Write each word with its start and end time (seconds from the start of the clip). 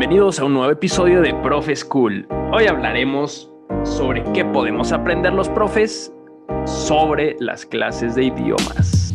bienvenidos 0.00 0.40
a 0.40 0.46
un 0.46 0.54
nuevo 0.54 0.72
episodio 0.72 1.20
de 1.20 1.34
Profe 1.42 1.76
School. 1.76 2.26
Hoy 2.54 2.64
hablaremos 2.64 3.52
sobre 3.84 4.24
qué 4.32 4.46
podemos 4.46 4.92
aprender 4.92 5.34
los 5.34 5.50
profes 5.50 6.10
sobre 6.64 7.36
las 7.38 7.66
clases 7.66 8.14
de 8.14 8.24
idiomas. 8.24 9.12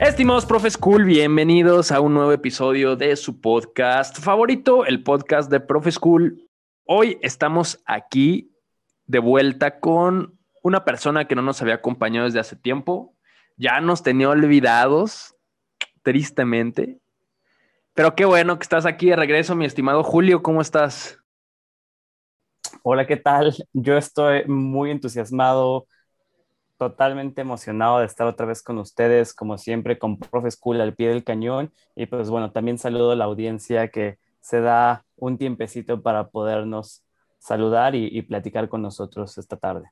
Estimados 0.00 0.44
Profe 0.44 0.70
School, 0.70 1.06
bienvenidos 1.06 1.92
a 1.92 2.00
un 2.00 2.12
nuevo 2.12 2.32
episodio 2.32 2.94
de 2.94 3.16
su 3.16 3.40
podcast 3.40 4.18
favorito, 4.20 4.84
el 4.84 5.02
podcast 5.02 5.50
de 5.50 5.60
Profe 5.60 5.92
School. 5.92 6.46
Hoy 6.84 7.16
estamos 7.22 7.82
aquí 7.86 8.52
de 9.06 9.20
vuelta 9.20 9.80
con 9.80 10.43
una 10.64 10.82
persona 10.82 11.26
que 11.26 11.34
no 11.34 11.42
nos 11.42 11.60
había 11.60 11.74
acompañado 11.74 12.24
desde 12.24 12.40
hace 12.40 12.56
tiempo. 12.56 13.14
Ya 13.58 13.82
nos 13.82 14.02
tenía 14.02 14.30
olvidados, 14.30 15.36
tristemente. 16.02 16.98
Pero 17.92 18.14
qué 18.14 18.24
bueno 18.24 18.58
que 18.58 18.62
estás 18.62 18.86
aquí 18.86 19.10
de 19.10 19.16
regreso, 19.16 19.54
mi 19.54 19.66
estimado 19.66 20.02
Julio. 20.02 20.42
¿Cómo 20.42 20.62
estás? 20.62 21.18
Hola, 22.82 23.06
¿qué 23.06 23.18
tal? 23.18 23.54
Yo 23.74 23.98
estoy 23.98 24.46
muy 24.46 24.90
entusiasmado, 24.90 25.86
totalmente 26.78 27.42
emocionado 27.42 27.98
de 27.98 28.06
estar 28.06 28.26
otra 28.26 28.46
vez 28.46 28.62
con 28.62 28.78
ustedes, 28.78 29.34
como 29.34 29.58
siempre, 29.58 29.98
con 29.98 30.18
Profe 30.18 30.50
School 30.50 30.80
al 30.80 30.94
pie 30.94 31.10
del 31.10 31.24
cañón. 31.24 31.74
Y 31.94 32.06
pues 32.06 32.30
bueno, 32.30 32.52
también 32.52 32.78
saludo 32.78 33.10
a 33.12 33.16
la 33.16 33.24
audiencia 33.24 33.88
que 33.88 34.18
se 34.40 34.62
da 34.62 35.04
un 35.16 35.36
tiempecito 35.36 36.00
para 36.02 36.30
podernos 36.30 37.04
saludar 37.38 37.94
y, 37.94 38.22
platicar 38.22 38.70
con 38.70 38.80
nosotros 38.80 39.36
esta 39.36 39.58
tarde. 39.58 39.90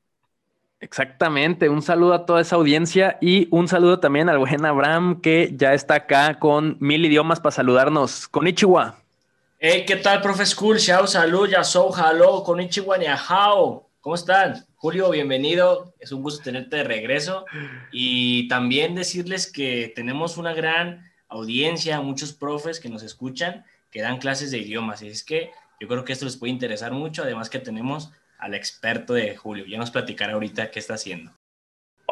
Exactamente, 0.82 1.68
un 1.68 1.80
saludo 1.80 2.12
a 2.12 2.26
toda 2.26 2.40
esa 2.40 2.56
audiencia 2.56 3.16
y 3.20 3.46
un 3.52 3.68
saludo 3.68 4.00
también 4.00 4.28
al 4.28 4.38
buen 4.38 4.66
Abraham 4.66 5.20
que 5.20 5.52
ya 5.56 5.74
está 5.74 5.94
acá 5.94 6.40
con 6.40 6.76
mil 6.80 7.06
idiomas 7.06 7.38
para 7.38 7.52
saludarnos. 7.52 8.26
Con 8.26 8.48
Ichiwa. 8.48 8.98
Hey, 9.60 9.84
¿qué 9.86 9.94
tal, 9.94 10.20
profe 10.20 10.44
School? 10.44 10.78
Chao, 10.78 11.06
salud, 11.06 11.48
ya 11.48 11.62
so, 11.62 11.92
hello, 11.96 12.42
con 12.42 12.60
Ichiwa 12.60 12.98
Niahao. 12.98 13.88
¿Cómo 14.00 14.16
están? 14.16 14.66
Julio, 14.74 15.08
bienvenido. 15.10 15.94
Es 16.00 16.10
un 16.10 16.20
gusto 16.20 16.42
tenerte 16.42 16.78
de 16.78 16.82
regreso. 16.82 17.44
Y 17.92 18.48
también 18.48 18.96
decirles 18.96 19.52
que 19.52 19.92
tenemos 19.94 20.36
una 20.36 20.52
gran 20.52 21.08
audiencia, 21.28 22.00
muchos 22.00 22.32
profes 22.32 22.80
que 22.80 22.88
nos 22.88 23.04
escuchan, 23.04 23.64
que 23.92 24.02
dan 24.02 24.18
clases 24.18 24.50
de 24.50 24.58
idiomas. 24.58 25.00
Y 25.02 25.06
es 25.06 25.22
que 25.22 25.52
yo 25.78 25.86
creo 25.86 26.04
que 26.04 26.12
esto 26.12 26.24
les 26.24 26.36
puede 26.36 26.52
interesar 26.52 26.90
mucho, 26.90 27.22
además 27.22 27.48
que 27.48 27.60
tenemos 27.60 28.10
al 28.42 28.54
experto 28.54 29.14
de 29.14 29.36
Julio. 29.36 29.64
Ya 29.66 29.78
nos 29.78 29.92
platicará 29.92 30.34
ahorita 30.34 30.70
qué 30.70 30.80
está 30.80 30.94
haciendo. 30.94 31.30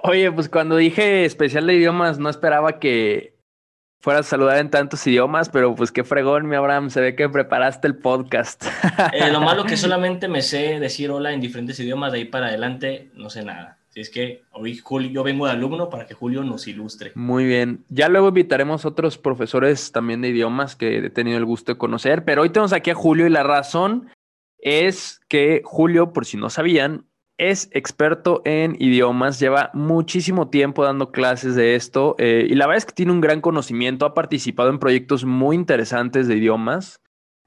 Oye, 0.02 0.30
pues 0.30 0.48
cuando 0.48 0.76
dije 0.76 1.24
especial 1.24 1.66
de 1.66 1.74
idiomas, 1.74 2.18
no 2.18 2.30
esperaba 2.30 2.78
que 2.78 3.34
fueras 4.00 4.26
a 4.26 4.30
saludar 4.30 4.58
en 4.58 4.70
tantos 4.70 5.04
idiomas, 5.06 5.50
pero 5.50 5.74
pues 5.74 5.90
qué 5.90 6.04
fregón, 6.04 6.48
mi 6.48 6.54
Abraham, 6.54 6.88
se 6.88 7.00
ve 7.00 7.16
que 7.16 7.28
preparaste 7.28 7.86
el 7.86 7.96
podcast. 7.96 8.64
Eh, 9.12 9.30
lo 9.30 9.40
malo 9.40 9.64
que 9.64 9.76
solamente 9.78 10.28
me 10.28 10.42
sé 10.42 10.78
decir 10.78 11.10
hola 11.10 11.32
en 11.32 11.40
diferentes 11.40 11.80
idiomas, 11.80 12.12
de 12.12 12.18
ahí 12.18 12.24
para 12.26 12.46
adelante 12.46 13.10
no 13.14 13.28
sé 13.28 13.42
nada. 13.42 13.78
Si 13.88 14.00
es 14.00 14.10
que 14.10 14.44
hoy 14.52 14.76
Julio, 14.76 15.10
yo 15.10 15.22
vengo 15.24 15.46
de 15.46 15.52
alumno 15.52 15.90
para 15.90 16.06
que 16.06 16.14
Julio 16.14 16.44
nos 16.44 16.68
ilustre. 16.68 17.10
Muy 17.16 17.44
bien. 17.44 17.84
Ya 17.88 18.08
luego 18.08 18.28
invitaremos 18.28 18.84
a 18.84 18.88
otros 18.88 19.18
profesores 19.18 19.90
también 19.90 20.20
de 20.20 20.28
idiomas 20.28 20.76
que 20.76 20.98
he 20.98 21.10
tenido 21.10 21.38
el 21.38 21.44
gusto 21.44 21.72
de 21.72 21.78
conocer, 21.78 22.24
pero 22.24 22.42
hoy 22.42 22.50
tenemos 22.50 22.72
aquí 22.72 22.90
a 22.90 22.94
Julio 22.94 23.26
y 23.26 23.30
la 23.30 23.42
razón 23.42 24.10
es 24.62 25.20
que 25.28 25.62
Julio, 25.64 26.12
por 26.12 26.26
si 26.26 26.36
no 26.36 26.50
sabían, 26.50 27.06
es 27.38 27.70
experto 27.72 28.42
en 28.44 28.76
idiomas, 28.78 29.40
lleva 29.40 29.70
muchísimo 29.72 30.50
tiempo 30.50 30.84
dando 30.84 31.10
clases 31.10 31.54
de 31.54 31.74
esto 31.74 32.14
eh, 32.18 32.46
y 32.48 32.54
la 32.54 32.66
verdad 32.66 32.78
es 32.78 32.84
que 32.84 32.92
tiene 32.92 33.12
un 33.12 33.22
gran 33.22 33.40
conocimiento, 33.40 34.04
ha 34.04 34.12
participado 34.12 34.68
en 34.68 34.78
proyectos 34.78 35.24
muy 35.24 35.56
interesantes 35.56 36.28
de 36.28 36.36
idiomas. 36.36 37.00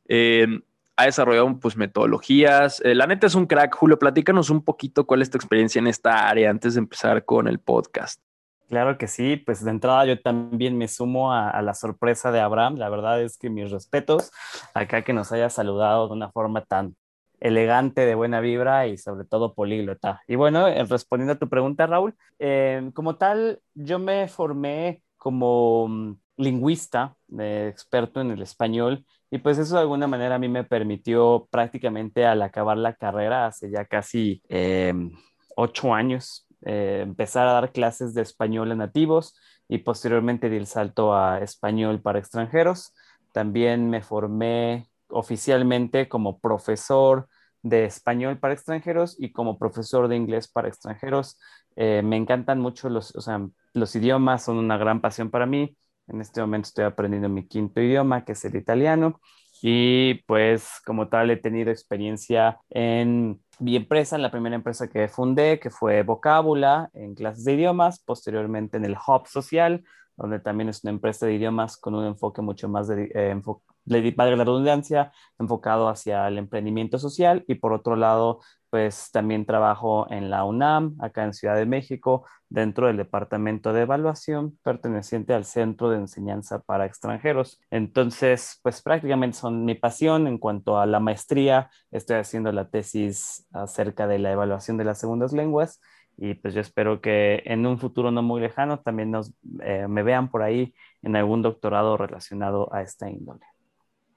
Eh, 0.08 0.48
ha 0.96 1.06
desarrollado 1.06 1.60
pues 1.60 1.76
metodologías. 1.76 2.82
Eh, 2.84 2.96
la 2.96 3.08
neta 3.08 3.28
es 3.28 3.36
un 3.36 3.46
crack. 3.46 3.76
Julio, 3.76 4.00
platícanos 4.00 4.50
un 4.50 4.64
poquito 4.64 5.06
cuál 5.06 5.22
es 5.22 5.30
tu 5.30 5.38
experiencia 5.38 5.80
en 5.80 5.88
esta 5.88 6.28
área 6.28 6.50
antes 6.50 6.76
de 6.76 6.80
empezar 6.80 7.26
con 7.26 7.48
el 7.48 7.60
podcast. 7.60 8.22
Claro 8.70 8.98
que 8.98 9.08
sí, 9.08 9.38
pues 9.38 9.64
de 9.64 9.72
entrada 9.72 10.06
yo 10.06 10.20
también 10.20 10.78
me 10.78 10.88
sumo 10.88 11.34
a, 11.34 11.62
la 11.62 11.74
sorpresa 11.74 12.32
de 12.32 12.40
Abraham. 12.40 12.78
La 12.78 12.90
verdad 12.90 13.22
es 13.22 13.38
que 13.38 13.50
mis 13.50 13.70
respetos 13.70 14.32
acá 14.74 15.04
que 15.04 15.14
nos 15.14 15.32
haya 15.32 15.50
saludado 15.50 16.08
de 16.08 16.14
una 16.14 16.32
forma 16.32 16.62
tan 16.62 16.96
elegante, 17.44 18.06
de 18.06 18.16
buena 18.16 18.40
vibra 18.40 18.88
y 18.88 18.98
sobre 18.98 19.26
todo 19.26 19.54
políglota. 19.54 20.22
Y 20.28 20.36
bueno, 20.36 20.68
eh, 20.68 20.84
respondiendo 20.86 21.34
a 21.34 21.40
tu 21.40 21.50
pregunta, 21.50 21.86
Raúl, 21.86 22.16
eh, 22.40 22.90
como 22.94 23.18
tal, 23.18 23.60
yo 23.76 24.00
me 24.00 24.30
formé 24.30 25.04
como 25.18 25.88
mm, 25.90 26.16
lingüista, 26.38 27.18
experto 27.38 28.22
en 28.22 28.32
el 28.32 28.42
español, 28.42 29.06
y 29.30 29.40
pues 29.40 29.58
eso 29.58 29.76
de 29.76 29.82
alguna 29.82 30.08
manera 30.08 30.36
a 30.36 30.40
mí 30.40 30.48
me 30.48 30.64
permitió 30.64 31.48
prácticamente 31.52 32.26
al 32.26 32.42
acabar 32.42 32.78
la 32.78 32.94
carrera, 32.94 33.46
hace 33.48 33.70
ya 33.70 33.86
casi 33.86 34.42
em, 34.48 35.12
ocho 35.58 35.94
años, 35.94 36.48
eh, 36.62 37.02
empezar 37.04 37.48
a 37.48 37.54
dar 37.54 37.72
clases 37.74 38.14
de 38.14 38.22
español 38.22 38.72
a 38.72 38.76
nativos 38.76 39.38
y 39.68 39.80
posteriormente 39.80 40.50
di 40.50 40.58
el 40.58 40.68
salto 40.68 41.14
a 41.14 41.40
español 41.40 42.02
para 42.02 42.20
extranjeros. 42.20 42.94
También 43.34 43.90
me 43.90 44.02
formé 44.02 44.88
oficialmente 45.10 46.10
como 46.10 46.40
profesor 46.40 47.28
de 47.64 47.86
español 47.86 48.38
para 48.40 48.54
extranjeros 48.54 49.16
y 49.20 49.32
como 49.32 49.58
profesor 49.58 50.08
de 50.08 50.18
inglés 50.18 50.48
para 50.48 50.68
extranjeros. 50.68 51.40
Eh, 51.76 52.02
me 52.04 52.18
encantan 52.18 52.60
mucho 52.60 52.90
los, 52.90 53.16
o 53.16 53.22
sea, 53.22 53.48
los 53.74 53.96
idiomas, 53.96 54.44
son 54.44 54.58
una 54.58 54.78
gran 54.78 55.02
pasión 55.02 55.32
para 55.32 55.46
mí. 55.46 55.76
En 56.08 56.22
este 56.22 56.42
momento 56.42 56.68
estoy 56.68 56.86
aprendiendo 56.86 57.30
mi 57.30 57.48
quinto 57.48 57.82
idioma, 57.82 58.26
que 58.26 58.34
es 58.34 58.46
el 58.46 58.56
italiano. 58.56 59.20
Y 59.62 60.16
pues 60.26 60.82
como 60.86 61.08
tal 61.08 61.32
he 61.32 61.38
tenido 61.38 61.72
experiencia 61.72 62.60
en 62.70 63.42
mi 63.60 63.78
empresa, 63.78 64.18
en 64.18 64.22
la 64.22 64.32
primera 64.32 64.56
empresa 64.58 64.90
que 64.90 65.08
fundé, 65.08 65.58
que 65.60 65.70
fue 65.70 66.04
Vocábula, 66.04 66.90
en 66.94 67.16
clases 67.16 67.46
de 67.46 67.54
idiomas, 67.54 68.00
posteriormente 68.04 68.76
en 68.76 68.84
el 68.84 68.98
Hub 69.08 69.28
Social, 69.28 69.86
donde 70.18 70.42
también 70.42 70.68
es 70.68 70.84
una 70.84 70.92
empresa 70.92 71.26
de 71.26 71.36
idiomas 71.36 71.78
con 71.78 71.96
un 71.96 72.06
enfoque 72.06 72.42
mucho 72.42 72.68
más 72.68 72.90
de, 72.90 73.10
eh, 73.16 73.42
valga 73.86 74.36
la 74.36 74.44
redundancia, 74.44 75.12
enfocado 75.40 75.90
hacia 75.90 76.28
el 76.28 76.38
emprendimiento 76.38 76.98
social 77.00 77.44
y 77.48 77.56
por 77.56 77.74
otro 77.74 77.96
lado, 77.96 78.40
pues 78.70 79.12
también 79.12 79.46
trabajo 79.46 80.08
en 80.10 80.30
la 80.30 80.46
UNAM, 80.46 80.96
acá 81.00 81.24
en 81.24 81.34
Ciudad 81.34 81.56
de 81.56 81.66
México, 81.66 82.26
dentro 82.50 82.88
del 82.88 82.98
departamento 82.98 83.74
de 83.74 83.82
evaluación 83.82 84.58
perteneciente 84.64 85.34
al 85.34 85.46
Centro 85.46 85.90
de 85.90 85.98
Enseñanza 85.98 86.60
para 86.60 86.86
Extranjeros. 86.86 87.60
Entonces, 87.72 88.60
pues 88.64 88.82
prácticamente 88.82 89.38
son 89.38 89.66
mi 89.66 89.76
pasión 89.76 90.28
en 90.28 90.38
cuanto 90.38 90.80
a 90.80 90.86
la 90.86 91.00
maestría. 91.00 91.70
Estoy 91.92 92.18
haciendo 92.18 92.52
la 92.52 92.70
tesis 92.70 93.48
acerca 93.54 94.08
de 94.08 94.20
la 94.20 94.32
evaluación 94.32 94.78
de 94.78 94.86
las 94.86 95.00
segundas 95.00 95.34
lenguas 95.34 95.80
y 96.18 96.36
pues 96.36 96.54
yo 96.54 96.62
espero 96.62 97.02
que 97.02 97.42
en 97.46 97.66
un 97.66 97.80
futuro 97.80 98.12
no 98.12 98.22
muy 98.22 98.40
lejano 98.42 98.80
también 98.80 99.12
nos, 99.12 99.34
eh, 99.62 99.88
me 99.88 100.04
vean 100.04 100.30
por 100.30 100.44
ahí 100.44 100.74
en 101.02 101.16
algún 101.16 101.42
doctorado 101.42 101.98
relacionado 101.98 102.74
a 102.74 102.82
esta 102.82 103.10
índole. 103.10 103.46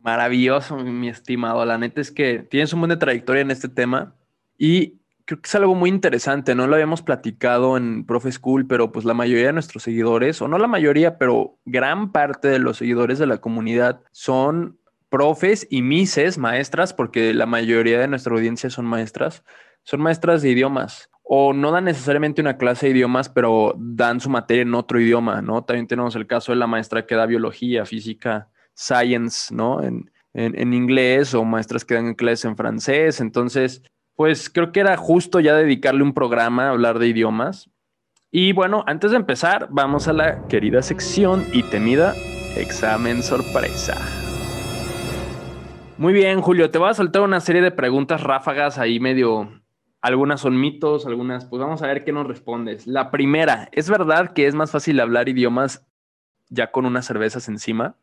Maravilloso, 0.07 0.77
mi 0.77 1.09
estimado. 1.09 1.65
La 1.65 1.79
neta 1.79 2.01
es 2.01 2.13
que 2.13 2.39
tienes 2.39 2.73
un 2.73 2.79
buen 2.79 2.91
de 2.91 2.97
trayectoria 2.97 3.43
en 3.43 3.51
este 3.51 3.69
tema 3.69 4.15
y 4.57 5.01
creo 5.25 5.41
que 5.41 5.49
es 5.49 5.55
algo 5.57 5.75
muy 5.75 5.91
interesante. 5.91 6.55
No 6.55 6.69
lo 6.69 6.75
habíamos 6.75 7.03
platicado 7.03 7.77
en 7.77 8.07
Profe 8.07 8.31
School, 8.31 8.69
pero 8.69 8.93
pues 8.93 9.05
la 9.05 9.15
mayoría 9.15 9.49
de 9.49 9.53
nuestros 9.53 9.83
seguidores, 9.83 10.41
o 10.41 10.47
no 10.47 10.59
la 10.59 10.69
mayoría, 10.69 11.19
pero 11.19 11.59
gran 11.65 12.13
parte 12.13 12.47
de 12.47 12.61
los 12.61 12.77
seguidores 12.77 13.19
de 13.19 13.27
la 13.27 13.39
comunidad 13.39 14.01
son 14.13 14.79
profes 15.09 15.67
y 15.71 15.83
mises, 15.83 16.39
maestras, 16.39 16.95
porque 16.95 17.35
la 17.35 17.47
mayoría 17.47 17.99
de 17.99 18.07
nuestra 18.07 18.33
audiencia 18.33 18.71
son 18.71 18.87
maestras, 18.87 19.43
son 19.83 20.03
maestras 20.03 20.41
de 20.41 20.51
idiomas. 20.51 21.11
O 21.25 21.53
no 21.53 21.73
dan 21.73 21.87
necesariamente 21.87 22.41
una 22.41 22.59
clase 22.59 22.87
de 22.87 22.93
idiomas, 22.93 23.29
pero 23.29 23.75
dan 23.77 24.21
su 24.21 24.31
materia 24.31 24.63
en 24.63 24.73
otro 24.73 25.01
idioma, 25.01 25.43
¿no? 25.43 25.65
También 25.65 25.89
tenemos 25.89 26.15
el 26.15 26.29
caso 26.29 26.53
de 26.53 26.59
la 26.59 26.69
maestra 26.69 27.07
que 27.07 27.17
da 27.17 27.27
biología, 27.27 27.85
física, 27.85 28.51
science, 28.77 29.53
¿no? 29.53 29.83
En, 29.83 30.11
en, 30.37 30.75
inglés 30.75 31.35
o 31.35 31.45
maestras 31.45 31.85
que 31.85 31.95
dan 31.95 32.15
clases 32.15 32.45
en 32.45 32.57
francés. 32.57 33.21
Entonces, 33.21 33.83
pues 34.15 34.51
creo 34.51 34.71
que 34.71 34.81
era 34.81 34.97
justo 34.97 35.41
ya 35.41 35.55
dedicarle 35.55 36.03
un 36.03 36.13
programa 36.13 36.67
a 36.67 36.71
hablar 36.71 36.99
de 36.99 37.09
idiomas. 37.09 37.71
Y 38.31 38.53
bueno, 38.53 38.85
antes 38.87 39.13
de 39.13 39.17
empezar, 39.17 39.69
vamos 39.71 40.09
a 40.09 40.13
la 40.13 40.47
querida 40.47 40.83
sección 40.83 41.47
y 41.53 41.63
temida 41.63 42.15
examen 42.57 43.23
sorpresa. 43.23 43.97
Muy 45.97 46.13
bien, 46.13 46.43
Julio, 46.43 46.71
te 46.71 46.79
voy 46.79 46.91
a 46.91 46.95
soltar 46.95 47.23
una 47.23 47.41
serie 47.41 47.63
de 47.63 47.71
preguntas 47.71 48.23
ráfagas 48.23 48.79
ahí 48.79 49.01
medio... 49.01 49.63
Algunas 50.03 50.43
son 50.43 50.61
mitos, 50.61 51.05
algunas, 51.07 51.47
pues 51.47 51.59
vamos 51.59 51.83
a 51.83 51.89
ver 51.89 52.05
qué 52.05 52.13
nos 52.13 52.29
respondes. 52.29 52.87
La 52.87 53.11
primera, 53.11 53.69
¿es 53.73 53.91
verdad 53.91 54.35
que 54.35 54.47
es 54.47 54.55
más 54.55 54.71
fácil 54.71 55.01
hablar 55.01 55.29
idiomas 55.29 55.85
ya 56.49 56.71
con 56.71 56.87
unas 56.87 57.07
cervezas 57.07 57.49
encima? 57.49 57.97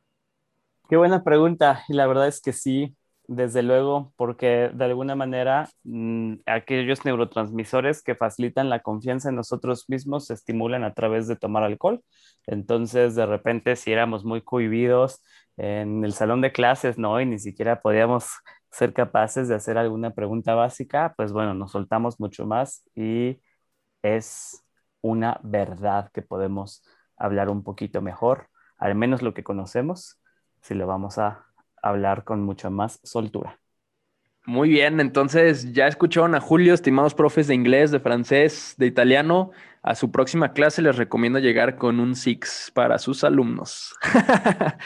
Qué 0.94 0.98
buena 0.98 1.24
pregunta. 1.24 1.84
Y 1.88 1.94
la 1.94 2.06
verdad 2.06 2.28
es 2.28 2.40
que 2.40 2.54
sí. 2.54 2.96
desde 3.28 3.64
luego, 3.64 4.14
porque 4.16 4.70
de 4.72 4.86
alguna 4.86 5.16
manera 5.16 5.68
mm, 5.84 6.36
aquellos 6.46 7.04
neurotransmisores 7.04 8.04
que 8.04 8.14
facilitan 8.14 8.70
la 8.70 8.82
confianza 8.82 9.30
en 9.30 9.36
nosotros 9.36 9.86
mismos 9.90 10.28
se 10.28 10.36
estimulan 10.36 10.84
a 10.84 10.94
través 10.94 11.28
de 11.28 11.36
tomar 11.36 11.64
alcohol. 11.64 12.04
Entonces, 12.46 13.16
de 13.16 13.26
repente, 13.26 13.76
si 13.76 13.92
éramos 13.92 14.24
muy 14.24 14.42
cohibidos 14.44 15.24
en 15.58 16.06
el 16.06 16.14
salón 16.14 16.42
de 16.42 16.52
clases, 16.52 17.00
¿no? 17.00 17.20
Y 17.20 17.26
ni 17.26 17.40
siquiera 17.40 17.82
podíamos 17.82 18.28
ser 18.70 18.94
capaces 18.94 19.48
de 19.48 19.56
hacer 19.56 19.80
alguna 19.80 20.12
pregunta 20.14 20.54
básica, 20.54 21.16
pues 21.18 21.32
bueno, 21.34 21.56
nos 21.56 21.72
soltamos 21.72 22.20
mucho 22.20 22.46
más 22.46 22.84
y 22.96 23.42
es 24.04 24.64
una 25.02 25.40
verdad 25.44 26.12
que 26.14 26.22
podemos 26.22 26.84
hablar 27.18 27.50
un 27.50 27.64
poquito 27.64 28.02
mejor, 28.02 28.50
al 28.78 28.96
menos 28.96 29.22
lo 29.24 29.34
que 29.34 29.44
conocemos, 29.44 30.20
si 30.64 30.74
lo 30.74 30.88
vamos 30.88 31.20
a 31.20 31.46
hablar 31.82 32.24
con 32.24 32.42
mucha 32.42 32.70
más 32.72 33.00
soltura. 33.04 33.60
Muy 34.46 34.70
bien, 34.70 35.00
entonces 35.00 35.72
ya 35.74 35.88
escucharon 35.88 36.36
a 36.36 36.42
Julio, 36.42 36.74
estimados 36.74 37.14
profes 37.14 37.48
de 37.48 37.56
inglés, 37.56 37.92
de 37.92 38.00
francés, 38.02 38.76
de 38.78 38.88
italiano. 38.88 39.52
A 39.82 39.96
su 39.96 40.12
próxima 40.12 40.54
clase 40.54 40.82
les 40.82 40.98
recomiendo 40.98 41.40
llegar 41.40 41.78
con 41.78 42.00
un 42.00 42.16
Six 42.16 42.72
para 42.74 42.98
sus 43.00 43.24
alumnos. 43.24 43.96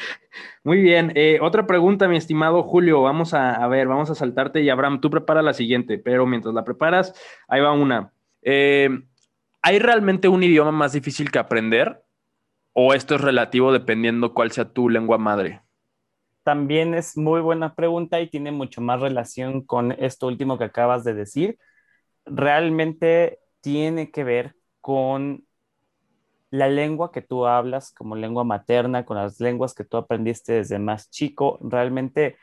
Muy 0.63 0.81
bien, 0.81 1.12
eh, 1.15 1.39
otra 1.41 1.65
pregunta, 1.65 2.07
mi 2.07 2.18
estimado 2.18 2.62
Julio. 2.63 3.01
Vamos 3.01 3.33
a, 3.33 3.65
ver, 3.68 3.88
vamos 3.88 4.09
a 4.12 4.15
saltarte 4.15 4.62
y 4.62 4.69
Abraham, 4.69 5.01
tú 5.01 5.09
prepara 5.09 5.41
la 5.41 5.53
siguiente, 5.53 5.97
pero 5.97 6.27
mientras 6.27 6.53
la 6.53 6.63
preparas, 6.63 7.13
ahí 7.47 7.62
va 7.62 7.71
una. 7.71 8.12
Eh, 8.44 8.89
¿Hay 9.63 9.79
realmente 9.79 10.27
un 10.27 10.44
idioma 10.44 10.71
más 10.71 10.94
difícil 10.94 11.31
que 11.31 11.39
aprender? 11.39 12.03
¿O 12.74 12.94
esto 12.94 13.15
es 13.15 13.21
relativo 13.21 13.74
dependiendo 13.74 14.35
cuál 14.35 14.51
sea 14.51 14.71
tu 14.71 14.88
lengua 14.89 15.18
madre? 15.18 15.62
También 16.47 16.94
es 16.94 17.17
muy 17.17 17.41
buena 17.41 17.75
pregunta 17.75 18.21
y 18.21 18.29
tiene 18.29 18.53
mucho 18.53 18.79
más 18.79 19.01
relación 19.01 19.65
con 19.65 19.91
esto 19.91 20.27
último 20.27 20.57
que 20.57 20.63
acabas 20.63 21.03
de 21.03 21.13
decir. 21.13 21.59
Realmente 22.23 23.39
tiene 23.59 24.11
que 24.11 24.23
ver 24.23 24.55
con 24.79 25.45
la 26.49 26.69
lengua 26.69 27.11
que 27.11 27.21
tú 27.21 27.45
hablas 27.45 27.91
como 27.91 28.15
lengua 28.15 28.45
materna, 28.45 29.03
con 29.03 29.17
las 29.17 29.41
lenguas 29.41 29.73
que 29.73 29.83
tú 29.83 29.97
aprendiste 29.97 30.53
desde 30.53 30.79
más 30.79 31.09
chico. 31.09 31.59
Realmente 31.61 32.38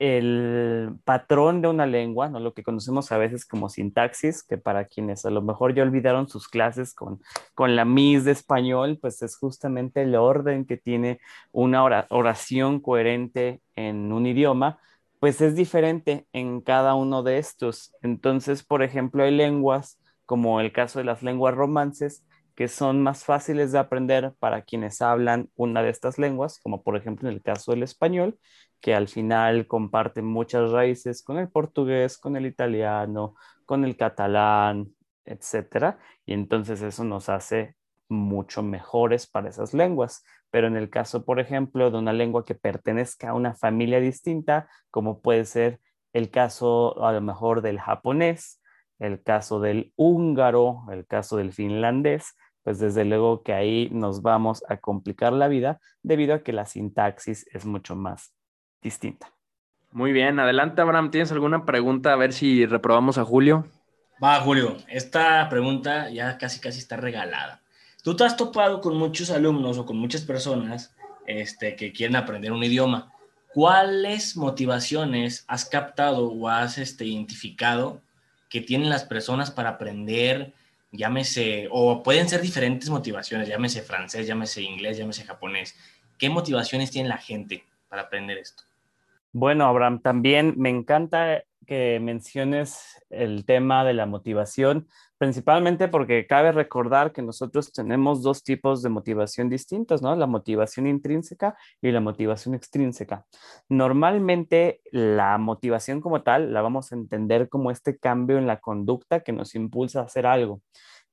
el 0.00 0.96
patrón 1.04 1.60
de 1.60 1.68
una 1.68 1.84
lengua, 1.86 2.30
¿no? 2.30 2.40
lo 2.40 2.54
que 2.54 2.62
conocemos 2.62 3.12
a 3.12 3.18
veces 3.18 3.44
como 3.44 3.68
sintaxis, 3.68 4.42
que 4.42 4.56
para 4.56 4.86
quienes 4.86 5.26
a 5.26 5.30
lo 5.30 5.42
mejor 5.42 5.74
ya 5.74 5.82
olvidaron 5.82 6.26
sus 6.26 6.48
clases 6.48 6.94
con, 6.94 7.20
con 7.54 7.76
la 7.76 7.84
MIS 7.84 8.24
de 8.24 8.32
español, 8.32 8.98
pues 9.00 9.20
es 9.22 9.36
justamente 9.36 10.02
el 10.02 10.16
orden 10.16 10.64
que 10.64 10.78
tiene 10.78 11.20
una 11.52 11.84
oración 12.08 12.80
coherente 12.80 13.60
en 13.76 14.10
un 14.10 14.26
idioma, 14.26 14.78
pues 15.20 15.42
es 15.42 15.54
diferente 15.54 16.26
en 16.32 16.62
cada 16.62 16.94
uno 16.94 17.22
de 17.22 17.36
estos. 17.36 17.94
Entonces, 18.00 18.62
por 18.64 18.82
ejemplo, 18.82 19.22
hay 19.22 19.32
lenguas, 19.32 20.00
como 20.24 20.62
el 20.62 20.72
caso 20.72 20.98
de 20.98 21.04
las 21.04 21.22
lenguas 21.22 21.54
romances, 21.54 22.24
que 22.60 22.68
son 22.68 23.02
más 23.02 23.24
fáciles 23.24 23.72
de 23.72 23.78
aprender 23.78 24.34
para 24.38 24.60
quienes 24.60 25.00
hablan 25.00 25.48
una 25.56 25.82
de 25.82 25.88
estas 25.88 26.18
lenguas, 26.18 26.60
como 26.62 26.82
por 26.82 26.94
ejemplo 26.94 27.26
en 27.26 27.34
el 27.34 27.42
caso 27.42 27.72
del 27.72 27.82
español, 27.82 28.38
que 28.82 28.94
al 28.94 29.08
final 29.08 29.66
comparten 29.66 30.26
muchas 30.26 30.70
raíces 30.70 31.22
con 31.22 31.38
el 31.38 31.48
portugués, 31.48 32.18
con 32.18 32.36
el 32.36 32.44
italiano, 32.44 33.34
con 33.64 33.86
el 33.86 33.96
catalán, 33.96 34.94
etcétera, 35.24 36.00
y 36.26 36.34
entonces 36.34 36.82
eso 36.82 37.02
nos 37.02 37.30
hace 37.30 37.76
mucho 38.10 38.62
mejores 38.62 39.26
para 39.26 39.48
esas 39.48 39.72
lenguas. 39.72 40.22
Pero 40.50 40.66
en 40.66 40.76
el 40.76 40.90
caso, 40.90 41.24
por 41.24 41.40
ejemplo, 41.40 41.90
de 41.90 41.96
una 41.96 42.12
lengua 42.12 42.44
que 42.44 42.54
pertenezca 42.54 43.30
a 43.30 43.34
una 43.34 43.54
familia 43.54 44.00
distinta, 44.00 44.68
como 44.90 45.22
puede 45.22 45.46
ser 45.46 45.80
el 46.12 46.28
caso 46.30 47.02
a 47.02 47.12
lo 47.12 47.22
mejor 47.22 47.62
del 47.62 47.80
japonés, 47.80 48.60
el 48.98 49.22
caso 49.22 49.60
del 49.60 49.94
húngaro, 49.96 50.84
el 50.92 51.06
caso 51.06 51.38
del 51.38 51.54
finlandés, 51.54 52.34
pues 52.62 52.78
desde 52.78 53.04
luego 53.04 53.42
que 53.42 53.52
ahí 53.52 53.88
nos 53.90 54.22
vamos 54.22 54.62
a 54.68 54.76
complicar 54.76 55.32
la 55.32 55.48
vida 55.48 55.80
debido 56.02 56.34
a 56.34 56.42
que 56.42 56.52
la 56.52 56.66
sintaxis 56.66 57.46
es 57.52 57.64
mucho 57.64 57.96
más 57.96 58.32
distinta. 58.82 59.32
Muy 59.92 60.12
bien, 60.12 60.38
adelante 60.38 60.80
Abraham, 60.80 61.10
¿tienes 61.10 61.32
alguna 61.32 61.64
pregunta? 61.64 62.12
A 62.12 62.16
ver 62.16 62.32
si 62.32 62.64
reprobamos 62.66 63.18
a 63.18 63.24
Julio. 63.24 63.66
Va, 64.22 64.40
Julio, 64.40 64.76
esta 64.88 65.48
pregunta 65.48 66.10
ya 66.10 66.38
casi 66.38 66.60
casi 66.60 66.78
está 66.78 66.96
regalada. 66.96 67.62
Tú 68.02 68.14
te 68.16 68.24
has 68.24 68.36
topado 68.36 68.80
con 68.80 68.96
muchos 68.96 69.30
alumnos 69.30 69.78
o 69.78 69.86
con 69.86 69.96
muchas 69.96 70.22
personas 70.22 70.94
este, 71.26 71.74
que 71.76 71.92
quieren 71.92 72.16
aprender 72.16 72.52
un 72.52 72.62
idioma. 72.62 73.12
¿Cuáles 73.52 74.36
motivaciones 74.36 75.44
has 75.48 75.64
captado 75.64 76.30
o 76.30 76.48
has 76.48 76.78
este, 76.78 77.04
identificado 77.04 78.00
que 78.48 78.60
tienen 78.60 78.90
las 78.90 79.04
personas 79.04 79.50
para 79.50 79.70
aprender, 79.70 80.52
llámese, 80.92 81.68
o 81.70 82.02
pueden 82.02 82.28
ser 82.28 82.40
diferentes 82.40 82.90
motivaciones, 82.90 83.48
llámese 83.48 83.82
francés, 83.82 84.26
llámese 84.26 84.62
inglés, 84.62 84.98
llámese 84.98 85.24
japonés? 85.24 85.76
¿Qué 86.18 86.28
motivaciones 86.28 86.90
tiene 86.90 87.08
la 87.08 87.18
gente 87.18 87.64
para 87.88 88.02
aprender 88.02 88.38
esto? 88.38 88.64
Bueno, 89.32 89.66
Abraham, 89.66 90.00
también 90.02 90.54
me 90.56 90.70
encanta 90.70 91.44
que 91.66 92.00
menciones 92.00 93.00
el 93.10 93.44
tema 93.44 93.84
de 93.84 93.94
la 93.94 94.06
motivación, 94.06 94.88
principalmente 95.20 95.86
porque 95.86 96.26
cabe 96.26 96.50
recordar 96.50 97.12
que 97.12 97.20
nosotros 97.20 97.72
tenemos 97.72 98.22
dos 98.22 98.42
tipos 98.42 98.80
de 98.80 98.88
motivación 98.88 99.50
distintas, 99.50 100.00
¿no? 100.00 100.16
La 100.16 100.26
motivación 100.26 100.86
intrínseca 100.86 101.58
y 101.82 101.90
la 101.90 102.00
motivación 102.00 102.54
extrínseca. 102.54 103.26
Normalmente 103.68 104.80
la 104.90 105.36
motivación 105.36 106.00
como 106.00 106.22
tal 106.22 106.54
la 106.54 106.62
vamos 106.62 106.90
a 106.90 106.94
entender 106.94 107.50
como 107.50 107.70
este 107.70 107.98
cambio 107.98 108.38
en 108.38 108.46
la 108.46 108.60
conducta 108.60 109.20
que 109.20 109.32
nos 109.32 109.54
impulsa 109.54 110.00
a 110.00 110.04
hacer 110.04 110.24
algo. 110.24 110.62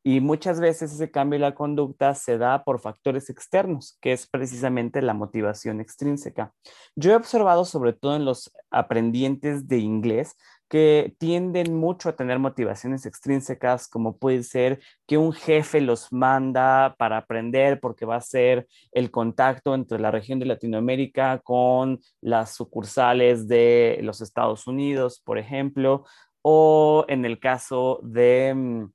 Y 0.06 0.22
muchas 0.22 0.62
veces 0.62 0.94
ese 0.94 1.12
cambio 1.12 1.36
en 1.36 1.42
la 1.42 1.54
conducta 1.54 2.16
se 2.16 2.38
da 2.38 2.64
por 2.64 2.80
factores 2.80 3.30
externos, 3.30 3.98
que 4.00 4.14
es 4.14 4.26
precisamente 4.26 5.02
la 5.02 5.14
motivación 5.14 5.82
extrínseca. 5.82 6.54
Yo 6.96 7.12
he 7.12 7.16
observado, 7.18 7.66
sobre 7.66 7.92
todo 7.92 8.16
en 8.16 8.24
los 8.24 8.54
aprendientes 8.72 9.68
de 9.68 9.80
inglés, 9.80 10.38
que 10.70 11.16
tienden 11.18 11.76
mucho 11.76 12.10
a 12.10 12.16
tener 12.16 12.40
motivaciones 12.40 13.06
extrínsecas, 13.06 13.88
como 13.88 14.18
puede 14.18 14.44
ser 14.44 14.80
que 15.08 15.18
un 15.18 15.34
jefe 15.34 15.82
los 15.82 16.12
manda 16.12 16.96
para 16.98 17.18
aprender 17.18 17.80
porque 17.80 18.06
va 18.06 18.18
a 18.18 18.22
ser 18.22 18.68
el 18.92 19.12
contacto 19.12 19.76
entre 19.76 20.00
la 20.00 20.12
región 20.12 20.40
de 20.40 20.46
Latinoamérica 20.46 21.40
con 21.40 22.00
las 22.22 22.56
sucursales 22.56 23.48
de 23.48 24.00
los 24.04 24.22
Estados 24.22 24.68
Unidos, 24.68 25.22
por 25.24 25.38
ejemplo, 25.38 26.06
o 26.42 27.06
en 27.08 27.26
el 27.26 27.40
caso 27.40 28.00
de 28.04 28.54
mm, 28.54 28.86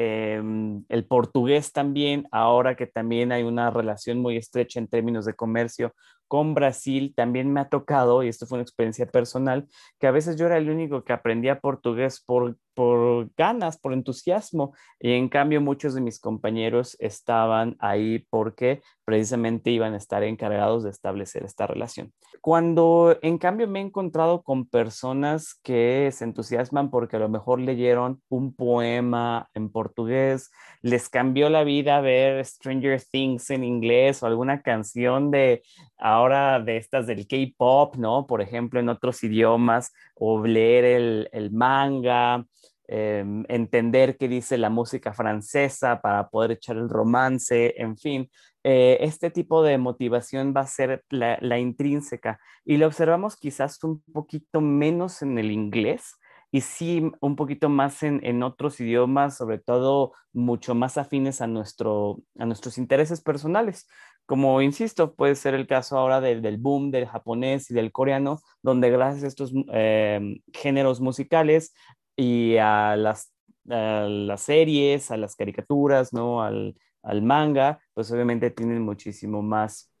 Em, 0.00 0.84
el 0.88 1.06
portugués 1.06 1.72
también, 1.72 2.28
ahora 2.30 2.76
que 2.76 2.86
también 2.86 3.32
hay 3.32 3.42
una 3.42 3.68
relación 3.72 4.20
muy 4.20 4.36
estrecha 4.36 4.78
en 4.78 4.86
términos 4.86 5.24
de 5.24 5.34
comercio 5.34 5.92
con 6.28 6.54
Brasil, 6.54 7.12
también 7.16 7.52
me 7.52 7.60
ha 7.60 7.68
tocado, 7.68 8.22
y 8.22 8.28
esto 8.28 8.46
fue 8.46 8.56
una 8.56 8.62
experiencia 8.62 9.06
personal, 9.06 9.66
que 9.98 10.06
a 10.06 10.12
veces 10.12 10.36
yo 10.36 10.46
era 10.46 10.58
el 10.58 10.70
único 10.70 11.02
que 11.02 11.12
aprendía 11.12 11.60
portugués 11.60 12.22
por, 12.24 12.56
por 12.78 13.28
ganas, 13.36 13.76
por 13.76 13.92
entusiasmo, 13.92 14.72
y 15.00 15.14
en 15.14 15.28
cambio 15.28 15.60
muchos 15.60 15.94
de 15.94 16.00
mis 16.00 16.20
compañeros 16.20 16.96
estaban 17.00 17.74
ahí 17.80 18.24
porque 18.30 18.82
precisamente 19.04 19.72
iban 19.72 19.94
a 19.94 19.96
estar 19.96 20.22
encargados 20.22 20.84
de 20.84 20.90
establecer 20.90 21.42
esta 21.42 21.66
relación. 21.66 22.12
Cuando 22.40 23.18
en 23.20 23.38
cambio 23.38 23.66
me 23.66 23.80
he 23.80 23.82
encontrado 23.82 24.44
con 24.44 24.68
personas 24.68 25.58
que 25.64 26.10
se 26.12 26.22
entusiasman 26.22 26.88
porque 26.88 27.16
a 27.16 27.18
lo 27.18 27.28
mejor 27.28 27.58
leyeron 27.58 28.22
un 28.28 28.54
poema 28.54 29.48
en 29.54 29.70
portugués, 29.70 30.52
les 30.80 31.08
cambió 31.08 31.50
la 31.50 31.64
vida 31.64 32.00
ver 32.00 32.44
Stranger 32.44 33.02
Things 33.02 33.50
en 33.50 33.64
inglés 33.64 34.22
o 34.22 34.26
alguna 34.26 34.62
canción 34.62 35.32
de 35.32 35.64
ahora 35.98 36.60
de 36.60 36.76
estas 36.76 37.08
del 37.08 37.26
K-pop, 37.26 37.96
¿no? 37.96 38.28
Por 38.28 38.40
ejemplo, 38.40 38.78
en 38.78 38.88
otros 38.88 39.24
idiomas, 39.24 39.92
o 40.14 40.44
leer 40.46 40.84
el, 40.84 41.28
el 41.32 41.50
manga, 41.50 42.44
em, 42.88 43.44
entender 43.48 44.16
qué 44.16 44.28
dice 44.28 44.58
la 44.58 44.70
música 44.70 45.12
francesa 45.12 46.00
para 46.00 46.28
poder 46.28 46.52
echar 46.52 46.76
el 46.76 46.88
romance, 46.88 47.74
en 47.80 47.96
fin. 47.96 48.30
Eh, 48.64 48.98
este 49.00 49.30
tipo 49.30 49.62
de 49.62 49.78
motivación 49.78 50.52
va 50.56 50.62
a 50.62 50.66
ser 50.66 51.04
la, 51.10 51.58
intrínseca 51.58 52.40
y 52.64 52.76
lo 52.76 52.86
observamos 52.86 53.36
quizás 53.36 53.82
un 53.84 54.02
poquito 54.12 54.60
menos 54.60 55.22
en 55.22 55.38
el 55.38 55.50
inglés 55.50 56.16
y 56.50 56.62
sí 56.62 57.10
un 57.20 57.36
poquito 57.36 57.68
más 57.68 58.02
en, 58.02 58.42
otros 58.42 58.80
idiomas, 58.80 59.36
sobre 59.36 59.58
todo 59.58 60.12
mucho 60.32 60.74
más 60.74 60.98
afines 60.98 61.40
a, 61.40 61.46
nuestro, 61.46 62.20
a 62.38 62.46
nuestros 62.46 62.78
intereses 62.78 63.20
personales. 63.20 63.86
Como 64.26 64.60
insisto, 64.60 65.14
puede 65.14 65.34
ser 65.36 65.54
el 65.54 65.66
caso 65.66 65.96
ahora 65.96 66.20
del, 66.20 66.58
boom 66.58 66.90
del 66.90 67.06
japonés 67.06 67.70
y 67.70 67.74
del 67.74 67.92
coreano, 67.92 68.40
donde 68.62 68.90
gracias 68.90 69.24
a 69.24 69.28
estos 69.28 69.52
em, 69.72 70.40
géneros 70.52 71.00
musicales 71.00 71.72
y 72.18 72.56
a 72.56 72.96
las, 72.96 73.32
a 73.70 74.06
las 74.08 74.42
series, 74.42 75.12
a 75.12 75.16
las 75.16 75.36
caricaturas, 75.36 76.12
¿no? 76.12 76.42
Al, 76.42 76.74
al 77.04 77.22
manga, 77.22 77.78
pues 77.94 78.10
obviamente 78.10 78.50
tienen 78.50 78.82
muchísimo 78.82 79.40
más 79.40 79.92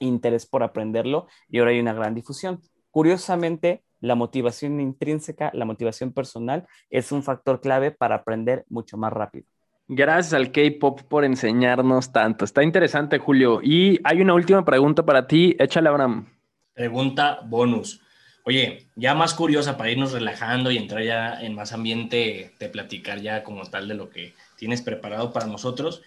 interés 0.00 0.46
por 0.46 0.62
aprenderlo 0.62 1.26
y 1.48 1.58
ahora 1.58 1.72
hay 1.72 1.80
una 1.80 1.92
gran 1.92 2.14
difusión. 2.14 2.60
Curiosamente, 2.90 3.84
la 4.00 4.14
motivación 4.14 4.80
intrínseca, 4.80 5.50
la 5.52 5.66
motivación 5.66 6.12
personal 6.12 6.66
es 6.88 7.12
un 7.12 7.22
factor 7.22 7.60
clave 7.60 7.90
para 7.90 8.16
aprender 8.16 8.64
mucho 8.70 8.96
más 8.96 9.12
rápido. 9.12 9.46
Gracias 9.86 10.32
al 10.32 10.50
K-Pop 10.50 11.02
por 11.02 11.24
enseñarnos 11.24 12.10
tanto. 12.10 12.44
Está 12.46 12.62
interesante, 12.62 13.18
Julio. 13.18 13.60
Y 13.62 14.00
hay 14.02 14.22
una 14.22 14.34
última 14.34 14.64
pregunta 14.64 15.04
para 15.04 15.26
ti. 15.26 15.54
Échale, 15.58 15.90
Abraham. 15.90 16.26
Pregunta 16.72 17.40
bonus. 17.44 18.02
Oye, 18.48 18.86
ya 18.94 19.12
más 19.16 19.34
curiosa 19.34 19.76
para 19.76 19.90
irnos 19.90 20.12
relajando 20.12 20.70
y 20.70 20.76
entrar 20.76 21.02
ya 21.02 21.40
en 21.42 21.56
más 21.56 21.72
ambiente 21.72 22.52
de 22.60 22.68
platicar 22.68 23.20
ya 23.20 23.42
como 23.42 23.64
tal 23.64 23.88
de 23.88 23.94
lo 23.94 24.08
que 24.08 24.34
tienes 24.54 24.82
preparado 24.82 25.32
para 25.32 25.46
nosotros. 25.46 26.02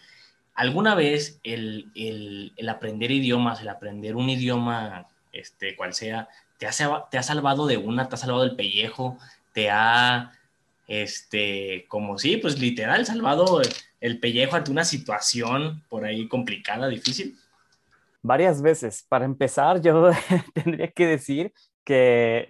¿Alguna 0.55 0.95
vez 0.95 1.41
el, 1.43 2.53
aprender 2.69 3.11
idiomas, 3.11 3.61
el 3.61 3.67
aprender 3.67 4.15
un 4.15 4.29
idioma, 4.29 5.05
este, 5.33 5.75
cual 5.75 5.93
sea, 5.93 6.29
te 6.57 6.65
ha, 6.65 6.71
te 7.11 7.17
ha 7.17 7.23
salvado 7.23 7.67
de 7.67 7.75
una, 7.75 8.07
te 8.07 8.15
ha 8.15 8.17
salvado 8.17 8.43
del 8.43 8.55
pellejo, 8.55 9.17
te 9.51 9.69
ha 9.69 10.31
este, 10.87 11.87
como 11.89 12.17
sí, 12.17 12.37
pues 12.37 12.57
literal, 12.57 13.05
salvado 13.05 13.61
el 13.99 14.19
pellejo 14.21 14.55
ante 14.55 14.71
una 14.71 14.85
situación 14.85 15.83
por 15.89 16.05
ahí 16.05 16.29
complicada, 16.29 16.87
difícil? 16.87 17.37
Varias 18.21 18.61
veces. 18.61 19.05
Para 19.09 19.25
empezar, 19.25 19.81
yo 19.81 20.11
tendría 20.53 20.89
que 20.89 21.05
decir 21.05 21.53
que 21.89 22.47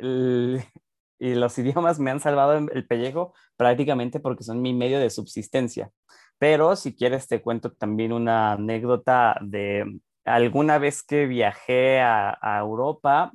y 1.18 1.36
los 1.36 1.58
idiomas 1.58 2.00
me 2.00 2.12
han 2.12 2.20
salvado 2.20 2.58
el 2.58 2.86
pellejo 2.86 3.34
prácticamente 3.56 4.20
porque 4.20 4.44
son 4.44 4.62
mi 4.62 4.74
medio 4.74 5.00
de 5.00 5.10
subsistencia. 5.10 5.92
Pero 6.38 6.76
si 6.76 6.96
quieres 6.96 7.28
te 7.28 7.42
cuento 7.42 7.72
también 7.72 8.12
una 8.14 8.54
anécdota 8.54 9.38
de 9.42 10.00
alguna 10.26 10.78
vez 10.78 11.04
que 11.04 11.26
viajé 11.26 12.02
a, 12.02 12.38
a 12.42 12.60
Europa, 12.60 13.32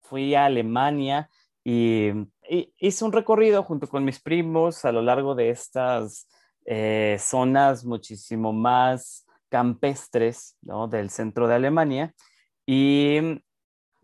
fui 0.00 0.34
a 0.34 0.46
Alemania 0.46 1.28
y, 1.64 2.12
hice 2.78 3.04
un 3.04 3.12
recorrido 3.12 3.62
junto 3.62 3.88
con 3.88 4.04
mis 4.04 4.20
primos 4.20 4.86
a 4.86 4.92
lo 4.92 5.02
largo 5.02 5.34
de 5.34 5.50
estas 5.50 6.26
eh, 6.64 7.16
zonas 7.20 7.84
muchísimo 7.84 8.54
más 8.54 9.26
campestres 9.50 10.56
¿no? 10.62 10.88
del 10.88 11.10
centro 11.10 11.46
de 11.46 11.56
Alemania 11.56 12.14
y 12.64 13.42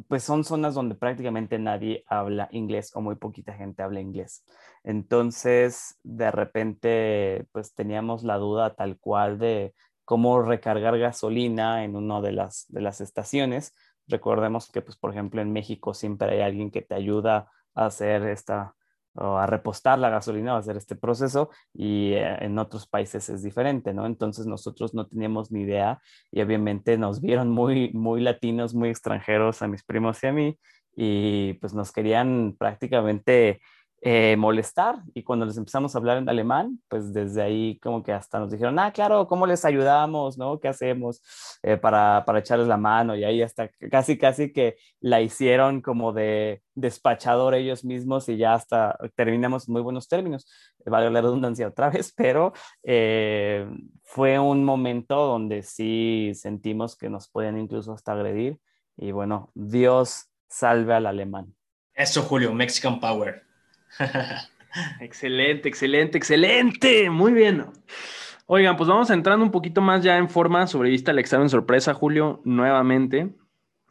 pues 0.08 0.24
son 0.24 0.44
zonas 0.44 0.74
donde 0.74 0.94
prácticamente 0.94 1.58
nadie 1.58 2.04
habla 2.08 2.48
inglés 2.50 2.90
o 2.94 3.00
muy 3.00 3.16
poquita 3.16 3.54
gente 3.54 3.82
habla 3.82 4.00
inglés. 4.00 4.44
Entonces, 4.82 5.98
de 6.02 6.30
repente, 6.30 7.46
pues 7.52 7.74
teníamos 7.74 8.24
la 8.24 8.36
duda 8.36 8.74
tal 8.74 8.98
cual 8.98 9.38
de 9.38 9.74
cómo 10.04 10.42
recargar 10.42 10.98
gasolina 10.98 11.84
en 11.84 11.96
una 11.96 12.20
de 12.20 12.32
las, 12.32 12.66
de 12.68 12.80
las 12.80 13.00
estaciones, 13.00 13.74
Recordemos 14.06 14.70
que, 14.70 14.82
pues, 14.82 14.96
por 14.96 15.10
ejemplo, 15.12 15.40
en 15.40 15.52
México 15.52 15.94
siempre 15.94 16.30
hay 16.32 16.40
alguien 16.40 16.70
que 16.70 16.82
te 16.82 16.94
ayuda 16.94 17.50
a 17.74 17.86
hacer 17.86 18.24
esta, 18.24 18.74
o 19.14 19.38
a 19.38 19.46
repostar 19.46 19.98
la 19.98 20.10
gasolina 20.10 20.54
o 20.54 20.58
hacer 20.58 20.76
este 20.76 20.96
proceso 20.96 21.50
y 21.72 22.12
eh, 22.12 22.44
en 22.44 22.58
otros 22.58 22.86
países 22.86 23.28
es 23.28 23.42
diferente, 23.42 23.94
¿no? 23.94 24.06
Entonces 24.06 24.46
nosotros 24.46 24.94
no 24.94 25.06
teníamos 25.06 25.50
ni 25.50 25.62
idea 25.62 26.00
y 26.30 26.42
obviamente 26.42 26.98
nos 26.98 27.20
vieron 27.20 27.50
muy, 27.50 27.92
muy 27.92 28.20
latinos, 28.20 28.74
muy 28.74 28.88
extranjeros 28.88 29.62
a 29.62 29.68
mis 29.68 29.84
primos 29.84 30.22
y 30.22 30.26
a 30.26 30.32
mí 30.32 30.58
y 30.96 31.54
pues 31.54 31.74
nos 31.74 31.92
querían 31.92 32.54
prácticamente 32.58 33.60
eh, 34.06 34.36
molestar 34.36 34.96
y 35.14 35.22
cuando 35.22 35.46
les 35.46 35.56
empezamos 35.56 35.94
a 35.94 35.98
hablar 35.98 36.18
en 36.18 36.28
alemán, 36.28 36.78
pues 36.88 37.14
desde 37.14 37.40
ahí 37.40 37.78
como 37.78 38.02
que 38.02 38.12
hasta 38.12 38.38
nos 38.38 38.50
dijeron, 38.50 38.78
ah, 38.78 38.92
claro, 38.92 39.26
¿cómo 39.26 39.46
les 39.46 39.64
ayudamos? 39.64 40.36
¿No? 40.36 40.60
¿Qué 40.60 40.68
hacemos 40.68 41.22
eh, 41.62 41.78
para, 41.78 42.22
para 42.26 42.40
echarles 42.40 42.68
la 42.68 42.76
mano? 42.76 43.16
Y 43.16 43.24
ahí 43.24 43.40
hasta 43.40 43.70
casi, 43.90 44.18
casi 44.18 44.52
que 44.52 44.76
la 45.00 45.22
hicieron 45.22 45.80
como 45.80 46.12
de 46.12 46.60
despachador 46.74 47.54
ellos 47.54 47.82
mismos 47.82 48.28
y 48.28 48.36
ya 48.36 48.52
hasta 48.52 48.94
terminamos 49.14 49.68
en 49.68 49.72
muy 49.72 49.80
buenos 49.80 50.06
términos. 50.06 50.46
Vale 50.84 51.10
la 51.10 51.22
redundancia 51.22 51.66
otra 51.66 51.88
vez, 51.90 52.12
pero 52.14 52.52
eh, 52.82 53.66
fue 54.02 54.38
un 54.38 54.66
momento 54.66 55.14
donde 55.14 55.62
sí 55.62 56.32
sentimos 56.34 56.94
que 56.94 57.08
nos 57.08 57.30
podían 57.30 57.58
incluso 57.58 57.94
hasta 57.94 58.12
agredir 58.12 58.58
y 58.98 59.12
bueno, 59.12 59.50
Dios 59.54 60.26
salve 60.46 60.92
al 60.92 61.06
alemán. 61.06 61.54
Eso, 61.94 62.20
Julio, 62.20 62.52
Mexican 62.52 63.00
Power. 63.00 63.43
excelente, 65.00 65.68
excelente, 65.68 66.18
excelente. 66.18 67.10
Muy 67.10 67.32
bien. 67.32 67.66
Oigan, 68.46 68.76
pues 68.76 68.88
vamos 68.88 69.10
entrando 69.10 69.44
un 69.44 69.50
poquito 69.50 69.80
más 69.80 70.02
ya 70.02 70.18
en 70.18 70.28
forma 70.28 70.66
sobre 70.66 70.90
vista 70.90 71.12
el 71.12 71.18
examen 71.18 71.48
sorpresa, 71.48 71.94
Julio, 71.94 72.40
nuevamente. 72.44 73.34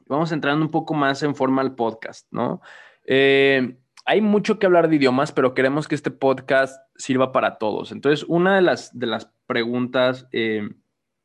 Vamos 0.05 0.31
entrando 0.31 0.63
un 0.63 0.71
poco 0.71 0.93
más 0.93 1.23
en 1.23 1.33
forma 1.35 1.61
al 1.61 1.75
podcast, 1.75 2.27
¿no? 2.31 2.61
Eh, 3.05 3.77
hay 4.05 4.21
mucho 4.21 4.59
que 4.59 4.65
hablar 4.65 4.89
de 4.89 4.97
idiomas, 4.97 5.31
pero 5.31 5.53
queremos 5.53 5.87
que 5.87 5.95
este 5.95 6.11
podcast 6.11 6.77
sirva 6.97 7.31
para 7.31 7.57
todos. 7.57 7.91
Entonces, 7.91 8.25
una 8.27 8.55
de 8.55 8.61
las, 8.61 8.97
de 8.97 9.07
las 9.07 9.31
preguntas 9.47 10.27
eh, 10.31 10.69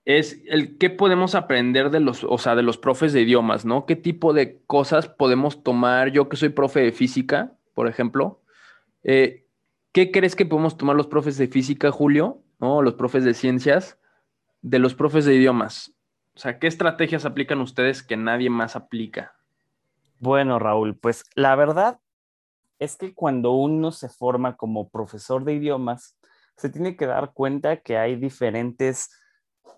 es 0.05 0.41
el 0.47 0.79
qué 0.79 0.89
podemos 0.89 1.35
aprender 1.35 1.91
de 1.91 2.01
los, 2.01 2.25
o 2.25 2.39
sea, 2.39 2.55
de 2.55 2.63
los 2.63 2.79
profes 2.79 3.13
de 3.13 3.23
idiomas, 3.23 3.65
¿no? 3.65 3.85
¿Qué 3.85 3.97
tipo 3.97 4.33
de 4.33 4.63
cosas 4.67 5.09
podemos 5.09 5.63
tomar? 5.63 6.13
Yo 6.13 6.29
que 6.29 6.37
soy 6.37 6.49
profe 6.51 6.81
de 6.81 6.93
física, 6.93 7.53
por 7.75 7.89
ejemplo, 7.89 8.41
eh, 9.03 9.49
¿Qué 9.93 10.13
crees 10.13 10.37
que 10.37 10.47
podemos 10.47 10.77
tomar 10.77 10.97
los 10.97 11.07
profes 11.07 11.39
de 11.39 11.49
física, 11.49 11.91
Julio? 11.91 12.43
¿No? 12.61 12.83
Los 12.83 12.95
profes 12.95 13.25
de 13.25 13.35
ciencias, 13.35 13.99
de 14.63 14.79
los 14.79 14.95
profes 14.95 15.25
de 15.25 15.35
idiomas. 15.35 15.95
O 16.35 16.39
sea, 16.39 16.59
¿qué 16.59 16.67
estrategias 16.67 17.25
aplican 17.25 17.61
ustedes 17.61 18.03
que 18.03 18.17
nadie 18.17 18.51
más 18.51 18.77
aplica? 18.77 19.35
Bueno, 20.21 20.59
Raúl, 20.59 20.97
pues 20.97 21.25
la 21.35 21.57
verdad 21.57 21.99
es 22.79 22.97
que 22.97 23.15
cuando 23.15 23.53
uno 23.53 23.91
se 23.91 24.09
forma 24.09 24.57
como 24.57 24.89
profesor 24.89 25.45
de 25.45 25.55
idiomas, 25.55 26.17
se 26.57 26.69
tiene 26.69 26.97
que 26.97 27.07
dar 27.07 27.33
cuenta 27.33 27.79
que 27.79 27.97
hay 27.97 28.17
diferentes 28.17 29.11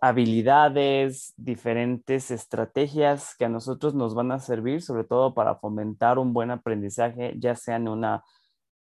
habilidades, 0.00 1.34
diferentes 1.36 2.30
estrategias 2.30 3.34
que 3.38 3.44
a 3.44 3.50
nosotros 3.50 3.94
nos 3.94 4.14
van 4.14 4.32
a 4.32 4.38
servir, 4.38 4.82
sobre 4.82 5.04
todo 5.04 5.34
para 5.34 5.56
fomentar 5.56 6.18
un 6.18 6.32
buen 6.32 6.50
aprendizaje, 6.50 7.34
ya 7.38 7.54
sea 7.54 7.76
en 7.76 7.88
una 7.88 8.24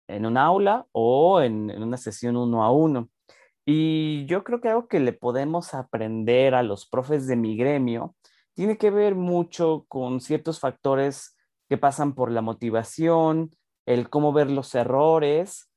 en 0.09 0.27
un 0.27 0.37
aula 0.37 0.87
o 0.93 1.41
en, 1.41 1.71
una 1.83 1.97
sesión 1.97 2.37
uno 2.37 2.65
a 2.65 2.73
uno. 2.73 3.09
Y 3.65 4.27
yo 4.27 4.45
creo 4.45 4.61
que 4.61 4.69
algo 4.69 4.89
que 4.89 5.01
le 5.01 5.13
podemos 5.13 5.75
aprender 5.75 6.55
a 6.55 6.63
los 6.63 6.87
profes 6.87 7.27
de 7.27 7.37
mi 7.37 7.57
gremio 7.57 8.17
tiene 8.55 8.79
que 8.79 8.91
ver 8.91 9.15
mucho 9.15 9.85
con 9.89 10.21
ciertos 10.21 10.59
factores 10.59 11.37
que 11.69 11.79
pasan 11.79 12.15
por 12.15 12.31
la 12.31 12.41
motivación, 12.43 13.51
el 13.87 14.09
cómo 14.11 14.33
ver 14.33 14.51
los 14.51 14.75
errores, 14.75 15.71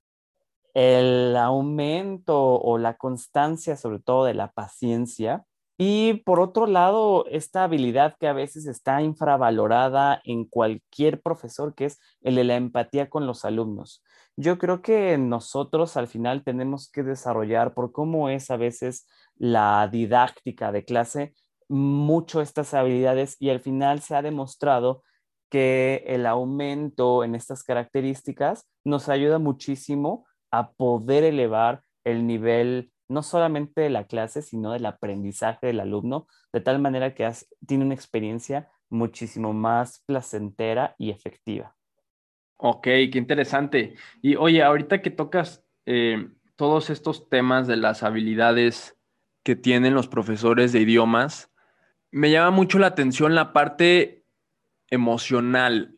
el 0.74 1.36
aumento 1.36 2.40
o 2.40 2.78
la 2.78 2.96
constancia, 2.96 3.76
sobre 3.76 4.00
todo 4.00 4.26
de 4.26 4.34
la 4.34 4.52
paciencia. 4.52 5.46
Y 5.78 6.22
por 6.26 6.40
otro 6.40 6.68
lado, 6.68 7.26
esta 7.28 7.64
habilidad 7.64 8.16
que 8.20 8.28
a 8.28 8.34
veces 8.34 8.68
está 8.68 9.02
infravalorada 9.02 10.22
en 10.24 10.46
cualquier 10.46 11.22
profesor, 11.22 11.74
que 11.74 11.86
es 11.86 12.00
el 12.22 12.36
de 12.36 12.44
la 12.44 12.56
empatía 12.56 13.10
con 13.10 13.26
los 13.26 13.46
alumnos. 13.46 14.04
Yo 14.38 14.58
creo 14.58 14.82
que 14.82 15.18
nosotros 15.18 15.98
al 15.98 16.08
final 16.08 16.44
tenemos 16.44 16.90
que 16.90 17.04
desarrollar 17.04 17.74
por 17.74 17.92
cómo 17.92 18.30
es 18.30 18.50
a 18.50 18.58
veces 18.58 19.08
la 19.36 19.88
didáctica 19.92 20.72
de 20.72 20.86
clase, 20.86 21.36
mucho 21.68 22.42
estas 22.42 22.74
habilidades 22.74 23.38
y 23.40 23.50
al 23.50 23.60
final 23.60 24.02
se 24.02 24.16
ha 24.16 24.22
demostrado 24.22 25.04
que 25.50 26.04
el 26.08 26.26
aumento 26.26 27.24
en 27.24 27.36
estas 27.36 27.64
características 27.64 28.68
nos 28.86 29.10
ayuda 29.10 29.38
muchísimo 29.38 30.26
a 30.50 30.72
poder 30.72 31.24
elevar 31.24 31.84
el 32.06 32.26
nivel 32.26 32.92
no 33.10 33.24
solamente 33.24 33.82
de 33.82 33.90
la 33.90 34.08
clase, 34.08 34.42
sino 34.42 34.72
del 34.72 34.86
aprendizaje 34.86 35.68
del 35.68 35.82
alumno, 35.82 36.28
de 36.54 36.62
tal 36.62 36.80
manera 36.80 37.14
que 37.14 37.30
tiene 37.68 37.84
una 37.84 37.94
experiencia 37.94 38.70
muchísimo 38.90 39.54
más 39.54 40.04
placentera 40.06 40.96
y 40.98 41.12
efectiva. 41.12 41.76
Ok, 42.64 42.84
qué 42.84 43.12
interesante. 43.16 43.96
Y 44.22 44.36
oye, 44.36 44.62
ahorita 44.62 45.02
que 45.02 45.10
tocas 45.10 45.64
eh, 45.88 46.28
todos 46.56 46.92
estos 46.92 47.28
temas 47.28 47.66
de 47.66 47.76
las 47.76 48.04
habilidades 48.04 48.96
que 49.42 49.56
tienen 49.56 49.96
los 49.96 50.08
profesores 50.08 50.72
de 50.72 50.82
idiomas, 50.82 51.52
me 52.12 52.30
llama 52.30 52.52
mucho 52.52 52.78
la 52.78 52.86
atención 52.86 53.34
la 53.34 53.52
parte 53.52 54.26
emocional, 54.92 55.96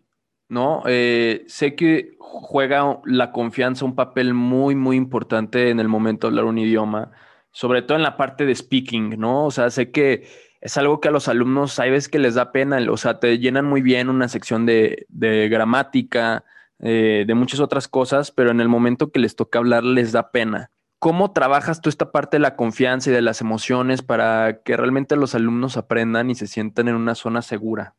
¿no? 0.48 0.84
Eh, 0.88 1.44
sé 1.48 1.76
que 1.76 2.16
juega 2.18 3.02
la 3.04 3.34
confianza 3.34 3.84
un 3.84 3.96
papel 3.96 4.34
muy, 4.34 4.74
muy 4.74 4.96
importante 4.96 5.70
en 5.70 5.82
el 5.82 5.90
momento 5.90 6.28
de 6.28 6.32
hablar 6.32 6.46
un 6.46 6.60
idioma, 6.60 7.12
sobre 7.52 7.82
todo 7.82 7.98
en 7.98 8.04
la 8.04 8.16
parte 8.16 8.46
de 8.46 8.56
speaking, 8.56 9.20
¿no? 9.20 9.48
O 9.48 9.52
sea, 9.52 9.70
sé 9.70 9.92
que 9.92 10.30
es 10.64 10.78
algo 10.78 11.02
que 11.02 11.10
a 11.10 11.12
los 11.12 11.28
alumnos 11.28 11.78
hay 11.80 11.92
veces 11.92 12.08
que 12.08 12.20
les 12.20 12.36
da 12.36 12.54
pena, 12.54 12.80
o 12.90 12.96
sea, 12.96 13.20
te 13.20 13.38
llenan 13.38 13.66
muy 13.66 13.82
bien 13.82 14.10
una 14.10 14.30
sección 14.30 14.66
de, 14.66 15.06
gramática, 15.52 16.46
eh, 16.80 17.26
de 17.28 17.36
muchas 17.36 17.60
otras 17.60 17.90
cosas, 17.90 18.32
pero 18.32 18.50
en 18.50 18.62
el 18.62 18.70
momento 18.70 19.12
que 19.12 19.20
les 19.20 19.36
toca 19.36 19.60
hablar 19.60 19.84
les 19.84 20.14
da 20.14 20.32
pena. 20.32 20.72
¿Cómo 21.00 21.34
trabajas 21.34 21.82
tú 21.82 21.90
esta 21.90 22.14
parte 22.14 22.38
de 22.38 22.42
la 22.42 22.56
confianza 22.56 23.10
y 23.10 23.14
de 23.14 23.22
las 23.22 23.42
emociones 23.42 24.04
para 24.04 24.62
que 24.64 24.78
realmente 24.78 25.18
los 25.18 25.36
alumnos 25.36 25.76
aprendan 25.76 26.30
y 26.30 26.36
se 26.36 26.48
sientan 26.48 26.88
en 26.88 26.96
una 26.96 27.16
zona 27.16 27.42
segura? 27.42 27.96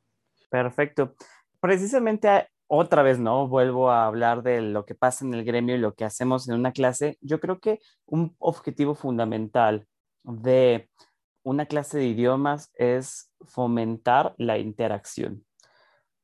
Perfecto. 0.49 1.17
Precisamente 1.61 2.49
otra 2.67 3.03
vez, 3.03 3.19
¿no? 3.19 3.47
Vuelvo 3.47 3.91
a 3.91 4.07
hablar 4.07 4.43
de 4.43 4.63
lo 4.63 4.87
que 4.87 4.95
pasa 4.95 5.27
en 5.27 5.35
el 5.35 5.45
gremio 5.45 5.75
y 5.75 5.81
lo 5.81 5.93
que 5.93 6.07
hacemos 6.07 6.49
en 6.49 6.55
una 6.55 6.73
clase. 6.73 7.19
Yo 7.21 7.41
creo 7.41 7.61
que 7.61 7.81
un 8.07 8.35
objetivo 8.39 8.95
fundamental 8.95 9.87
de 10.23 10.89
una 11.45 11.67
clase 11.67 11.99
de 11.99 12.07
idiomas 12.07 12.73
es 12.75 13.31
fomentar 13.47 14.35
la 14.39 14.59
interacción. 14.59 15.45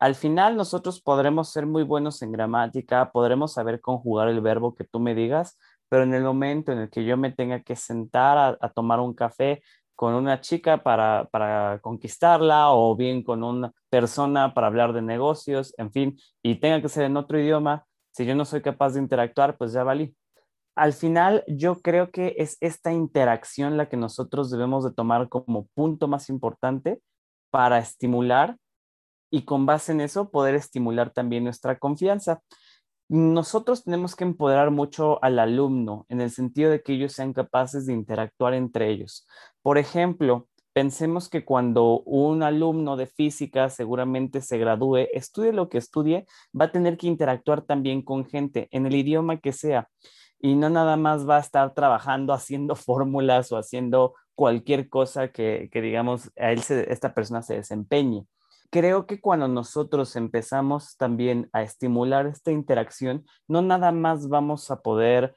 Al 0.01 0.15
final 0.15 0.57
nosotros 0.57 1.01
podremos 1.01 1.51
ser 1.51 1.67
muy 1.67 1.83
buenos 1.83 2.23
en 2.23 2.33
gramática, 2.33 3.13
podremos 3.13 3.53
saber 3.53 3.81
conjugar 3.81 4.29
el 4.29 4.41
verbo 4.41 4.75
que 4.75 4.85
tú 4.85 4.99
me 4.99 5.15
digas, 5.15 5.59
pero 5.91 6.05
en 6.05 6.15
el 6.15 6.23
momento 6.23 6.73
en 6.73 6.79
el 6.79 6.91
que 6.91 7.05
yo 7.05 7.17
me 7.19 7.33
tenga 7.33 7.63
que 7.63 7.77
sentar 7.77 8.59
a, 8.61 8.69
tomar 8.71 9.01
un 9.01 9.13
café 9.13 9.63
con 9.95 10.15
una 10.15 10.41
chica 10.41 10.83
para, 10.83 11.29
para, 11.31 11.81
conquistarla 11.83 12.73
o 12.73 12.97
bien 12.97 13.23
con 13.23 13.43
una 13.43 13.73
persona 13.91 14.55
para 14.55 14.69
hablar 14.69 14.95
de 14.95 15.03
negocios, 15.03 15.75
en 15.77 15.93
fin, 15.93 16.19
y 16.43 16.57
tenga 16.57 16.81
que 16.81 16.89
ser 16.89 17.05
en 17.05 17.19
otro 17.19 17.39
idioma, 17.39 17.85
si 18.13 18.25
yo 18.25 18.35
no 18.35 18.47
soy 18.47 18.63
capaz 18.63 18.95
de 18.95 19.01
interactuar, 19.01 19.59
pues 19.59 19.73
ya 19.73 19.85
valí. 19.85 20.17
Al 20.75 20.93
final, 20.93 21.45
yo 21.47 21.81
creo 21.83 22.11
que 22.11 22.35
es 22.39 22.57
esta 22.61 22.93
interacción 22.93 23.77
la 23.77 23.89
que 23.89 23.97
nosotros 23.97 24.51
debemos 24.51 24.85
de 24.85 24.93
tomar 24.93 25.29
como 25.29 25.67
punto 25.75 26.09
más 26.09 26.29
importante 26.29 27.01
para 27.51 27.79
estimular 27.79 28.57
y 29.31 29.45
con 29.45 29.67
base 29.67 29.93
en 29.93 30.01
eso 30.01 30.31
poder 30.31 30.55
estimular 30.55 31.11
también 31.11 31.45
nuestra 31.45 31.79
confianza. 31.79 32.43
Nosotros 33.09 33.85
tenemos 33.85 34.15
que 34.15 34.25
empoderar 34.25 34.71
mucho 34.71 35.23
al 35.25 35.39
alumno 35.39 36.07
en 36.09 36.21
el 36.21 36.31
sentido 36.31 36.71
de 36.71 36.83
que 36.83 36.93
ellos 36.93 37.13
sean 37.13 37.33
capaces 37.33 37.87
de 37.87 37.93
interactuar 37.93 38.55
entre 38.55 38.91
ellos. 38.91 39.27
Por 39.63 39.79
ejemplo, 39.79 40.49
pensemos 40.73 41.29
que 41.29 41.45
cuando 41.45 42.03
un 42.03 42.43
alumno 42.43 42.97
de 42.97 43.07
física 43.07 43.69
seguramente 43.69 44.41
se 44.41 44.59
gradúe, 44.59 45.09
estudie 45.13 45.53
lo 45.53 45.69
que 45.69 45.79
estudie, 45.79 46.27
va 46.59 46.67
a 46.67 46.73
tener 46.73 46.97
que 46.97 47.09
interactuar 47.09 47.63
también 47.63 48.03
con 48.03 48.25
gente 48.27 48.69
en 48.71 48.87
el 48.87 48.95
idioma 48.95 49.41
que 49.41 49.53
sea. 49.53 49.89
Y 50.41 50.55
no 50.55 50.71
nada 50.71 50.97
más 50.97 51.29
va 51.29 51.37
a 51.37 51.41
estar 51.41 51.75
trabajando 51.75 52.33
haciendo 52.33 52.75
fórmulas 52.77 53.53
o 53.53 53.57
haciendo 53.57 54.15
cualquier 54.35 54.89
cosa 54.89 55.29
que, 55.29 55.69
digamos, 55.73 56.31
a 56.39 56.53
él 56.53 56.63
esta 56.89 57.15
persona 57.15 57.43
se 57.43 57.57
desempeñe. 57.57 58.27
Creo 58.71 59.07
que 59.07 59.21
cuando 59.21 59.49
nosotros 59.49 60.15
empezamos 60.17 60.97
también 60.97 61.51
a 61.53 61.63
estimular 61.63 62.27
esta 62.27 62.53
interacción, 62.53 63.27
no 63.49 63.63
nada 63.63 63.93
más 63.93 64.29
vamos 64.29 64.71
a 64.71 64.81
poder 64.81 65.35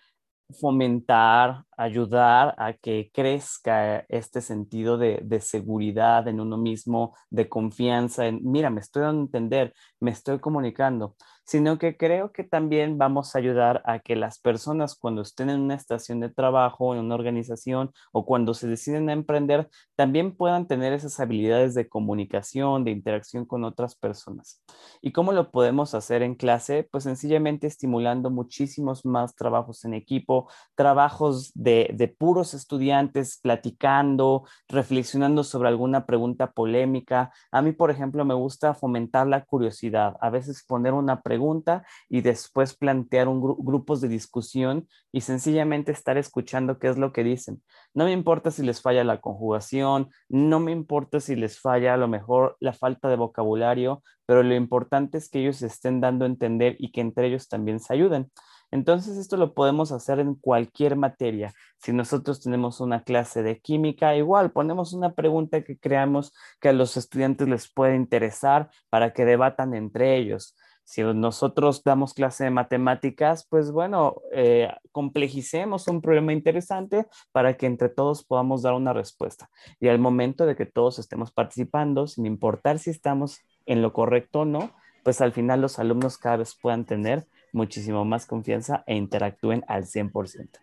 fomentar, 0.53 1.63
ayudar 1.75 2.55
a 2.57 2.73
que 2.73 3.09
crezca 3.13 4.05
este 4.09 4.41
sentido 4.41 4.97
de, 4.97 5.19
de, 5.23 5.41
seguridad 5.41 6.27
en 6.27 6.39
uno 6.39 6.57
mismo, 6.57 7.15
de 7.29 7.49
confianza, 7.49 8.27
en, 8.27 8.39
mira, 8.43 8.69
me 8.69 8.81
estoy 8.81 9.03
a 9.03 9.09
entender, 9.09 9.73
me 9.99 10.11
estoy 10.11 10.39
comunicando, 10.39 11.15
sino 11.45 11.77
que 11.77 11.97
creo 11.97 12.31
que 12.31 12.43
también 12.43 12.97
vamos 12.97 13.35
a 13.35 13.39
ayudar 13.39 13.81
a 13.85 13.99
que 13.99 14.15
las 14.15 14.39
personas 14.39 14.95
cuando 14.95 15.21
estén 15.21 15.49
en 15.49 15.61
una 15.61 15.75
estación 15.75 16.19
de 16.19 16.29
trabajo, 16.29 16.93
en 16.93 17.01
una 17.01 17.15
organización 17.15 17.91
o 18.11 18.25
cuando 18.25 18.53
se 18.53 18.67
deciden 18.67 19.09
a 19.09 19.13
emprender, 19.13 19.69
también 19.95 20.35
puedan 20.35 20.67
tener 20.67 20.93
esas 20.93 21.19
habilidades 21.19 21.73
de 21.73 21.89
comunicación, 21.89 22.83
de 22.83 22.91
interacción 22.91 23.45
con 23.45 23.63
otras 23.63 23.95
personas. 23.95 24.63
¿Y 25.01 25.11
cómo 25.11 25.33
lo 25.33 25.51
podemos 25.51 25.93
hacer 25.93 26.23
en 26.23 26.35
clase? 26.35 26.87
Pues 26.89 27.03
sencillamente 27.03 27.67
estimulando 27.67 28.29
muchísimos 28.29 29.05
más 29.05 29.35
trabajos 29.35 29.83
en 29.85 29.93
equipo, 29.93 30.49
trabajos 30.75 31.51
de, 31.55 31.91
de 31.93 32.07
puros 32.07 32.53
estudiantes 32.53 33.39
platicando, 33.41 34.45
reflexionando 34.69 35.43
sobre 35.43 35.69
alguna 35.69 36.05
pregunta 36.05 36.51
polémica. 36.51 37.31
A 37.51 37.61
mí, 37.61 37.73
por 37.73 37.91
ejemplo, 37.91 38.23
me 38.23 38.33
gusta 38.33 38.73
fomentar 38.73 39.27
la 39.27 39.43
curiosidad, 39.43 40.15
a 40.21 40.29
veces 40.29 40.63
poner 40.65 40.93
una 40.93 41.21
pregunta 41.21 41.32
pregunta 41.33 41.83
y 42.09 42.21
después 42.21 42.75
plantear 42.75 43.27
un 43.27 43.41
grupos 43.41 44.01
de 44.01 44.07
discusión 44.07 44.87
y 45.11 45.21
sencillamente 45.21 45.91
estar 45.91 46.17
escuchando 46.17 46.77
qué 46.77 46.89
es 46.89 46.97
lo 46.97 47.11
que 47.11 47.23
dicen. 47.23 47.63
No 47.95 48.05
me 48.05 48.11
importa 48.11 48.51
si 48.51 48.61
les 48.61 48.81
falla 48.81 49.03
la 49.03 49.19
conjugación, 49.19 50.09
no 50.29 50.59
me 50.59 50.71
importa 50.71 51.19
si 51.19 51.35
les 51.35 51.59
falla 51.59 51.95
a 51.95 51.97
lo 51.97 52.07
mejor 52.07 52.55
la 52.59 52.73
falta 52.73 53.09
de 53.09 53.15
vocabulario, 53.15 54.03
pero 54.27 54.43
lo 54.43 54.53
importante 54.53 55.17
es 55.17 55.27
que 55.27 55.39
ellos 55.39 55.63
estén 55.63 56.01
dando 56.01 56.25
a 56.25 56.27
entender 56.27 56.75
y 56.77 56.91
que 56.91 57.01
entre 57.01 57.27
ellos 57.27 57.47
también 57.47 57.79
se 57.79 57.93
ayuden. 57.93 58.31
Entonces, 58.73 59.17
esto 59.17 59.37
lo 59.37 59.53
podemos 59.53 59.91
hacer 59.91 60.19
en 60.19 60.33
cualquier 60.33 60.95
materia. 60.95 61.53
Si 61.77 61.93
nosotros 61.93 62.41
tenemos 62.41 62.79
una 62.79 63.03
clase 63.03 63.43
de 63.43 63.59
química, 63.59 64.15
igual 64.15 64.51
ponemos 64.51 64.93
una 64.93 65.13
pregunta 65.13 65.63
que 65.63 65.77
creamos 65.77 66.33
que 66.59 66.69
a 66.69 66.73
los 66.73 66.97
estudiantes 66.97 67.47
les 67.47 67.71
puede 67.71 67.95
interesar 67.95 68.71
para 68.89 69.13
que 69.13 69.25
debatan 69.25 69.75
entre 69.75 70.17
ellos. 70.17 70.55
Si 70.83 71.01
nosotros 71.01 71.83
damos 71.83 72.13
clase 72.13 72.43
de 72.43 72.49
matemáticas, 72.49 73.47
pues 73.49 73.71
bueno, 73.71 74.15
eh, 74.31 74.69
complejicemos 74.91 75.87
un 75.87 76.01
problema 76.01 76.33
interesante 76.33 77.07
para 77.31 77.55
que 77.55 77.65
entre 77.65 77.89
todos 77.89 78.23
podamos 78.23 78.61
dar 78.61 78.73
una 78.73 78.93
respuesta. 78.93 79.49
Y 79.79 79.87
al 79.87 79.99
momento 79.99 80.45
de 80.45 80.55
que 80.55 80.65
todos 80.65 80.99
estemos 80.99 81.31
participando, 81.31 82.07
sin 82.07 82.25
importar 82.25 82.79
si 82.79 82.89
estamos 82.89 83.39
en 83.65 83.81
lo 83.81 83.93
correcto 83.93 84.41
o 84.41 84.45
no, 84.45 84.75
pues 85.03 85.21
al 85.21 85.31
final 85.31 85.61
los 85.61 85.79
alumnos 85.79 86.17
cada 86.17 86.37
vez 86.37 86.57
puedan 86.59 86.85
tener 86.85 87.27
muchísimo 87.53 88.03
más 88.03 88.25
confianza 88.25 88.83
e 88.87 88.95
interactúen 88.95 89.63
al 89.67 89.83
100%. 89.83 90.59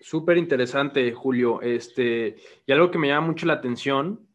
Súper 0.00 0.38
interesante, 0.38 1.12
Julio. 1.12 1.60
Este, 1.60 2.36
y 2.66 2.72
algo 2.72 2.90
que 2.90 2.98
me 2.98 3.08
llama 3.08 3.28
mucho 3.28 3.46
la 3.46 3.54
atención 3.54 4.26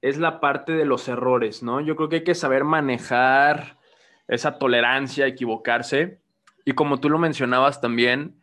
es 0.00 0.18
la 0.18 0.40
parte 0.40 0.72
de 0.72 0.84
los 0.84 1.08
errores, 1.08 1.62
¿no? 1.62 1.80
Yo 1.80 1.96
creo 1.96 2.08
que 2.08 2.16
hay 2.16 2.24
que 2.24 2.36
saber 2.36 2.62
manejar 2.62 3.77
esa 4.28 4.58
tolerancia 4.58 5.24
a 5.24 5.28
equivocarse. 5.28 6.20
Y 6.64 6.72
como 6.72 7.00
tú 7.00 7.10
lo 7.10 7.18
mencionabas 7.18 7.80
también, 7.80 8.36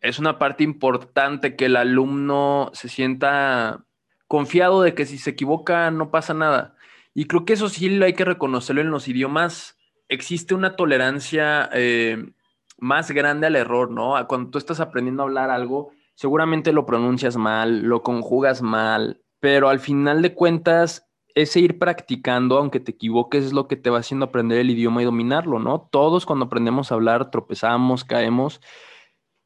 es 0.00 0.18
una 0.18 0.38
parte 0.38 0.64
importante 0.64 1.56
que 1.56 1.66
el 1.66 1.76
alumno 1.76 2.70
se 2.72 2.88
sienta 2.88 3.84
confiado 4.26 4.82
de 4.82 4.94
que 4.94 5.06
si 5.06 5.18
se 5.18 5.30
equivoca 5.30 5.90
no 5.90 6.10
pasa 6.10 6.34
nada. 6.34 6.74
Y 7.14 7.26
creo 7.26 7.44
que 7.44 7.54
eso 7.54 7.68
sí 7.68 8.02
hay 8.02 8.12
que 8.14 8.24
reconocerlo 8.24 8.80
en 8.82 8.90
los 8.90 9.08
idiomas. 9.08 9.78
Existe 10.08 10.54
una 10.54 10.76
tolerancia 10.76 11.70
eh, 11.72 12.30
más 12.78 13.10
grande 13.10 13.46
al 13.46 13.56
error, 13.56 13.90
¿no? 13.90 14.14
Cuando 14.26 14.50
tú 14.50 14.58
estás 14.58 14.80
aprendiendo 14.80 15.22
a 15.22 15.26
hablar 15.26 15.50
algo, 15.50 15.92
seguramente 16.14 16.72
lo 16.72 16.86
pronuncias 16.86 17.36
mal, 17.36 17.82
lo 17.82 18.02
conjugas 18.02 18.62
mal, 18.62 19.22
pero 19.40 19.68
al 19.68 19.80
final 19.80 20.22
de 20.22 20.34
cuentas 20.34 21.05
ese 21.36 21.60
ir 21.60 21.78
practicando, 21.78 22.56
aunque 22.56 22.80
te 22.80 22.92
equivoques, 22.92 23.44
es 23.44 23.52
lo 23.52 23.68
que 23.68 23.76
te 23.76 23.90
va 23.90 23.98
haciendo 23.98 24.24
aprender 24.24 24.58
el 24.58 24.70
idioma 24.70 25.02
y 25.02 25.04
dominarlo, 25.04 25.58
¿no? 25.58 25.86
Todos 25.92 26.24
cuando 26.24 26.46
aprendemos 26.46 26.90
a 26.90 26.94
hablar 26.94 27.30
tropezamos, 27.30 28.04
caemos. 28.04 28.62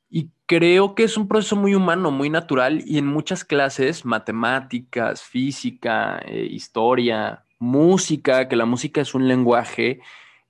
Y 0.09 0.31
creo 0.47 0.95
que 0.95 1.03
es 1.03 1.17
un 1.17 1.27
proceso 1.27 1.57
muy 1.57 1.75
humano, 1.75 2.13
muy 2.13 2.31
natural 2.31 2.83
y 2.87 2.99
en 2.99 3.07
muchas 3.07 3.45
clases, 3.45 4.05
matemáticas, 4.05 5.23
física, 5.23 6.21
eh, 6.27 6.47
historia, 6.49 7.45
música, 7.59 8.49
que 8.49 8.57
la 8.57 8.67
música 8.67 9.01
es 9.01 9.13
un 9.13 9.27
lenguaje, 9.27 10.01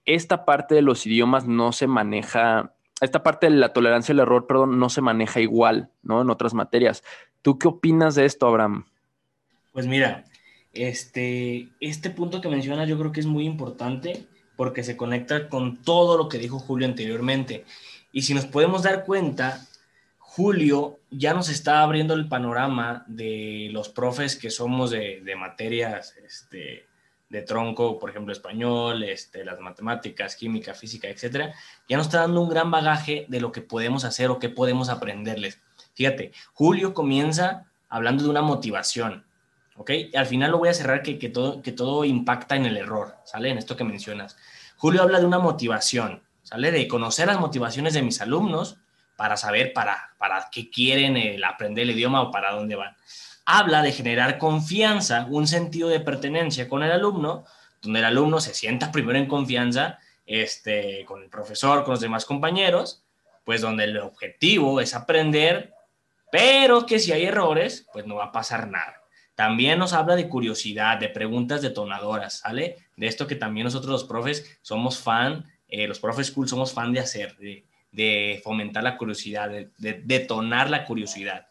esta 0.05 0.45
parte 0.45 0.75
de 0.75 0.83
los 0.83 1.07
idiomas 1.07 1.47
no 1.47 1.73
se 1.73 1.87
maneja, 1.87 2.75
esta 3.01 3.23
parte 3.23 3.49
de 3.49 3.57
la 3.57 3.73
tolerancia 3.73 4.13
al 4.13 4.21
error, 4.21 4.47
perdón, 4.47 4.79
no 4.79 4.91
se 4.91 5.01
maneja 5.01 5.41
igual, 5.41 5.91
¿no? 6.03 6.21
En 6.21 6.29
otras 6.29 6.53
materias. 6.53 7.03
¿Tú 7.41 7.59
qué 7.59 7.69
opinas 7.69 8.15
de 8.15 8.27
esto, 8.27 8.47
Abraham? 8.47 8.85
Pues 9.73 9.87
mira, 9.87 10.25
este, 10.73 11.69
este 11.81 12.11
punto 12.11 12.41
que 12.41 12.49
mencionas 12.49 12.89
yo 12.89 12.99
creo 12.99 13.13
que 13.13 13.21
es 13.21 13.27
muy 13.27 13.45
importante 13.45 14.27
porque 14.57 14.85
se 14.85 14.97
conecta 14.97 15.49
con 15.49 15.83
todo 15.83 16.19
lo 16.19 16.29
que 16.29 16.39
dijo 16.39 16.59
Julio 16.59 16.87
anteriormente. 16.87 17.65
Y 18.13 18.23
si 18.23 18.35
nos 18.35 18.47
podemos 18.47 18.83
dar 18.83 19.05
cuenta, 19.05 19.67
Julio 20.19 21.01
ya 21.11 21.35
nos 21.35 21.49
está 21.49 21.83
abriendo 21.83 22.15
el 22.15 22.29
panorama 22.29 23.05
de 23.07 23.69
los 23.73 23.89
profes 23.89 24.37
que 24.37 24.51
somos 24.51 24.91
de, 24.91 25.35
materias 25.37 26.15
este, 26.25 26.87
de 27.29 27.43
tronco, 27.43 27.99
por 27.99 28.11
ejemplo, 28.11 28.33
español, 28.33 29.03
este, 29.03 29.45
las 29.45 29.59
matemáticas, 29.61 30.37
química, 30.37 30.75
física, 30.75 31.09
etcétera. 31.09 31.55
Ya 31.89 31.97
nos 31.97 32.07
está 32.07 32.21
dando 32.21 32.43
un 32.43 32.49
gran 32.49 32.71
bagaje 32.71 33.27
de 33.29 33.41
lo 33.41 33.53
que 33.53 33.63
podemos 33.63 34.05
hacer 34.05 34.31
o 34.31 34.39
qué 34.39 34.51
podemos 34.51 34.89
aprenderles. 34.89 35.61
Fíjate, 35.95 36.33
Julio 36.53 36.95
comienza 36.95 37.67
hablando 37.89 38.23
de 38.25 38.31
una 38.31 38.43
motivación, 38.43 39.25
¿ok? 39.81 39.91
Al 40.15 40.27
final 40.27 40.51
lo 40.51 40.59
voy 40.59 40.69
a 40.69 40.75
cerrar 40.75 41.03
que, 41.03 41.15
todo, 41.31 41.63
que 41.63 41.73
todo 41.73 42.05
impacta 42.05 42.55
en 42.55 42.67
el 42.67 42.77
error, 42.77 43.17
¿sale? 43.25 43.49
En 43.49 43.57
esto 43.57 43.79
que 43.79 43.85
mencionas. 43.85 44.37
Julio 44.77 45.01
habla 45.01 45.19
de 45.19 45.25
una 45.25 45.39
motivación, 45.39 46.23
¿sale? 46.43 46.71
De 46.71 46.87
conocer 46.87 47.29
las 47.29 47.41
motivaciones 47.41 47.95
de 47.95 48.03
mis 48.03 48.21
alumnos 48.21 48.77
para 49.17 49.39
saber 49.39 49.73
para, 49.73 50.11
para 50.19 50.49
qué 50.53 50.69
quieren 50.69 51.17
el 51.17 51.43
aprender 51.45 51.85
el 51.85 51.93
idioma 51.93 52.21
o 52.21 52.31
para 52.31 52.53
dónde 52.53 52.77
van. 52.77 52.95
Habla 53.47 53.81
de 53.81 53.93
generar 53.93 54.37
confianza, 54.37 55.27
un 55.31 55.47
sentido 55.47 55.89
de 55.89 56.01
pertenencia 56.01 56.69
con 56.69 56.83
el 56.83 56.93
alumno, 56.93 57.47
donde 57.81 58.01
el 58.01 58.05
alumno 58.05 58.39
se 58.39 58.53
sienta 58.53 58.93
primero 58.93 59.19
en 59.19 59.29
confianza 59.29 59.99
este, 60.27 61.07
con 61.07 61.23
el 61.23 61.31
profesor, 61.31 61.85
con 61.85 61.93
los 61.93 62.03
demás 62.03 62.27
compañeros, 62.27 63.03
pues 63.45 63.63
donde 63.63 63.85
el 63.85 63.97
objetivo 63.97 64.79
es 64.83 64.95
aprender, 64.95 65.73
pero 66.31 66.85
que 66.85 66.99
si 66.99 67.13
hay 67.13 67.25
errores, 67.25 67.87
pues 67.95 68.07
no 68.07 68.17
va 68.17 68.27
a 68.27 68.33
pasar 68.33 68.69
nada. 68.69 69.00
También 69.41 69.79
nos 69.79 69.95
habla 69.95 70.17
de 70.17 70.29
curiosidad, 70.29 70.99
de 70.99 71.09
preguntas 71.09 71.63
detonadoras, 71.63 72.41
¿sale? 72.41 72.77
De 72.95 73.07
esto 73.07 73.27
que 73.27 73.37
también 73.37 73.65
nosotros 73.65 73.91
los 73.91 74.05
profes 74.05 74.59
somos 74.61 74.99
fan 74.99 75.47
eh, 75.67 75.89
los 75.89 75.99
profes 75.99 76.27
school 76.27 76.47
somos 76.47 76.75
fan 76.75 76.93
de 76.93 77.01
hacer, 77.01 77.39
de, 77.39 78.41
fomentar 78.45 78.83
la 78.83 78.99
curiosidad, 78.99 79.49
de, 79.49 79.71
detonar 80.05 80.69
la 80.69 80.85
curiosidad. 80.85 81.47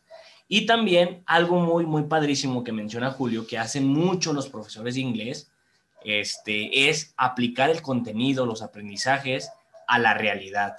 Y 0.48 0.68
también 0.68 1.24
algo 1.26 1.60
muy, 1.62 1.88
muy 1.88 2.04
padrísimo 2.04 2.64
que 2.64 2.72
menciona 2.72 3.10
Julio, 3.10 3.48
que 3.48 3.58
hacen 3.58 3.88
mucho 3.88 4.34
los 4.34 4.50
profesores 4.50 4.94
de 4.94 5.02
inglés, 5.02 5.52
este, 6.04 6.90
es 6.90 7.16
aplicar 7.18 7.72
el 7.72 7.82
contenido, 7.82 8.46
los 8.46 8.62
aprendizajes 8.62 9.50
a 9.88 9.98
la 9.98 10.14
realidad. 10.14 10.76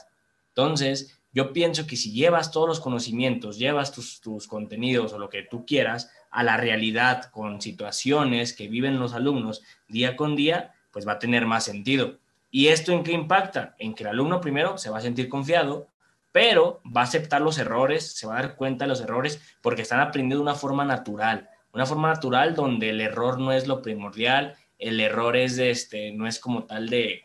Entonces, 0.50 1.18
yo 1.32 1.52
pienso 1.52 1.88
que 1.88 1.96
si 1.96 2.12
llevas 2.12 2.52
todos 2.52 2.68
los 2.68 2.78
conocimientos, 2.78 3.58
llevas 3.58 3.90
tus, 3.90 4.20
tus 4.20 4.46
contenidos 4.46 5.12
o 5.12 5.18
lo 5.18 5.28
que 5.28 5.42
tú 5.42 5.66
quieras 5.66 6.08
a 6.30 6.42
la 6.42 6.56
realidad 6.56 7.24
con 7.30 7.60
situaciones 7.60 8.52
que 8.52 8.68
viven 8.68 8.98
los 8.98 9.14
alumnos 9.14 9.62
día 9.88 10.16
con 10.16 10.36
día, 10.36 10.74
pues 10.92 11.06
va 11.06 11.12
a 11.12 11.18
tener 11.18 11.46
más 11.46 11.64
sentido. 11.64 12.18
¿Y 12.50 12.68
esto 12.68 12.92
en 12.92 13.04
qué 13.04 13.12
impacta? 13.12 13.74
En 13.78 13.94
que 13.94 14.04
el 14.04 14.10
alumno 14.10 14.40
primero 14.40 14.78
se 14.78 14.90
va 14.90 14.98
a 14.98 15.02
sentir 15.02 15.28
confiado, 15.28 15.88
pero 16.32 16.80
va 16.84 17.02
a 17.02 17.04
aceptar 17.04 17.40
los 17.40 17.58
errores, 17.58 18.12
se 18.12 18.26
va 18.26 18.38
a 18.38 18.42
dar 18.42 18.56
cuenta 18.56 18.84
de 18.84 18.88
los 18.88 19.00
errores 19.00 19.40
porque 19.62 19.82
están 19.82 20.00
aprendiendo 20.00 20.36
de 20.36 20.42
una 20.42 20.54
forma 20.54 20.84
natural, 20.84 21.48
una 21.72 21.86
forma 21.86 22.08
natural 22.08 22.54
donde 22.54 22.90
el 22.90 23.00
error 23.00 23.38
no 23.38 23.52
es 23.52 23.66
lo 23.66 23.82
primordial, 23.82 24.56
el 24.78 25.00
error 25.00 25.36
es 25.36 25.56
de 25.56 25.70
este, 25.70 26.12
no 26.12 26.26
es 26.26 26.38
como 26.38 26.64
tal 26.64 26.88
de 26.88 27.22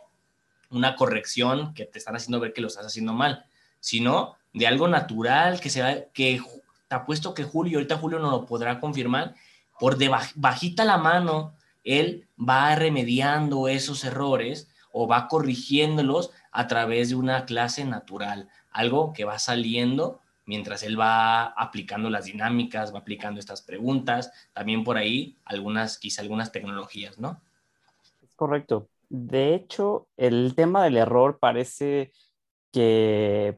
una 0.70 0.96
corrección 0.96 1.74
que 1.74 1.86
te 1.86 2.00
están 2.00 2.16
haciendo 2.16 2.40
ver 2.40 2.54
que 2.54 2.62
lo 2.62 2.68
estás 2.68 2.86
haciendo 2.86 3.14
mal, 3.14 3.46
sino 3.80 4.36
de 4.54 4.68
algo 4.68 4.88
natural 4.88 5.60
que 5.60 5.70
se 5.70 5.82
va, 5.82 5.96
que 6.14 6.42
te 6.88 6.96
apuesto 6.96 7.34
que 7.34 7.44
Julio, 7.44 7.78
ahorita 7.78 7.98
Julio 7.98 8.20
no 8.20 8.32
lo 8.32 8.46
podrá 8.46 8.80
confirmar, 8.80 9.36
por 9.80 9.98
de 9.98 10.10
bajita 10.36 10.86
la 10.86 10.98
mano, 10.98 11.54
él 11.84 12.28
va 12.38 12.76
remediando 12.76 13.68
esos 13.68 14.04
errores 14.04 14.70
o 14.92 15.08
va 15.08 15.28
corrigiéndolos 15.28 16.32
a 16.52 16.68
través 16.68 17.10
de 17.10 17.16
una 17.16 17.46
clase 17.46 17.84
natural, 17.84 18.50
algo 18.72 19.14
que 19.14 19.26
va 19.26 19.40
saliendo 19.40 20.22
mientras 20.46 20.84
él 20.84 21.00
va 21.00 21.46
aplicando 21.46 22.10
las 22.10 22.26
dinámicas, 22.26 22.94
va 22.94 23.00
aplicando 23.00 23.40
estas 23.40 23.62
preguntas, 23.62 24.32
también 24.54 24.84
por 24.84 24.98
ahí 24.98 25.36
algunas, 25.44 25.98
quizá 25.98 26.22
algunas 26.22 26.52
tecnologías, 26.52 27.18
¿no? 27.20 27.42
Es 28.24 28.34
correcto. 28.36 28.88
De 29.10 29.56
hecho, 29.56 30.08
el 30.18 30.54
tema 30.56 30.84
del 30.84 30.98
error 30.98 31.40
parece 31.40 32.12
que 32.72 33.58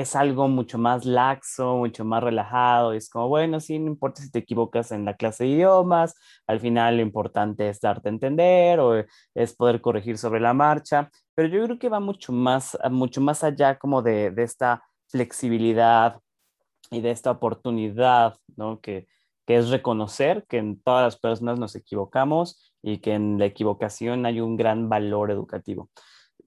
es 0.00 0.16
algo 0.16 0.48
mucho 0.48 0.78
más 0.78 1.04
laxo, 1.04 1.76
mucho 1.76 2.04
más 2.04 2.22
relajado. 2.22 2.92
Es 2.92 3.08
como, 3.10 3.28
bueno, 3.28 3.60
sí, 3.60 3.78
no 3.78 3.86
importa 3.86 4.22
si 4.22 4.30
te 4.30 4.40
equivocas 4.40 4.92
en 4.92 5.04
la 5.04 5.16
clase 5.16 5.44
de 5.44 5.50
idiomas, 5.50 6.14
al 6.46 6.60
final 6.60 6.96
lo 6.96 7.02
importante 7.02 7.68
es 7.68 7.80
darte 7.80 8.08
a 8.08 8.12
entender 8.12 8.80
o 8.80 9.04
es 9.34 9.54
poder 9.54 9.80
corregir 9.80 10.18
sobre 10.18 10.40
la 10.40 10.54
marcha. 10.54 11.10
Pero 11.34 11.48
yo 11.48 11.64
creo 11.64 11.78
que 11.78 11.88
va 11.88 12.00
mucho 12.00 12.32
más, 12.32 12.76
mucho 12.90 13.20
más 13.20 13.44
allá 13.44 13.78
como 13.78 14.02
de, 14.02 14.30
de 14.30 14.42
esta 14.42 14.82
flexibilidad 15.08 16.20
y 16.90 17.00
de 17.00 17.10
esta 17.10 17.30
oportunidad, 17.30 18.36
¿no? 18.56 18.80
Que, 18.80 19.06
que 19.46 19.56
es 19.56 19.70
reconocer 19.70 20.46
que 20.48 20.58
en 20.58 20.80
todas 20.82 21.04
las 21.04 21.18
personas 21.18 21.58
nos 21.58 21.74
equivocamos 21.76 22.72
y 22.82 22.98
que 22.98 23.14
en 23.14 23.38
la 23.38 23.46
equivocación 23.46 24.26
hay 24.26 24.40
un 24.40 24.56
gran 24.56 24.88
valor 24.88 25.30
educativo 25.30 25.90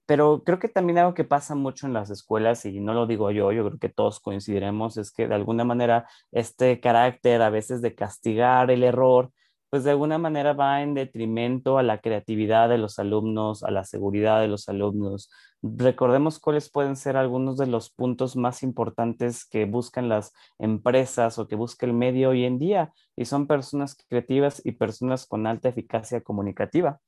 pero 0.06 0.42
creo 0.44 0.58
que 0.58 0.68
también 0.68 0.98
algo 0.98 1.14
que 1.14 1.24
pasa 1.24 1.54
mucho 1.54 1.86
en 1.86 1.92
las 1.92 2.10
escuelas, 2.10 2.64
y 2.66 2.80
no 2.80 2.94
lo 2.94 3.06
digo 3.06 3.30
yo, 3.30 3.52
yo 3.52 3.66
creo 3.66 3.78
que 3.78 3.88
todos 3.88 4.20
coincidiremos, 4.20 4.96
es 4.96 5.12
que 5.12 5.28
de 5.28 5.34
alguna 5.34 5.64
manera 5.64 6.06
este 6.32 6.80
carácter 6.80 7.42
a 7.42 7.50
veces 7.50 7.82
de 7.82 7.94
castigar 7.94 8.70
el 8.70 8.82
error, 8.82 9.30
pues 9.70 9.82
de 9.82 9.90
alguna 9.90 10.18
manera 10.18 10.52
va 10.52 10.82
en 10.82 10.94
detrimento 10.94 11.78
a 11.78 11.82
la 11.82 11.98
creatividad 11.98 12.68
de 12.68 12.78
los 12.78 13.00
alumnos, 13.00 13.64
a 13.64 13.72
la 13.72 13.82
seguridad 13.82 14.40
de 14.40 14.46
los 14.46 14.68
alumnos. 14.68 15.32
Recordemos 15.62 16.38
cuáles 16.38 16.70
pueden 16.70 16.94
ser 16.94 17.16
algunos 17.16 17.56
de 17.56 17.66
los 17.66 17.90
puntos 17.90 18.36
más 18.36 18.62
importantes 18.62 19.44
que 19.44 19.64
buscan 19.64 20.08
las 20.08 20.32
empresas 20.58 21.40
o 21.40 21.48
que 21.48 21.56
busca 21.56 21.86
el 21.86 21.92
medio 21.92 22.30
hoy 22.30 22.44
en 22.44 22.60
día, 22.60 22.92
y 23.16 23.24
son 23.24 23.48
personas 23.48 23.96
creativas 24.08 24.60
y 24.64 24.72
personas 24.72 25.26
con 25.26 25.44
alta 25.46 25.70
eficacia 25.70 26.20
comunicativa. 26.20 27.00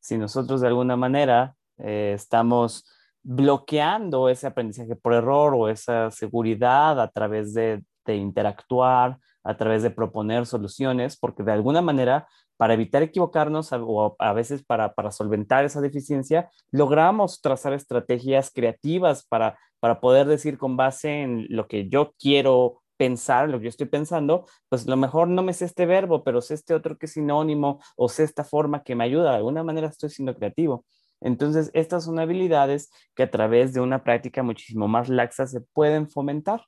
Si 0.00 0.18
nosotros 0.18 0.60
de 0.60 0.66
alguna 0.66 0.96
manera 0.96 1.54
eh, 1.82 2.12
estamos 2.14 2.84
bloqueando 3.22 4.28
ese 4.28 4.46
aprendizaje 4.46 4.96
por 4.96 5.14
error 5.14 5.54
o 5.54 5.68
esa 5.68 6.10
seguridad 6.10 7.00
a 7.00 7.08
través 7.08 7.54
de, 7.54 7.82
interactuar, 8.06 9.18
a 9.44 9.56
través 9.56 9.82
de 9.82 9.90
proponer 9.90 10.46
soluciones, 10.46 11.16
porque 11.16 11.42
de 11.42 11.52
alguna 11.52 11.82
manera, 11.82 12.26
para 12.56 12.74
evitar 12.74 13.02
equivocarnos 13.02 13.72
o 13.72 14.16
a 14.18 14.32
veces 14.32 14.64
para, 14.64 14.92
solventar 15.10 15.64
esa 15.64 15.80
deficiencia, 15.80 16.50
logramos 16.72 17.40
trazar 17.40 17.72
estrategias 17.72 18.50
creativas 18.52 19.24
para, 19.26 19.58
para 19.78 20.00
poder 20.00 20.26
decir 20.26 20.58
con 20.58 20.76
base 20.76 21.22
en 21.22 21.46
lo 21.48 21.68
que 21.68 21.88
yo 21.88 22.12
quiero 22.18 22.82
pensar, 22.96 23.48
lo 23.48 23.58
que 23.58 23.64
yo 23.64 23.70
estoy 23.70 23.86
pensando, 23.86 24.46
pues 24.68 24.86
lo 24.86 24.96
mejor 24.96 25.28
no 25.28 25.42
me 25.42 25.52
sé 25.54 25.64
este 25.64 25.86
verbo, 25.86 26.22
pero 26.22 26.40
sé 26.40 26.54
este 26.54 26.74
otro 26.74 26.98
que 26.98 27.06
es 27.06 27.12
sinónimo 27.12 27.80
o 27.96 28.08
sé 28.08 28.22
esta 28.22 28.44
forma 28.44 28.84
que 28.84 28.94
me 28.94 29.04
ayuda. 29.04 29.30
De 29.30 29.36
alguna 29.38 29.64
manera 29.64 29.88
estoy 29.88 30.10
siendo 30.10 30.36
creativo. 30.36 30.84
Entonces, 31.24 31.70
estas 31.74 32.04
son 32.04 32.18
habilidades 32.18 32.90
que 33.14 33.22
a 33.22 33.30
través 33.30 33.72
de 33.72 33.80
una 33.80 34.04
práctica 34.04 34.42
muchísimo 34.42 34.88
más 34.88 35.08
laxa 35.08 35.46
se 35.46 35.60
pueden 35.60 36.08
fomentar 36.08 36.64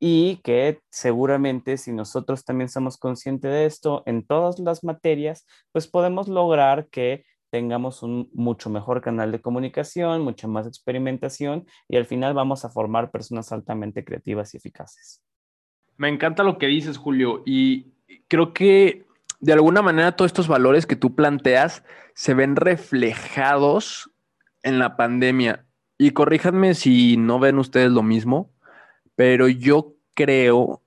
y 0.00 0.36
que 0.44 0.80
seguramente 0.90 1.76
si 1.76 1.92
nosotros 1.92 2.44
también 2.44 2.68
somos 2.68 2.98
conscientes 2.98 3.50
de 3.50 3.66
esto 3.66 4.02
en 4.06 4.24
todas 4.26 4.58
las 4.58 4.84
materias, 4.84 5.46
pues 5.72 5.88
podemos 5.88 6.28
lograr 6.28 6.88
que 6.88 7.24
tengamos 7.50 8.02
un 8.02 8.28
mucho 8.32 8.70
mejor 8.70 9.00
canal 9.00 9.32
de 9.32 9.40
comunicación, 9.40 10.22
mucha 10.22 10.46
más 10.46 10.66
experimentación 10.66 11.66
y 11.88 11.96
al 11.96 12.06
final 12.06 12.34
vamos 12.34 12.64
a 12.64 12.70
formar 12.70 13.10
personas 13.10 13.50
altamente 13.52 14.04
creativas 14.04 14.54
y 14.54 14.58
eficaces. 14.58 15.22
Me 15.96 16.08
encanta 16.08 16.44
lo 16.44 16.58
que 16.58 16.66
dices, 16.66 16.96
Julio, 16.96 17.42
y 17.44 17.92
creo 18.28 18.52
que 18.52 19.07
de 19.40 19.52
alguna 19.52 19.82
manera 19.82 20.16
todos 20.16 20.30
estos 20.30 20.48
valores 20.48 20.86
que 20.86 20.96
tú 20.96 21.14
planteas 21.14 21.84
se 22.14 22.34
ven 22.34 22.56
reflejados 22.56 24.10
en 24.62 24.78
la 24.78 24.96
pandemia. 24.96 25.64
Y 25.96 26.10
corríjanme 26.12 26.74
si 26.74 27.16
no 27.16 27.38
ven 27.38 27.58
ustedes 27.58 27.90
lo 27.90 28.02
mismo, 28.02 28.50
pero 29.16 29.48
yo 29.48 29.94
creo 30.14 30.82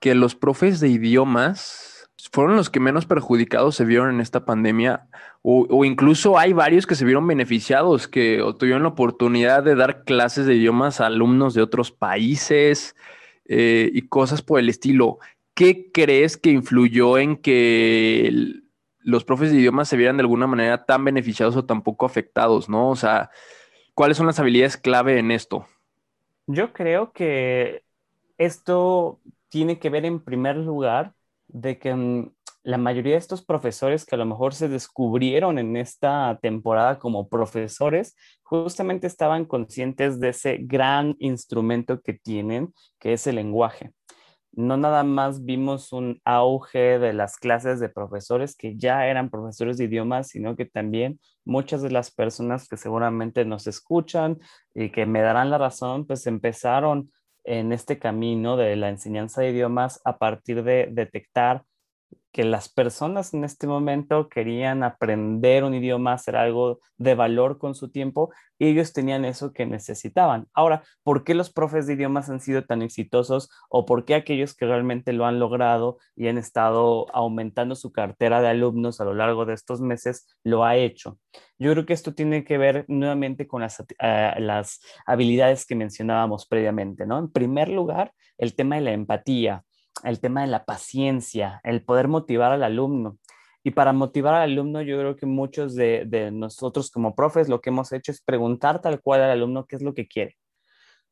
que 0.00 0.14
los 0.14 0.34
profes 0.34 0.80
de 0.80 0.88
idiomas 0.88 1.90
fueron 2.32 2.56
los 2.56 2.70
que 2.70 2.80
menos 2.80 3.06
perjudicados 3.06 3.76
se 3.76 3.84
vieron 3.84 4.10
en 4.14 4.20
esta 4.20 4.44
pandemia, 4.44 5.08
o, 5.42 5.84
incluso 5.86 6.38
hay 6.38 6.52
varios 6.52 6.86
que 6.86 6.94
se 6.94 7.06
vieron 7.06 7.26
beneficiados, 7.26 8.08
que 8.08 8.44
tuvieron 8.58 8.82
la 8.82 8.90
oportunidad 8.90 9.62
de 9.62 9.74
dar 9.74 10.04
clases 10.04 10.44
de 10.44 10.54
idiomas 10.54 11.00
a 11.00 11.06
alumnos 11.06 11.54
de 11.54 11.62
otros 11.62 11.90
países 11.92 12.94
eh, 13.46 13.90
y 13.94 14.02
cosas 14.02 14.42
por 14.42 14.60
el 14.60 14.68
estilo. 14.68 15.18
¿Qué 15.60 15.90
crees 15.92 16.38
que 16.38 16.48
influyó 16.48 17.18
en 17.18 17.36
que 17.36 18.32
los 19.00 19.24
profes 19.24 19.50
de 19.50 19.58
idiomas 19.58 19.88
se 19.88 19.98
vieran 19.98 20.16
de 20.16 20.22
alguna 20.22 20.46
manera 20.46 20.86
tan 20.86 21.04
beneficiados 21.04 21.54
o 21.54 21.66
tan 21.66 21.82
poco 21.82 22.06
afectados, 22.06 22.70
¿no? 22.70 22.88
O 22.88 22.96
sea, 22.96 23.28
¿cuáles 23.92 24.16
son 24.16 24.26
las 24.26 24.40
habilidades 24.40 24.78
clave 24.78 25.18
en 25.18 25.30
esto? 25.30 25.66
Yo 26.46 26.72
creo 26.72 27.12
que 27.12 27.82
esto 28.38 29.20
tiene 29.50 29.78
que 29.78 29.90
ver 29.90 30.06
en 30.06 30.20
primer 30.20 30.56
lugar 30.56 31.12
de 31.48 31.78
que 31.78 31.94
mm, 31.94 32.32
la 32.62 32.78
mayoría 32.78 33.12
de 33.12 33.18
estos 33.18 33.42
profesores 33.42 34.06
que 34.06 34.14
a 34.14 34.18
lo 34.18 34.24
mejor 34.24 34.54
se 34.54 34.66
descubrieron 34.70 35.58
en 35.58 35.76
esta 35.76 36.38
temporada 36.40 36.98
como 36.98 37.28
profesores, 37.28 38.16
justamente 38.42 39.06
estaban 39.06 39.44
conscientes 39.44 40.20
de 40.20 40.30
ese 40.30 40.56
gran 40.62 41.16
instrumento 41.18 42.00
que 42.00 42.14
tienen, 42.14 42.72
que 42.98 43.12
es 43.12 43.26
el 43.26 43.36
lenguaje 43.36 43.92
no 44.52 44.76
nada 44.76 45.04
más 45.04 45.44
vimos 45.44 45.92
un 45.92 46.20
auge 46.24 46.98
de 46.98 47.12
las 47.12 47.36
clases 47.36 47.80
de 47.80 47.88
profesores 47.88 48.56
que 48.56 48.76
ya 48.76 49.06
eran 49.06 49.30
profesores 49.30 49.78
de 49.78 49.84
idiomas, 49.84 50.28
sino 50.28 50.56
que 50.56 50.66
también 50.66 51.20
muchas 51.44 51.82
de 51.82 51.90
las 51.90 52.10
personas 52.10 52.68
que 52.68 52.76
seguramente 52.76 53.44
nos 53.44 53.66
escuchan 53.66 54.38
y 54.74 54.90
que 54.90 55.06
me 55.06 55.22
darán 55.22 55.50
la 55.50 55.58
razón, 55.58 56.06
pues 56.06 56.26
empezaron 56.26 57.10
en 57.44 57.72
este 57.72 57.98
camino 57.98 58.56
de 58.56 58.76
la 58.76 58.88
enseñanza 58.88 59.42
de 59.42 59.50
idiomas 59.50 60.00
a 60.04 60.18
partir 60.18 60.62
de 60.62 60.88
detectar 60.90 61.64
que 62.32 62.44
las 62.44 62.68
personas 62.68 63.34
en 63.34 63.44
este 63.44 63.66
momento 63.66 64.28
querían 64.28 64.82
aprender 64.84 65.64
un 65.64 65.74
idioma, 65.74 66.12
hacer 66.12 66.36
algo 66.36 66.80
de 66.96 67.14
valor 67.14 67.58
con 67.58 67.74
su 67.74 67.90
tiempo 67.90 68.30
y 68.58 68.68
ellos 68.68 68.92
tenían 68.92 69.24
eso 69.24 69.52
que 69.52 69.66
necesitaban. 69.66 70.46
Ahora, 70.52 70.84
¿por 71.02 71.24
qué 71.24 71.34
los 71.34 71.50
profes 71.50 71.86
de 71.86 71.94
idiomas 71.94 72.28
han 72.30 72.40
sido 72.40 72.64
tan 72.64 72.82
exitosos 72.82 73.50
o 73.68 73.84
por 73.84 74.04
qué 74.04 74.14
aquellos 74.14 74.54
que 74.54 74.66
realmente 74.66 75.12
lo 75.12 75.26
han 75.26 75.40
logrado 75.40 75.98
y 76.14 76.28
han 76.28 76.38
estado 76.38 77.06
aumentando 77.14 77.74
su 77.74 77.90
cartera 77.90 78.40
de 78.40 78.48
alumnos 78.48 79.00
a 79.00 79.04
lo 79.04 79.14
largo 79.14 79.44
de 79.44 79.54
estos 79.54 79.80
meses 79.80 80.28
lo 80.44 80.64
ha 80.64 80.76
hecho? 80.76 81.18
Yo 81.58 81.72
creo 81.72 81.84
que 81.84 81.94
esto 81.94 82.14
tiene 82.14 82.44
que 82.44 82.58
ver 82.58 82.84
nuevamente 82.86 83.48
con 83.48 83.62
las, 83.62 83.80
eh, 83.98 84.34
las 84.38 84.80
habilidades 85.04 85.66
que 85.66 85.74
mencionábamos 85.74 86.46
previamente, 86.46 87.06
¿no? 87.06 87.18
En 87.18 87.30
primer 87.30 87.68
lugar, 87.68 88.12
el 88.38 88.54
tema 88.54 88.76
de 88.76 88.82
la 88.82 88.92
empatía 88.92 89.64
el 90.04 90.20
tema 90.20 90.42
de 90.42 90.46
la 90.48 90.64
paciencia, 90.64 91.60
el 91.64 91.84
poder 91.84 92.08
motivar 92.08 92.52
al 92.52 92.62
alumno. 92.62 93.18
Y 93.62 93.72
para 93.72 93.92
motivar 93.92 94.34
al 94.34 94.50
alumno, 94.50 94.80
yo 94.82 94.98
creo 94.98 95.16
que 95.16 95.26
muchos 95.26 95.74
de, 95.74 96.30
nosotros 96.32 96.90
como 96.90 97.14
profes 97.14 97.48
lo 97.48 97.60
que 97.60 97.70
hemos 97.70 97.92
hecho 97.92 98.12
es 98.12 98.22
preguntar 98.22 98.80
tal 98.80 99.00
cual 99.00 99.22
al 99.22 99.30
alumno 99.30 99.66
qué 99.66 99.76
es 99.76 99.82
lo 99.82 99.94
que 99.94 100.08
quiere. 100.08 100.36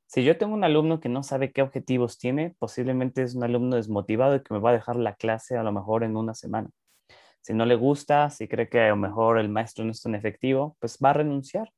Si 0.06 0.24
yo 0.24 0.38
tengo 0.38 0.54
un 0.54 0.64
alumno 0.64 1.00
que 1.00 1.10
no 1.10 1.22
sabe 1.22 1.52
qué 1.52 1.60
objetivos 1.60 2.18
tiene, 2.18 2.56
posiblemente 2.58 3.22
es 3.22 3.34
un 3.34 3.44
alumno 3.44 3.76
desmotivado 3.76 4.36
y 4.36 4.42
que 4.42 4.54
me 4.54 4.60
va 4.60 4.70
a 4.70 4.72
dejar 4.72 4.96
la 4.96 5.14
clase 5.14 5.58
a 5.58 5.62
lo 5.62 5.72
mejor 5.72 6.02
en 6.04 6.16
una 6.16 6.34
semana. 6.34 6.70
Si 7.42 7.52
no 7.52 7.66
le 7.66 7.74
gusta, 7.76 8.30
si 8.30 8.48
cree 8.48 8.68
que 8.68 8.80
a 8.80 8.88
lo 8.88 8.96
mejor 8.96 9.38
el 9.38 9.50
maestro 9.50 9.84
no 9.84 9.90
es 9.90 10.02
tan 10.02 10.14
efectivo, 10.14 10.76
pues 10.80 10.98
va 11.04 11.10
a 11.10 11.14
renunciar. 11.14 11.70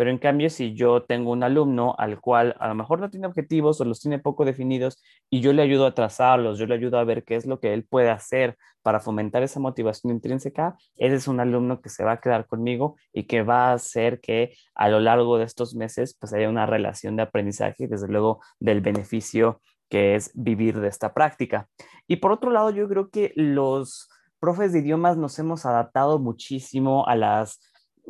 Pero 0.00 0.12
en 0.12 0.16
cambio, 0.16 0.48
si 0.48 0.72
yo 0.72 1.02
tengo 1.02 1.30
un 1.30 1.42
alumno 1.42 1.94
al 1.98 2.22
cual 2.22 2.56
a 2.58 2.68
lo 2.68 2.74
mejor 2.74 3.00
no 3.00 3.10
tiene 3.10 3.26
objetivos 3.26 3.82
o 3.82 3.84
los 3.84 4.00
tiene 4.00 4.18
poco 4.18 4.46
definidos 4.46 5.02
y 5.28 5.42
yo 5.42 5.52
le 5.52 5.60
ayudo 5.60 5.84
a 5.84 5.94
trazarlos, 5.94 6.58
yo 6.58 6.64
le 6.64 6.74
ayudo 6.74 6.98
a 6.98 7.04
ver 7.04 7.22
qué 7.22 7.36
es 7.36 7.44
lo 7.44 7.60
que 7.60 7.74
él 7.74 7.84
puede 7.84 8.08
hacer 8.08 8.56
para 8.80 9.00
fomentar 9.00 9.42
esa 9.42 9.60
motivación 9.60 10.14
intrínseca, 10.14 10.74
ese 10.96 11.16
es 11.16 11.28
un 11.28 11.38
alumno 11.38 11.82
que 11.82 11.90
se 11.90 12.02
va 12.02 12.12
a 12.12 12.20
quedar 12.22 12.46
conmigo 12.46 12.96
y 13.12 13.24
que 13.24 13.42
va 13.42 13.68
a 13.68 13.72
hacer 13.74 14.20
que 14.20 14.54
a 14.74 14.88
lo 14.88 15.00
largo 15.00 15.36
de 15.36 15.44
estos 15.44 15.74
meses 15.74 16.16
pues 16.18 16.32
haya 16.32 16.48
una 16.48 16.64
relación 16.64 17.16
de 17.16 17.24
aprendizaje 17.24 17.84
y 17.84 17.86
desde 17.86 18.08
luego 18.08 18.40
del 18.58 18.80
beneficio 18.80 19.60
que 19.90 20.14
es 20.14 20.30
vivir 20.32 20.80
de 20.80 20.88
esta 20.88 21.12
práctica. 21.12 21.68
Y 22.08 22.16
por 22.16 22.32
otro 22.32 22.50
lado, 22.50 22.70
yo 22.70 22.88
creo 22.88 23.10
que 23.10 23.34
los 23.36 24.08
profes 24.38 24.72
de 24.72 24.78
idiomas 24.78 25.18
nos 25.18 25.38
hemos 25.38 25.66
adaptado 25.66 26.18
muchísimo 26.18 27.06
a 27.06 27.16
las 27.16 27.60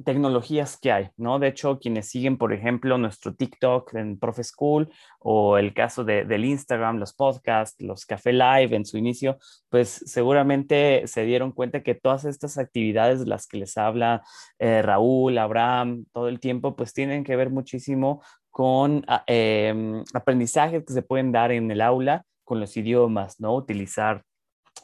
tecnologías 0.05 0.79
que 0.79 0.93
hay, 0.93 1.11
¿no? 1.17 1.39
De 1.39 1.49
hecho, 1.49 1.79
quienes 1.79 2.09
siguen, 2.09 2.39
por 2.39 2.53
ejemplo, 2.53 2.99
nuestro 2.99 3.35
TikTok 3.35 3.95
en 3.95 4.19
Profe 4.19 4.45
School 4.45 4.91
o 5.19 5.59
el 5.59 5.75
caso 5.75 6.05
de, 6.05 6.25
del 6.25 6.45
Instagram, 6.45 6.99
los 6.99 7.13
podcasts, 7.13 7.83
los 7.83 8.07
Café 8.07 8.33
Live 8.33 8.75
en 8.75 8.85
su 8.85 8.99
inicio, 8.99 9.39
pues 9.69 10.03
seguramente 10.07 11.07
se 11.07 11.25
dieron 11.25 11.53
cuenta 11.53 11.83
que 11.83 11.95
todas 11.95 12.25
estas 12.25 12.59
actividades 12.59 13.21
de 13.21 13.27
las 13.27 13.47
que 13.47 13.59
les 13.59 13.77
habla 13.77 14.23
eh, 14.59 14.83
Raúl, 14.83 15.39
Abraham, 15.39 16.07
todo 16.13 16.29
el 16.29 16.41
tiempo, 16.41 16.77
pues 16.77 16.93
tienen 16.93 17.25
que 17.25 17.37
ver 17.37 17.51
muchísimo 17.51 18.23
con 18.51 19.05
em, 19.27 20.03
aprendizajes 20.13 20.85
que 20.85 20.93
se 20.93 21.03
pueden 21.03 21.33
dar 21.33 21.53
en 21.53 21.71
el 21.71 21.81
aula 21.81 22.25
con 22.45 22.61
los 22.61 22.77
idiomas, 22.77 23.41
¿no? 23.41 23.55
Utilizar 23.55 24.25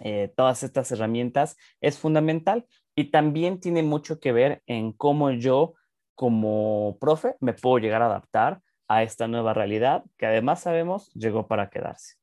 eh, 0.00 0.32
todas 0.36 0.62
estas 0.62 0.92
herramientas 0.92 1.56
es 1.80 1.98
fundamental 1.98 2.66
y 2.96 3.10
también 3.10 3.60
tiene 3.60 3.82
mucho 3.82 4.18
que 4.18 4.32
ver 4.32 4.62
en 4.66 4.92
cómo 4.92 5.30
yo 5.30 5.74
como 6.14 6.96
profe 6.98 7.36
me 7.40 7.52
puedo 7.52 7.78
llegar 7.78 8.02
a 8.02 8.06
adaptar 8.06 8.62
a 8.88 9.02
esta 9.02 9.28
nueva 9.28 9.52
realidad 9.52 10.02
que 10.16 10.26
además 10.26 10.62
sabemos 10.62 11.12
llegó 11.12 11.46
para 11.46 11.68
quedarse. 11.68 12.14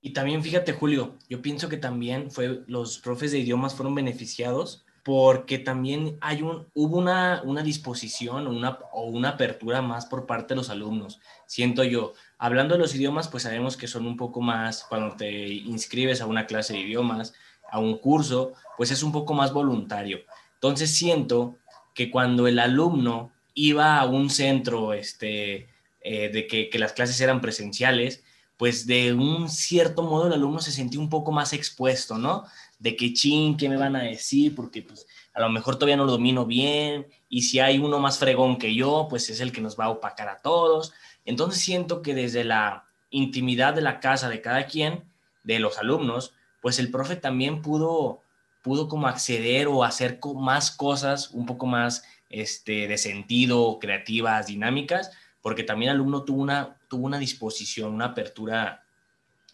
Y 0.00 0.12
también 0.12 0.42
fíjate 0.42 0.72
Julio, 0.72 1.16
yo 1.28 1.42
pienso 1.42 1.68
que 1.68 1.76
también 1.76 2.30
fue 2.30 2.62
los 2.66 2.98
profes 2.98 3.32
de 3.32 3.38
idiomas 3.38 3.74
fueron 3.74 3.94
beneficiados 3.94 4.86
porque 5.04 5.58
también 5.58 6.16
hay 6.22 6.40
un, 6.40 6.66
hubo 6.72 6.96
una, 6.96 7.42
una 7.44 7.62
disposición 7.62 8.46
una, 8.46 8.78
o 8.92 9.04
una 9.04 9.30
apertura 9.30 9.82
más 9.82 10.06
por 10.06 10.24
parte 10.24 10.54
de 10.54 10.56
los 10.56 10.70
alumnos, 10.70 11.20
siento 11.46 11.84
yo. 11.84 12.14
Hablando 12.38 12.74
de 12.74 12.80
los 12.80 12.94
idiomas, 12.94 13.28
pues 13.28 13.42
sabemos 13.42 13.76
que 13.76 13.86
son 13.86 14.06
un 14.06 14.16
poco 14.16 14.40
más, 14.40 14.84
cuando 14.84 15.14
te 15.14 15.46
inscribes 15.48 16.22
a 16.22 16.26
una 16.26 16.46
clase 16.46 16.72
de 16.72 16.80
idiomas, 16.80 17.34
a 17.70 17.78
un 17.78 17.98
curso, 17.98 18.52
pues 18.76 18.90
es 18.90 19.02
un 19.02 19.12
poco 19.12 19.34
más 19.34 19.52
voluntario. 19.52 20.20
Entonces 20.54 20.96
siento 20.96 21.56
que 21.94 22.10
cuando 22.10 22.46
el 22.46 22.58
alumno 22.58 23.32
iba 23.54 23.98
a 23.98 24.06
un 24.06 24.30
centro 24.30 24.92
este, 24.92 25.68
eh, 26.00 26.28
de 26.28 26.46
que, 26.46 26.78
las 26.78 26.92
clases 26.92 27.20
eran 27.20 27.40
presenciales, 27.40 28.24
pues 28.56 28.86
de 28.86 29.12
un 29.12 29.48
cierto 29.48 30.02
modo 30.02 30.26
el 30.26 30.32
alumno 30.32 30.60
se 30.60 30.72
sentía 30.72 31.00
un 31.00 31.08
poco 31.08 31.32
más 31.32 31.52
expuesto, 31.52 32.18
¿no? 32.18 32.44
De 32.78 32.96
que 32.96 33.12
ching, 33.12 33.56
¿qué 33.56 33.68
me 33.68 33.76
van 33.76 33.96
a 33.96 34.02
decir? 34.02 34.54
Porque 34.54 34.82
pues 34.82 35.06
a 35.32 35.40
lo 35.40 35.48
mejor 35.48 35.76
todavía 35.76 35.96
no 35.96 36.04
lo 36.04 36.12
domino 36.12 36.46
bien 36.46 37.06
y 37.28 37.42
si 37.42 37.58
hay 37.58 37.78
uno 37.78 37.98
más 37.98 38.18
fregón 38.18 38.58
que 38.58 38.74
yo, 38.74 39.06
pues 39.08 39.30
es 39.30 39.40
el 39.40 39.50
que 39.50 39.60
nos 39.60 39.78
va 39.78 39.86
a 39.86 39.90
opacar 39.90 40.28
a 40.28 40.38
todos. 40.38 40.92
Entonces 41.24 41.62
siento 41.62 42.02
que 42.02 42.14
desde 42.14 42.44
la 42.44 42.84
intimidad 43.10 43.74
de 43.74 43.80
la 43.80 44.00
casa 44.00 44.28
de 44.28 44.40
cada 44.40 44.66
quien, 44.66 45.04
de 45.42 45.58
los 45.58 45.78
alumnos, 45.78 46.34
pues 46.64 46.78
el 46.78 46.90
profe 46.90 47.16
también 47.16 47.60
pudo, 47.60 48.22
pudo 48.62 48.88
como 48.88 49.06
acceder 49.06 49.68
o 49.68 49.84
hacer 49.84 50.18
más 50.34 50.70
cosas 50.70 51.30
un 51.32 51.44
poco 51.44 51.66
más 51.66 52.04
este, 52.30 52.88
de 52.88 52.96
sentido, 52.96 53.78
creativas, 53.78 54.46
dinámicas, 54.46 55.10
porque 55.42 55.62
también 55.62 55.90
el 55.90 55.96
alumno 55.96 56.24
tuvo 56.24 56.40
una, 56.40 56.78
tuvo 56.88 57.04
una 57.04 57.18
disposición, 57.18 57.92
una 57.92 58.06
apertura 58.06 58.82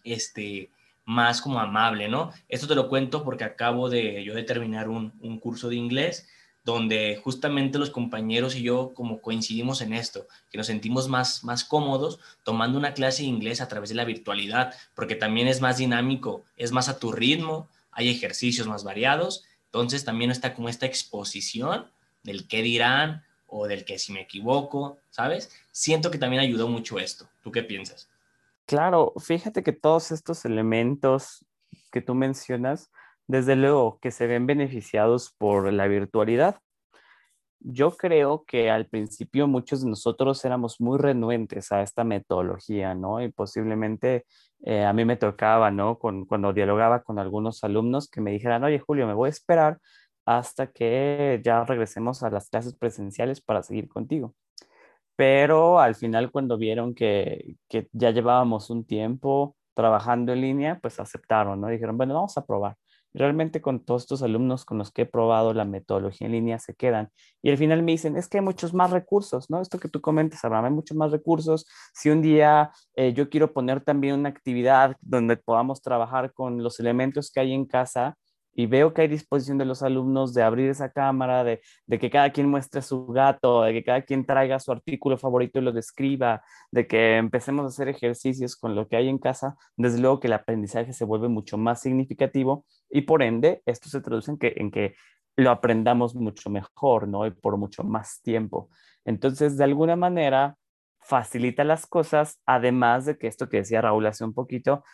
este, 0.05 0.71
más 1.05 1.43
como 1.43 1.59
amable, 1.59 2.09
¿no? 2.09 2.31
Esto 2.49 2.69
te 2.69 2.77
lo 2.77 2.89
cuento 2.89 3.25
porque 3.25 3.43
acabo 3.43 3.91
de 3.91 4.23
yo 4.23 4.33
de 4.33 4.45
terminar 4.45 4.89
un, 4.89 5.13
un 5.21 5.41
curso 5.41 5.69
de 5.69 5.75
inglés 5.75 6.29
donde 6.73 7.21
justamente 7.23 7.79
los 7.79 7.91
compañeros 7.91 8.57
y 8.57 8.63
yo 8.63 8.93
como 8.95 9.21
coincidimos 9.21 9.81
en 9.81 9.93
esto, 9.93 10.27
que 10.51 10.59
nos 10.59 10.67
sentimos 10.67 11.09
más, 11.09 11.45
más 11.45 11.65
cómodos 11.65 12.21
tomando 12.45 12.79
una 12.79 12.95
clase 12.95 13.23
de 13.23 13.29
inglés 13.29 13.61
a 13.61 13.69
través 13.69 13.91
de 13.91 13.95
la 13.97 14.05
virtualidad, 14.05 14.75
porque 14.95 15.15
también 15.15 15.49
es 15.49 15.61
más 15.61 15.79
dinámico, 15.79 16.45
es 16.57 16.73
más 16.73 16.89
a 16.89 16.99
tu 16.99 17.13
ritmo, 17.13 17.69
hay 17.93 18.09
ejercicios 18.09 18.67
más 18.67 18.85
variados, 18.85 19.45
entonces 19.67 20.05
también 20.05 20.31
está 20.31 20.55
como 20.55 20.69
esta 20.69 20.87
exposición 20.87 21.87
del 22.23 22.47
qué 22.49 22.63
dirán 22.63 23.25
o 23.47 23.67
del 23.67 23.85
que 23.85 23.99
si 23.99 24.13
me 24.13 24.23
equivoco, 24.23 24.99
¿sabes? 25.11 25.51
Siento 25.73 26.11
que 26.11 26.19
también 26.19 26.43
ayudó 26.43 26.69
mucho 26.69 26.99
esto. 26.99 27.29
¿Tú 27.43 27.51
qué 27.51 27.63
piensas? 27.63 28.09
Claro, 28.67 29.13
fíjate 29.19 29.63
que 29.63 29.73
todos 29.73 30.13
estos 30.13 30.45
elementos 30.45 31.45
que 31.91 32.01
tú 32.01 32.15
mencionas, 32.15 32.91
desde 33.31 33.55
luego 33.55 33.99
que 34.01 34.11
se 34.11 34.27
ven 34.27 34.47
beneficiados 34.47 35.35
por 35.39 35.73
la 35.73 35.87
virtualidad. 35.87 36.57
Yo 37.61 37.97
creo 37.97 38.45
que 38.45 38.71
al 38.71 38.87
principio 38.87 39.47
muchos 39.47 39.83
de 39.85 39.91
nosotros 39.91 40.45
éramos 40.45 40.81
muy 40.81 40.99
renuentes 40.99 41.71
a 41.73 41.83
esta 41.83 42.05
metodología, 42.05 42.95
¿no? 42.95 43.23
Y 43.23 43.31
posiblemente 43.31 44.25
eh, 44.65 44.85
a 44.85 44.93
mí 44.93 45.05
me 45.05 45.17
tocaba, 45.17 45.71
¿no? 45.71 45.99
cuando 45.99 46.53
dialogaba 46.53 47.03
con 47.03 47.19
algunos 47.19 47.63
alumnos 47.65 48.09
que 48.09 48.21
me 48.21 48.33
dijeran, 48.33 48.65
oye, 48.65 48.81
Julio, 48.81 49.07
me 49.07 49.15
voy 49.15 49.29
a 49.29 49.31
esperar 49.31 49.79
hasta 50.27 50.69
que 50.73 51.41
ya 51.45 51.65
regresemos 51.65 52.23
a 52.23 52.31
las 52.31 52.49
clases 52.49 52.75
presenciales 52.77 53.41
para 53.41 53.63
seguir 53.63 53.89
contigo. 53.89 54.35
Pero 55.17 55.81
al 55.81 55.95
final, 55.95 56.31
cuando 56.33 56.59
vieron 56.59 56.95
que, 56.95 57.57
que 57.69 57.89
ya 57.93 58.11
llevábamos 58.11 58.71
un 58.71 58.85
tiempo 58.87 59.57
trabajando 59.75 60.33
en 60.33 60.41
línea, 60.43 60.79
pues 60.83 60.99
aceptaron, 61.01 61.61
¿no? 61.61 61.69
Dijeron, 61.69 61.97
bueno, 61.97 62.15
vamos 62.15 62.37
a 62.39 62.45
probar 62.47 62.77
realmente 63.13 63.61
con 63.61 63.85
todos 63.85 64.03
estos 64.03 64.23
alumnos 64.23 64.65
con 64.65 64.79
los 64.79 64.93
que 64.93 65.03
he 65.03 65.07
probado 65.07 65.53
la 65.55 65.65
metodología 65.65 66.27
en 66.27 66.33
línea 66.33 66.59
se 66.59 66.75
quedan. 66.75 67.11
Y 67.43 67.51
al 67.51 67.59
final 67.59 67.83
me 67.83 67.93
dicen, 67.93 68.17
es 68.17 68.29
que 68.29 68.39
hay 68.39 68.45
muchos 68.45 68.75
más 68.75 68.91
recursos, 68.91 69.51
¿no? 69.51 69.61
Esto 69.61 69.79
que 69.79 69.89
tú 69.89 70.01
comentas, 70.01 70.45
Abraham, 70.45 70.67
hay 70.67 70.71
muchos 70.73 70.97
más 70.97 71.11
recursos. 71.11 71.67
Si 71.95 72.11
un 72.11 72.23
día 72.23 72.71
eh, 72.95 73.13
yo 73.13 73.29
quiero 73.29 73.53
poner 73.53 73.83
también 73.83 74.15
una 74.15 74.29
actividad 74.29 74.97
donde 75.01 75.37
podamos 75.37 75.83
trabajar 75.83 76.33
con 76.33 76.63
los 76.63 76.81
elementos 76.81 77.31
que 77.31 77.41
hay 77.41 77.53
en 77.53 77.67
casa, 77.67 78.17
y 78.53 78.67
veo 78.67 78.93
que 78.93 79.03
hay 79.03 79.09
disposición 79.09 79.59
de 79.59 79.65
los 79.65 79.83
alumnos 79.83 80.35
de 80.35 80.43
abrir 80.43 80.71
esa 80.71 80.91
cámara, 80.91 81.45
de, 81.45 81.61
que 81.89 82.11
cada 82.11 82.31
quien 82.31 82.49
muestre 82.49 82.83
su 82.83 83.07
gato, 83.07 83.63
de 83.63 83.73
que 83.73 83.85
cada 83.85 84.03
quien 84.03 84.27
traiga 84.27 84.59
su 84.59 84.73
artículo 84.73 85.19
favorito 85.19 85.59
y 85.59 85.63
lo 85.63 85.73
describa, 85.73 86.43
de 86.71 86.87
que 86.87 87.17
empecemos 87.17 87.65
a 87.65 87.69
hacer 87.69 87.89
ejercicios 87.89 88.57
con 88.57 88.75
lo 88.75 88.89
que 88.89 88.97
hay 88.97 89.09
en 89.09 89.19
casa, 89.19 89.57
desde 89.77 90.01
luego 90.01 90.21
que 90.21 90.27
el 90.27 90.33
aprendizaje 90.35 90.93
se 90.93 91.05
vuelve 91.05 91.29
mucho 91.29 91.59
más 91.59 91.81
significativo 91.81 92.65
y 92.91 93.03
por 93.03 93.23
ende 93.23 93.63
esto 93.67 93.89
se 93.89 94.01
traduce 94.01 94.33
en 94.33 94.39
que, 94.39 94.55
en 94.57 94.71
que 94.71 94.95
lo 95.37 95.51
aprendamos 95.51 96.15
mucho 96.15 96.51
mejor, 96.51 97.09
¿no? 97.09 97.27
Y 97.27 97.31
por 97.31 97.57
mucho 97.57 97.85
más 97.85 98.21
tiempo. 98.23 98.69
Entonces, 99.05 99.57
de 99.57 99.65
alguna 99.65 99.97
manera, 99.97 100.57
facilita 101.01 101.65
las 101.65 101.87
cosas, 101.87 102.41
además 102.47 103.07
de 103.07 103.17
que 103.17 103.27
esto 103.27 103.49
que 103.49 103.59
decía 103.59 103.81
Raúl 103.81 104.07
hace 104.07 104.25
un 104.25 104.35
poquito, 104.35 104.85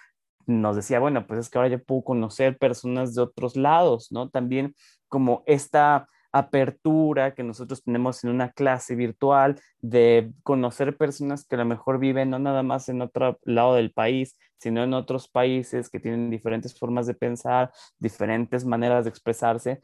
nos 0.46 0.76
decía, 0.76 1.00
bueno, 1.00 1.26
pues 1.26 1.40
es 1.40 1.50
que 1.50 1.58
ahora 1.58 1.70
ya 1.70 1.78
puedo 1.78 2.02
conocer 2.02 2.58
personas 2.58 3.14
de 3.14 3.22
otros 3.22 3.56
lados, 3.56 4.12
¿no? 4.12 4.30
También 4.30 4.74
como 5.08 5.42
esta 5.46 6.08
apertura 6.32 7.34
que 7.34 7.42
nosotros 7.42 7.82
tenemos 7.82 8.22
en 8.22 8.30
una 8.30 8.50
clase 8.50 8.94
virtual 8.94 9.58
de 9.80 10.32
conocer 10.42 10.96
personas 10.96 11.46
que 11.46 11.54
a 11.54 11.58
lo 11.58 11.64
mejor 11.64 11.98
viven 11.98 12.30
no 12.30 12.38
nada 12.38 12.62
más 12.62 12.88
en 12.88 13.00
otro 13.00 13.38
lado 13.42 13.74
del 13.74 13.92
país, 13.92 14.36
sino 14.58 14.82
en 14.82 14.92
otros 14.92 15.28
países 15.28 15.88
que 15.88 16.00
tienen 16.00 16.30
diferentes 16.30 16.78
formas 16.78 17.06
de 17.06 17.14
pensar, 17.14 17.72
diferentes 17.98 18.64
maneras 18.64 19.04
de 19.04 19.10
expresarse, 19.10 19.80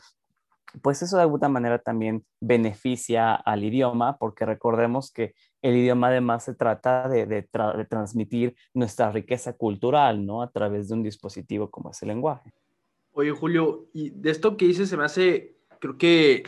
pues 0.80 1.02
eso 1.02 1.16
de 1.16 1.22
alguna 1.22 1.48
manera 1.48 1.78
también 1.78 2.24
beneficia 2.40 3.34
al 3.34 3.64
idioma, 3.64 4.16
porque 4.18 4.46
recordemos 4.46 5.12
que 5.12 5.34
el 5.62 5.76
idioma 5.76 6.08
además 6.08 6.44
se 6.44 6.54
trata 6.54 7.08
de, 7.08 7.48
transmitir 7.88 8.54
nuestra 8.74 9.10
riqueza 9.10 9.54
cultural, 9.54 10.26
¿no? 10.26 10.42
A 10.42 10.50
través 10.50 10.88
de 10.88 10.94
un 10.94 11.02
dispositivo 11.02 11.70
como 11.70 11.90
es 11.90 12.02
el 12.02 12.08
lenguaje. 12.08 12.52
Oye, 13.12 13.30
Julio, 13.30 13.86
y 13.92 14.10
de 14.10 14.30
esto 14.30 14.56
que 14.56 14.66
dices 14.66 14.88
se 14.88 14.96
me 14.96 15.04
hace, 15.04 15.56
creo 15.78 15.96
que 15.96 16.42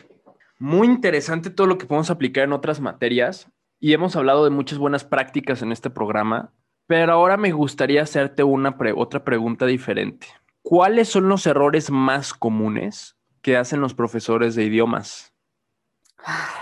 muy 0.59 0.87
interesante 0.87 1.51
todo 1.51 1.67
lo 1.67 1.79
que 1.79 1.87
podemos 1.87 2.11
aplicar 2.11 2.45
en 2.45 2.53
otras 2.53 2.81
materias, 2.81 3.51
y 3.81 3.93
hemos 3.93 4.17
hablado 4.17 4.45
de 4.45 4.51
muchas 4.51 4.79
buenas 4.79 5.05
prácticas 5.05 5.61
en 5.63 5.71
este 5.71 5.91
programa, 5.91 6.53
pero 6.87 7.13
ahora 7.13 7.37
me 7.37 7.53
gustaría 7.53 8.03
hacerte 8.03 8.43
una 8.43 8.77
otra 8.97 9.25
pregunta 9.25 9.67
diferente. 9.67 10.27
¿Cuáles 10.63 11.09
son 11.09 11.29
los 11.29 11.47
errores 11.47 11.91
más 11.91 12.33
comunes 12.33 13.15
¿qué 13.45 13.59
hacen 13.59 13.83
los 13.83 13.93
profesores 13.93 14.55
de 14.55 14.65
idiomas? 14.65 15.35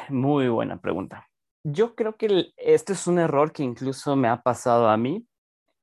Muy 0.09 0.49
buena 0.49 0.81
pregunta. 0.81 1.29
Yo 1.65 1.95
creo 1.95 2.17
que 2.17 2.53
este 2.57 2.93
es 2.93 3.07
un 3.07 3.19
error 3.19 3.53
que 3.53 3.63
incluso 3.63 4.17
me 4.17 4.29
ha 4.29 4.43
pasado 4.43 4.89
a 4.89 4.97
mí 4.97 5.27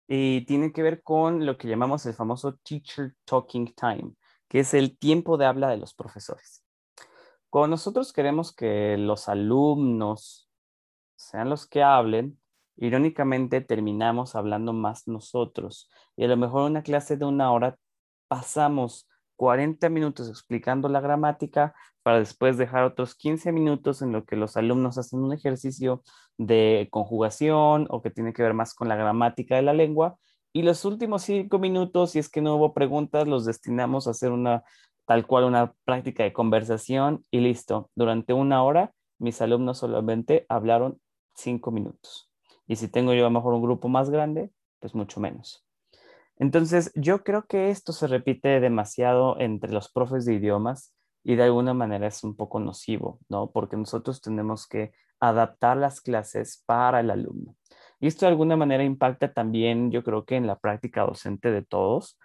y 0.08 0.46
tiene 0.46 0.74
que 0.74 0.84
ver 0.84 1.04
con 1.04 1.46
lo 1.46 1.58
que 1.58 1.68
llamamos 1.68 2.06
el 2.06 2.14
famoso 2.14 2.56
teacher 2.64 3.16
talking 3.26 3.74
time, 3.76 4.14
que 4.50 4.60
es 4.60 4.74
el 4.74 4.98
tiempo 4.98 5.38
de 5.38 5.46
habla 5.46 5.70
de 5.70 5.78
los 5.78 5.94
profesores. 5.94 6.66
Cuando 7.50 7.70
nosotros 7.70 8.14
queremos 8.14 8.54
que 8.54 8.98
los 8.98 9.30
alumnos 9.30 10.50
sean 11.16 11.50
los 11.50 11.66
que 11.66 11.82
hablen, 11.82 12.40
irónicamente 12.76 13.62
terminamos 13.62 14.36
hablando 14.36 14.74
más 14.74 15.08
nosotros. 15.08 15.90
Y 16.16 16.26
a 16.26 16.28
lo 16.28 16.38
mejor 16.38 16.70
una 16.70 16.84
clase 16.84 17.18
de 17.18 17.26
una 17.26 17.52
hora 17.52 17.78
pasamos 18.28 19.09
40 19.40 19.88
minutos 19.88 20.28
explicando 20.28 20.90
la 20.90 21.00
gramática 21.00 21.74
para 22.04 22.20
después 22.20 22.58
dejar 22.58 22.84
otros 22.84 23.16
15 23.16 23.54
minutos 23.54 24.02
en 24.02 24.12
lo 24.12 24.26
que 24.26 24.36
los 24.36 24.58
alumnos 24.58 24.98
hacen 24.98 25.22
un 25.22 25.32
ejercicio 25.32 26.04
de 26.38 26.90
conjugación 26.92 27.88
o 27.90 28.02
que 28.02 28.10
tiene 28.10 28.34
que 28.34 28.44
ver 28.44 28.54
más 28.54 28.74
con 28.74 28.90
la 28.90 28.98
gramática 28.98 29.56
de 29.56 29.62
la 29.62 29.72
lengua. 29.72 30.18
Y 30.52 30.64
los 30.64 30.84
últimos 30.84 31.22
cinco 31.22 31.58
minutos, 31.58 32.12
si 32.12 32.20
es 32.20 32.28
que 32.28 32.42
no 32.42 32.58
hubo 32.58 32.74
preguntas, 32.74 33.30
los 33.30 33.46
destinamos 33.46 34.08
a 34.08 34.12
hacer 34.12 34.34
una 34.34 34.64
tal 35.06 35.26
cual 35.26 35.46
una 35.46 35.74
práctica 35.86 36.24
de 36.24 36.34
conversación 36.34 37.24
y 37.32 37.40
listo. 37.40 37.90
Durante 37.96 38.34
una 38.34 38.62
hora, 38.62 38.92
mis 39.20 39.42
alumnos 39.42 39.78
solamente 39.78 40.46
hablaron 40.50 41.00
cinco 41.34 41.72
minutos. 41.72 42.30
Y 42.68 42.76
si 42.76 42.90
tengo 42.90 43.14
yo 43.14 43.22
a 43.22 43.30
lo 43.30 43.32
mejor 43.32 43.54
un 43.54 43.62
grupo 43.62 43.88
más 43.88 44.10
grande, 44.10 44.52
pues 44.80 44.94
mucho 44.94 45.22
menos. 45.22 45.69
Entonces, 46.40 46.92
yo 46.96 47.24
creo 47.24 47.46
que 47.48 47.70
esto 47.70 47.92
se 47.92 48.08
repite 48.08 48.62
demasiado 48.62 49.40
entre 49.40 49.72
los 49.72 49.92
profes 49.92 50.26
de 50.26 50.36
idiomas 50.36 50.94
y 51.24 51.36
de 51.36 51.44
alguna 51.44 51.74
manera 51.74 52.08
es 52.08 52.24
un 52.24 52.36
poco 52.36 52.62
nocivo, 52.62 53.20
¿no? 53.28 53.52
Porque 53.52 53.76
nosotros 53.76 54.22
tenemos 54.22 54.66
que 54.66 54.94
adaptar 55.20 55.76
las 55.76 56.00
clases 56.00 56.64
para 56.66 57.02
el 57.02 57.12
alumno. 57.12 57.56
Y 58.00 58.08
esto 58.08 58.26
de 58.26 58.32
alguna 58.32 58.56
manera 58.56 58.86
impacta 58.86 59.34
también, 59.34 59.92
yo 59.92 60.04
creo 60.04 60.24
que 60.24 60.38
en 60.38 60.48
la 60.48 60.58
práctica 60.58 61.02
docente 61.04 61.52
de 61.52 61.62
todos. 61.62 62.18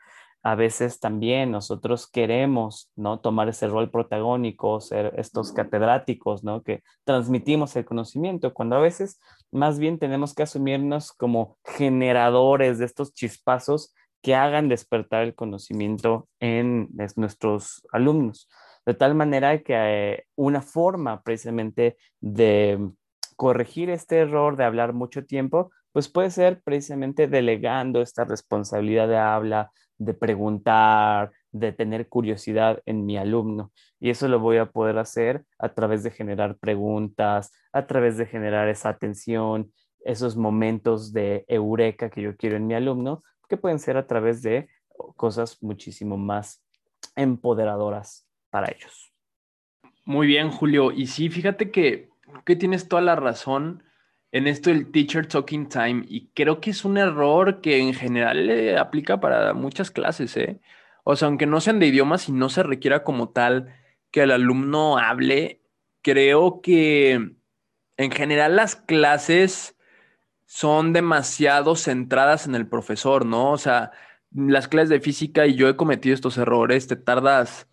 A 0.46 0.54
veces 0.54 1.00
también 1.00 1.50
nosotros 1.50 2.08
queremos, 2.08 2.92
¿no? 2.96 3.18
Tomar 3.18 3.48
ese 3.48 3.66
rol 3.66 3.90
protagónico, 3.90 4.78
ser 4.80 5.14
estos 5.16 5.52
catedráticos, 5.52 6.44
¿no? 6.44 6.62
Que 6.62 6.82
transmitimos 7.04 7.74
el 7.76 7.86
conocimiento, 7.86 8.52
cuando 8.52 8.76
a 8.76 8.80
veces 8.80 9.18
más 9.50 9.78
bien 9.78 9.98
tenemos 9.98 10.34
que 10.34 10.42
asumirnos 10.42 11.12
como 11.12 11.56
generadores 11.64 12.78
de 12.78 12.84
estos 12.84 13.14
chispazos 13.14 13.94
que 14.24 14.34
hagan 14.34 14.70
despertar 14.70 15.22
el 15.22 15.34
conocimiento 15.34 16.28
en 16.40 16.88
nuestros 17.14 17.86
alumnos. 17.92 18.48
De 18.86 18.94
tal 18.94 19.14
manera 19.14 19.58
que 19.58 19.74
eh, 19.76 20.24
una 20.34 20.62
forma 20.62 21.22
precisamente 21.22 21.98
de 22.20 22.90
corregir 23.36 23.90
este 23.90 24.16
error 24.16 24.56
de 24.56 24.64
hablar 24.64 24.94
mucho 24.94 25.26
tiempo, 25.26 25.70
pues 25.92 26.08
puede 26.08 26.30
ser 26.30 26.62
precisamente 26.62 27.28
delegando 27.28 28.00
esta 28.00 28.24
responsabilidad 28.24 29.08
de 29.08 29.18
habla, 29.18 29.70
de 29.98 30.14
preguntar, 30.14 31.30
de 31.52 31.72
tener 31.72 32.08
curiosidad 32.08 32.80
en 32.86 33.04
mi 33.04 33.18
alumno. 33.18 33.72
Y 34.00 34.08
eso 34.08 34.26
lo 34.28 34.40
voy 34.40 34.56
a 34.56 34.70
poder 34.70 34.96
hacer 34.96 35.44
a 35.58 35.74
través 35.74 36.02
de 36.02 36.10
generar 36.10 36.56
preguntas, 36.56 37.52
a 37.74 37.86
través 37.86 38.16
de 38.16 38.24
generar 38.24 38.68
esa 38.68 38.88
atención, 38.88 39.70
esos 40.02 40.34
momentos 40.34 41.12
de 41.12 41.44
eureka 41.46 42.08
que 42.08 42.22
yo 42.22 42.36
quiero 42.38 42.56
en 42.56 42.66
mi 42.66 42.72
alumno, 42.72 43.22
que 43.48 43.56
pueden 43.56 43.78
ser 43.78 43.96
a 43.96 44.06
través 44.06 44.42
de 44.42 44.68
cosas 45.16 45.62
muchísimo 45.62 46.16
más 46.16 46.62
empoderadoras 47.16 48.26
para 48.50 48.68
ellos. 48.70 49.12
Muy 50.04 50.26
bien, 50.26 50.50
Julio. 50.50 50.92
Y 50.92 51.06
sí, 51.06 51.30
fíjate 51.30 51.70
que, 51.70 52.10
que 52.44 52.56
tienes 52.56 52.88
toda 52.88 53.02
la 53.02 53.16
razón 53.16 53.82
en 54.32 54.46
esto 54.46 54.70
del 54.70 54.90
teacher 54.90 55.26
talking 55.26 55.68
time 55.68 56.04
y 56.08 56.28
creo 56.34 56.60
que 56.60 56.70
es 56.70 56.84
un 56.84 56.98
error 56.98 57.60
que 57.60 57.78
en 57.78 57.94
general 57.94 58.48
le 58.48 58.76
aplica 58.76 59.20
para 59.20 59.54
muchas 59.54 59.90
clases, 59.92 60.36
¿eh? 60.36 60.60
O 61.04 61.16
sea, 61.16 61.28
aunque 61.28 61.46
no 61.46 61.60
sean 61.60 61.78
de 61.78 61.86
idiomas 61.86 62.28
y 62.28 62.32
no 62.32 62.48
se 62.48 62.62
requiera 62.62 63.04
como 63.04 63.28
tal 63.28 63.74
que 64.10 64.22
el 64.22 64.32
alumno 64.32 64.98
hable, 64.98 65.60
creo 66.02 66.60
que 66.62 67.36
en 67.96 68.10
general 68.10 68.56
las 68.56 68.74
clases 68.74 69.73
son 70.54 70.92
demasiado 70.92 71.74
centradas 71.74 72.46
en 72.46 72.54
el 72.54 72.68
profesor, 72.68 73.26
¿no? 73.26 73.50
O 73.50 73.58
sea, 73.58 73.90
las 74.30 74.68
clases 74.68 74.88
de 74.88 75.00
física 75.00 75.48
y 75.48 75.56
yo 75.56 75.68
he 75.68 75.74
cometido 75.74 76.14
estos 76.14 76.38
errores, 76.38 76.86
te 76.86 76.94
tardas 76.94 77.68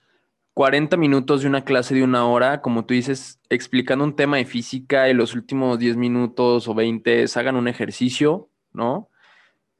40 0.56 0.98
minutos 0.98 1.44
de 1.44 1.48
una 1.48 1.63
clase 1.63 1.94
de 1.94 2.04
una 2.04 2.26
hora, 2.26 2.62
como 2.62 2.86
tú 2.86 2.96
dices, 2.96 3.39
explicando 3.50 4.04
un 4.04 4.15
tema 4.15 4.38
de 4.38 4.46
física 4.46 5.08
y 5.10 5.13
los 5.13 5.36
últimos 5.36 5.78
10 5.78 5.96
minutos 5.96 6.67
o 6.67 6.74
20 6.74 7.26
hagan 7.36 7.56
un 7.56 7.67
ejercicio, 7.67 8.50
¿no? 8.74 9.12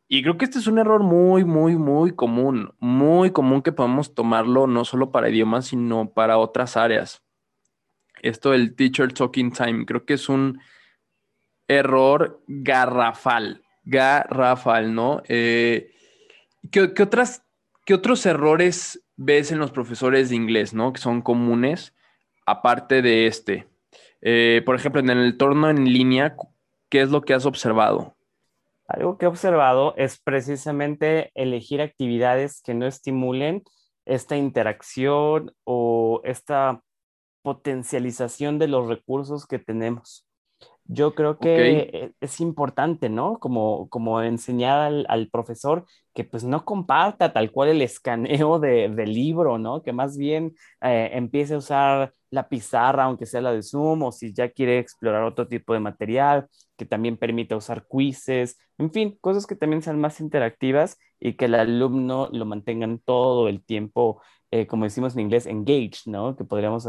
Y 0.08 0.22
creo 0.22 0.38
que 0.38 0.46
este 0.46 0.60
es 0.60 0.68
un 0.68 0.78
error 0.78 1.02
muy, 1.02 1.44
muy, 1.44 1.78
muy 1.78 2.12
común, 2.14 2.72
muy 2.78 3.32
común 3.32 3.64
que 3.64 3.72
podamos 3.72 4.14
tomarlo 4.14 4.68
no 4.68 4.86
solo 4.86 5.12
para 5.12 5.30
idiomas, 5.32 5.66
sino 5.66 6.14
para 6.14 6.38
otras 6.38 6.78
áreas. 6.78 7.24
Esto 8.22 8.52
del 8.52 8.76
teacher 8.76 9.12
talking 9.12 9.52
time, 9.52 9.88
creo 9.88 10.06
que 10.06 10.14
es 10.14 10.30
un 10.30 10.60
error 11.72 12.42
garrafal, 12.48 13.64
garrafal, 13.84 14.94
¿no? 14.94 15.22
Eh, 15.28 15.92
¿qué, 16.72 16.94
¿qué, 16.94 17.04
otras, 17.04 17.44
¿Qué 17.86 17.94
otros 17.94 18.26
errores 18.26 19.04
ves 19.16 19.52
en 19.52 19.60
los 19.60 19.72
profesores 19.72 20.30
de 20.30 20.36
inglés, 20.36 20.74
¿no? 20.74 20.94
Que 20.94 21.02
son 21.02 21.22
comunes, 21.22 21.96
aparte 22.46 23.02
de 23.02 23.28
este. 23.28 23.68
Eh, 24.22 24.62
por 24.66 24.76
ejemplo, 24.76 25.02
en 25.02 25.10
el 25.10 25.26
entorno 25.26 25.70
en 25.70 25.86
línea, 25.86 26.36
¿qué 26.90 27.02
es 27.02 27.10
lo 27.10 27.22
que 27.22 27.34
has 27.34 27.46
observado? 27.46 28.16
Algo 28.88 29.18
que 29.18 29.26
he 29.26 29.30
observado 29.30 29.96
es 29.96 30.20
precisamente 30.20 31.32
elegir 31.34 31.82
actividades 31.82 32.62
que 32.62 32.74
no 32.74 32.86
estimulen 32.86 33.64
esta 34.06 34.36
interacción 34.36 35.54
o 35.64 36.22
esta 36.26 36.82
potencialización 37.42 38.60
de 38.60 38.68
los 38.68 38.88
recursos 38.88 39.48
que 39.48 39.60
tenemos. 39.60 40.26
Yo 40.94 41.16
creo 41.16 41.40
que 41.40 41.80
e, 41.80 42.12
es 42.20 42.42
importante, 42.42 43.08
¿no? 43.08 43.40
Como, 43.40 43.88
como 43.88 44.22
enseñar 44.22 45.06
al, 45.08 45.30
profesor 45.30 45.86
que 46.14 46.26
pues 46.26 46.44
no 46.44 46.66
comparta 46.66 47.32
tal 47.32 47.50
cual 47.52 47.70
el 47.70 47.82
escaneo 47.82 48.60
de, 48.60 48.90
del 48.90 49.14
libro, 49.14 49.58
¿no? 49.58 49.82
Que 49.84 49.94
más 49.94 50.18
bien 50.18 50.54
eh, 50.82 51.12
empiece 51.14 51.54
a 51.54 51.60
usar 51.60 52.14
la 52.30 52.50
pizarra, 52.50 53.06
aunque 53.06 53.26
sea 53.26 53.40
la 53.40 53.54
de 53.54 53.64
Zoom, 53.64 54.04
o 54.04 54.12
si 54.12 54.34
ya 54.34 54.50
quiere 54.50 54.80
explorar 54.80 55.24
otro 55.24 55.48
tipo 55.48 55.74
de 55.74 55.80
material, 55.80 56.50
que 56.76 56.86
también 56.86 57.16
permita 57.16 57.56
usar 57.56 57.86
quizzes, 57.90 58.58
en 58.78 58.92
fin, 58.92 59.18
cosas 59.22 59.48
que 59.48 59.56
también 59.56 59.82
sean 59.82 60.00
más 60.00 60.20
interactivas 60.20 60.98
y 61.22 61.34
que 61.34 61.46
el 61.46 61.56
alumno 61.56 62.28
lo 62.34 62.46
mantengan 62.46 63.00
todo 63.00 63.48
el 63.48 63.64
tiempo 63.64 64.22
eh, 64.54 64.68
como 64.68 64.84
decimos 64.84 65.14
en 65.14 65.22
inglés, 65.22 65.46
engaged, 65.46 66.08
¿no? 66.08 66.36
Que 66.36 66.44
podríamos 66.44 66.86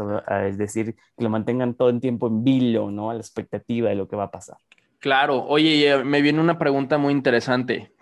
decir 0.57 0.95
que 1.17 1.23
lo 1.23 1.29
mantengan 1.29 1.75
todo 1.75 1.89
el 1.89 2.01
tiempo 2.01 2.27
en 2.27 2.43
vilo, 2.43 2.91
¿no? 2.91 3.09
A 3.09 3.13
la 3.13 3.21
expectativa 3.21 3.87
de 3.87 3.95
lo 3.95 4.09
que 4.09 4.17
va 4.17 4.25
a 4.25 4.31
pasar. 4.31 4.57
Claro. 4.99 5.45
Oye, 5.45 6.03
me 6.03 6.21
viene 6.21 6.41
una 6.41 6.57
pregunta 6.57 6.97
muy 6.97 7.13
interesante. 7.13 7.93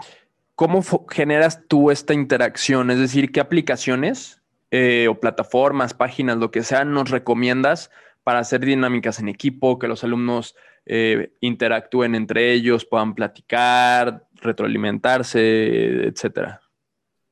¿Cómo 0.56 0.84
generas 1.10 1.67
tú 1.67 1.91
esta 1.91 2.15
interacción? 2.15 2.89
Es 2.89 2.98
decir, 2.98 3.32
¿qué 3.32 3.39
aplicaciones 3.39 4.41
eh, 4.72 5.08
o 5.08 5.20
plataformas, 5.20 5.94
páginas, 5.94 6.38
lo 6.38 6.50
que 6.50 6.63
sea, 6.63 6.84
nos 6.84 7.12
recomiendas 7.12 7.91
para 8.24 8.39
hacer 8.39 8.62
dinámicas 8.62 9.20
en 9.20 9.30
equipo, 9.30 9.78
que 9.78 9.88
los 9.88 10.04
alumnos 10.04 10.56
eh, 10.86 11.34
interactúen 11.39 12.15
entre 12.15 12.52
ellos, 12.54 12.86
puedan 12.86 13.13
platicar, 13.13 14.26
retroalimentarse, 14.41 16.08
etcétera? 16.08 16.60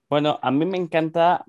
Bueno, 0.09 0.39
a 0.41 0.51
mí 0.51 0.65
me 0.65 0.77
encanta 0.77 1.45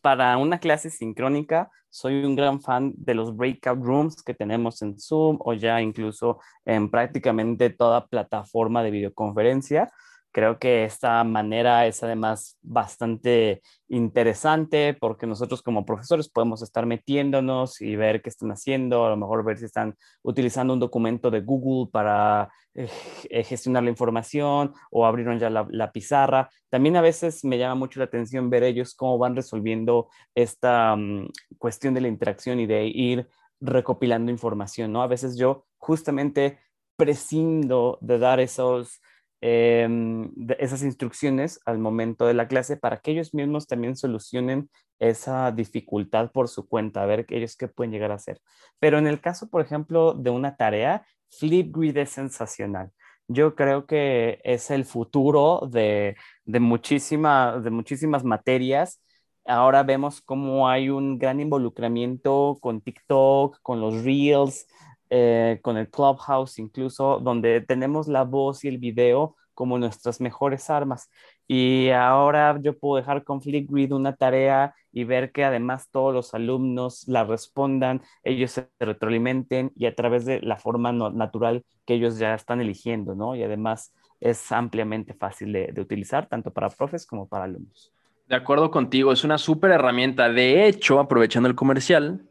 para 0.00 0.36
una 0.36 0.58
clase 0.58 0.90
sincrónica, 0.90 1.70
soy 1.90 2.24
un 2.24 2.36
gran 2.36 2.60
fan 2.60 2.92
de 2.96 3.14
los 3.14 3.36
breakout 3.36 3.82
rooms 3.82 4.22
que 4.22 4.34
tenemos 4.34 4.80
en 4.82 4.98
Zoom 4.98 5.38
o 5.40 5.54
ya 5.54 5.80
incluso 5.80 6.38
en 6.64 6.90
prácticamente 6.90 7.70
toda 7.70 8.06
plataforma 8.06 8.82
de 8.82 8.90
videoconferencia. 8.90 9.90
Creo 10.30 10.58
que 10.58 10.84
esta 10.84 11.24
manera 11.24 11.86
es 11.86 12.02
además 12.02 12.58
bastante 12.60 13.62
interesante 13.88 14.94
porque 14.94 15.26
nosotros 15.26 15.62
como 15.62 15.86
profesores 15.86 16.28
podemos 16.28 16.62
estar 16.62 16.84
metiéndonos 16.84 17.80
y 17.80 17.96
ver 17.96 18.20
qué 18.20 18.28
están 18.28 18.50
haciendo, 18.50 19.06
a 19.06 19.10
lo 19.10 19.16
mejor 19.16 19.44
ver 19.44 19.58
si 19.58 19.64
están 19.64 19.96
utilizando 20.22 20.74
un 20.74 20.80
documento 20.80 21.30
de 21.30 21.40
Google 21.40 21.90
para 21.90 22.50
eh, 22.74 22.88
eh, 23.30 23.42
gestionar 23.42 23.82
la 23.82 23.90
información 23.90 24.72
o 24.90 25.06
abrieron 25.06 25.38
ya 25.38 25.50
la, 25.50 25.92
pizarra. 25.92 26.50
También 26.68 26.96
a 26.96 27.00
veces 27.00 27.44
me 27.44 27.58
llama 27.58 27.74
mucho 27.74 27.98
la 27.98 28.04
atención 28.04 28.50
ver 28.50 28.62
ellos 28.62 28.94
cómo 28.94 29.18
van 29.18 29.34
resolviendo 29.34 30.08
esta 30.34 30.94
mm, 30.94 31.28
cuestión 31.58 31.94
de 31.94 32.02
la 32.02 32.08
interacción 32.08 32.60
y 32.60 32.66
de 32.66 32.86
ir 32.86 33.28
recopilando 33.60 34.30
información, 34.30 34.92
¿no? 34.92 35.02
A 35.02 35.08
veces 35.08 35.36
yo 35.36 35.66
justamente 35.78 36.58
prescindo 36.96 37.98
de 38.00 38.18
dar 38.18 38.40
esos 38.40 39.00
em, 39.40 40.30
esas 40.58 40.82
instrucciones 40.82 41.60
al 41.64 41.78
momento 41.78 42.26
de 42.26 42.34
la 42.34 42.48
clase 42.48 42.76
para 42.76 42.98
que 42.98 43.12
ellos 43.12 43.34
mismos 43.34 43.66
también 43.66 43.96
solucionen 43.96 44.70
esa 44.98 45.52
dificultad 45.52 46.30
por 46.32 46.48
su 46.48 46.68
cuenta, 46.68 47.02
a 47.02 47.06
ver 47.06 47.26
ellos 47.28 47.56
qué 47.56 47.68
pueden 47.68 47.92
llegar 47.92 48.10
a 48.10 48.16
hacer. 48.16 48.40
Pero 48.78 48.98
en 48.98 49.06
el 49.06 49.20
caso, 49.20 49.48
por 49.48 49.62
ejemplo, 49.62 50.14
de 50.14 50.30
una 50.30 50.56
tarea, 50.56 51.06
Flipgrid 51.30 51.96
es 51.96 52.10
sensacional. 52.10 52.90
Yo 53.28 53.54
creo 53.54 53.86
que 53.86 54.40
es 54.44 54.70
el 54.70 54.84
futuro 54.84 55.68
de, 55.70 56.16
de, 56.44 56.60
muchísima, 56.60 57.58
de 57.60 57.70
muchísimas 57.70 58.24
materias. 58.24 59.02
Ahora 59.44 59.82
vemos 59.82 60.20
cómo 60.22 60.68
hay 60.68 60.88
un 60.88 61.18
gran 61.18 61.40
involucramiento 61.40 62.58
con 62.60 62.80
TikTok, 62.80 63.58
con 63.62 63.80
los 63.80 64.02
Reels, 64.02 64.66
eh, 65.10 65.58
con 65.62 65.76
el 65.76 65.88
Clubhouse 65.88 66.58
incluso, 66.58 67.20
donde 67.20 67.60
tenemos 67.60 68.08
la 68.08 68.24
voz 68.24 68.64
y 68.64 68.68
el 68.68 68.78
video 68.78 69.36
como 69.54 69.76
nuestras 69.78 70.20
mejores 70.20 70.70
armas. 70.70 71.10
Y 71.48 71.88
ahora 71.90 72.58
yo 72.62 72.78
puedo 72.78 72.96
dejar 72.96 73.24
con 73.24 73.42
Flipgrid 73.42 73.92
una 73.92 74.14
tarea 74.14 74.74
y 74.92 75.02
ver 75.04 75.32
que 75.32 75.44
además 75.44 75.88
todos 75.90 76.14
los 76.14 76.32
alumnos 76.32 77.08
la 77.08 77.24
respondan, 77.24 78.02
ellos 78.22 78.52
se 78.52 78.68
retroalimenten 78.78 79.72
y 79.74 79.86
a 79.86 79.94
través 79.94 80.24
de 80.24 80.40
la 80.42 80.58
forma 80.58 80.92
natural 80.92 81.64
que 81.86 81.94
ellos 81.94 82.18
ya 82.18 82.34
están 82.34 82.60
eligiendo, 82.60 83.16
¿no? 83.16 83.34
Y 83.34 83.42
además 83.42 83.92
es 84.20 84.52
ampliamente 84.52 85.14
fácil 85.14 85.52
de, 85.52 85.72
de 85.72 85.80
utilizar, 85.80 86.28
tanto 86.28 86.52
para 86.52 86.68
profes 86.68 87.04
como 87.04 87.26
para 87.26 87.44
alumnos. 87.44 87.92
De 88.28 88.36
acuerdo 88.36 88.70
contigo, 88.70 89.10
es 89.10 89.24
una 89.24 89.38
súper 89.38 89.70
herramienta. 89.70 90.28
De 90.28 90.68
hecho, 90.68 91.00
aprovechando 91.00 91.48
el 91.48 91.54
comercial, 91.54 92.28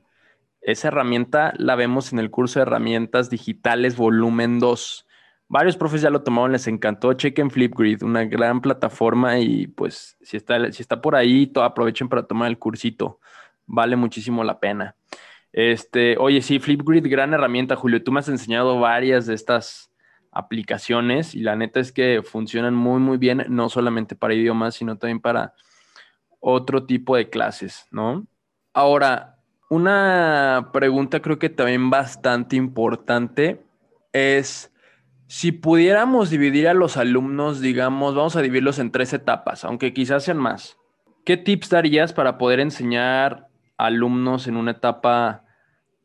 esa 0.68 0.90
herramienta 0.90 1.54
la 1.58 1.76
vemos 1.76 2.12
en 2.12 2.20
el 2.20 2.30
curso 2.30 2.60
de 2.60 2.64
herramientas 2.64 3.30
digitales 3.30 3.96
volumen 3.96 4.60
2. 4.60 5.08
Varios 5.48 5.78
profes 5.78 6.02
ya 6.02 6.10
lo 6.10 6.24
tomaron, 6.24 6.52
les 6.52 6.68
encantó. 6.68 7.14
Chequen 7.14 7.50
Flipgrid, 7.50 8.04
una 8.04 8.26
gran 8.26 8.60
plataforma 8.60 9.40
y 9.40 9.68
pues 9.68 10.18
si 10.22 10.36
está, 10.36 10.70
si 10.74 10.82
está 10.82 11.02
por 11.02 11.16
ahí, 11.16 11.50
aprovechen 11.56 12.10
para 12.10 12.24
tomar 12.24 12.50
el 12.50 12.60
cursito. 12.60 13.22
Vale 13.66 13.96
muchísimo 13.96 14.44
la 14.44 14.60
pena. 14.60 14.98
Este, 15.54 16.18
oye, 16.18 16.42
sí, 16.42 16.60
Flipgrid, 16.60 17.10
gran 17.10 17.34
herramienta, 17.34 17.78
Julio. 17.78 18.04
Tú 18.04 18.12
me 18.12 18.20
has 18.20 18.28
enseñado 18.28 18.78
varias 18.78 19.26
de 19.26 19.36
estas 19.36 19.94
aplicaciones 20.34 21.34
y 21.34 21.40
la 21.40 21.56
neta 21.56 21.80
es 21.80 21.94
que 21.94 22.22
funcionan 22.24 22.76
muy, 22.76 23.00
muy 23.00 23.18
bien, 23.18 23.46
no 23.48 23.70
solamente 23.70 24.18
para 24.18 24.34
idiomas, 24.34 24.76
sino 24.76 24.98
también 24.98 25.22
para 25.22 25.54
otro 26.42 26.86
tipo 26.86 27.16
de 27.16 27.30
clases, 27.30 27.88
¿no? 27.90 28.28
Ahora, 28.74 29.37
una 29.70 30.70
pregunta 30.74 31.22
creo 31.22 31.40
que 31.40 31.50
también 31.50 31.90
bastante 31.90 32.56
importante 32.56 33.64
es 34.14 34.72
si 35.28 35.52
pudiéramos 35.52 36.30
dividir 36.30 36.68
a 36.68 36.74
los 36.74 36.96
alumnos, 36.96 37.60
digamos, 37.60 38.16
vamos 38.16 38.36
a 38.36 38.42
dividirlos 38.42 38.80
en 38.80 38.92
tres 38.92 39.12
etapas, 39.14 39.66
aunque 39.66 39.94
quizás 39.94 40.24
sean 40.24 40.38
más. 40.38 40.78
¿Qué 41.26 41.36
tips 41.36 41.70
darías 41.70 42.14
para 42.14 42.38
poder 42.38 42.62
enseñar 42.62 43.50
a 43.78 43.88
alumnos 43.88 44.48
en 44.48 44.56
una 44.56 44.72
etapa 44.72 45.44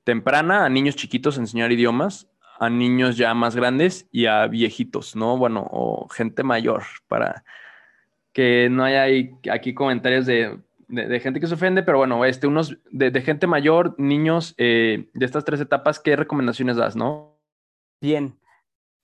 temprana, 0.02 0.64
a 0.64 0.68
niños 0.68 0.96
chiquitos 0.96 1.38
enseñar 1.38 1.70
idiomas, 1.70 2.28
a 2.58 2.68
niños 2.68 3.16
ya 3.16 3.32
más 3.34 3.54
grandes 3.54 4.08
y 4.10 4.26
a 4.26 4.46
viejitos, 4.48 5.14
¿no? 5.14 5.36
Bueno, 5.36 5.66
o 5.70 6.08
gente 6.08 6.42
mayor, 6.42 6.82
para 7.06 7.44
que 8.32 8.68
no 8.70 8.84
haya 8.84 9.04
aquí 9.52 9.74
comentarios 9.74 10.26
de 10.26 10.58
de, 10.92 11.20
gente 11.20 11.40
que 11.40 11.46
se 11.46 11.54
ofende, 11.54 11.82
pero 11.82 11.98
bueno, 11.98 12.24
este, 12.24 12.46
unos 12.46 12.76
de, 12.90 13.20
gente 13.22 13.46
mayor, 13.46 13.94
niños, 13.98 14.54
eh, 14.58 15.08
de 15.14 15.24
estas 15.24 15.44
tres 15.44 15.60
etapas, 15.60 15.98
¿qué 15.98 16.16
recomendaciones 16.16 16.76
das, 16.76 16.96
no? 16.96 17.40
Bien, 18.00 18.38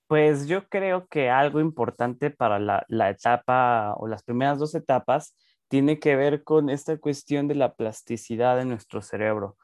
pues 0.07 0.47
yo 0.47 0.69
creo 0.69 1.07
que 1.07 1.29
algo 1.29 1.59
importante 1.59 2.29
para 2.29 2.59
la, 2.59 3.09
etapa 3.09 3.95
o 3.97 4.07
las 4.07 4.23
primeras 4.23 4.59
dos 4.59 4.75
etapas 4.75 5.35
tiene 5.67 5.99
que 5.99 6.15
ver 6.15 6.43
con 6.43 6.69
esta 6.69 6.97
cuestión 6.97 7.47
de 7.47 7.55
la 7.55 7.73
plasticidad 7.73 8.57
de 8.57 8.65
nuestro 8.65 9.01
cerebro. 9.01 9.57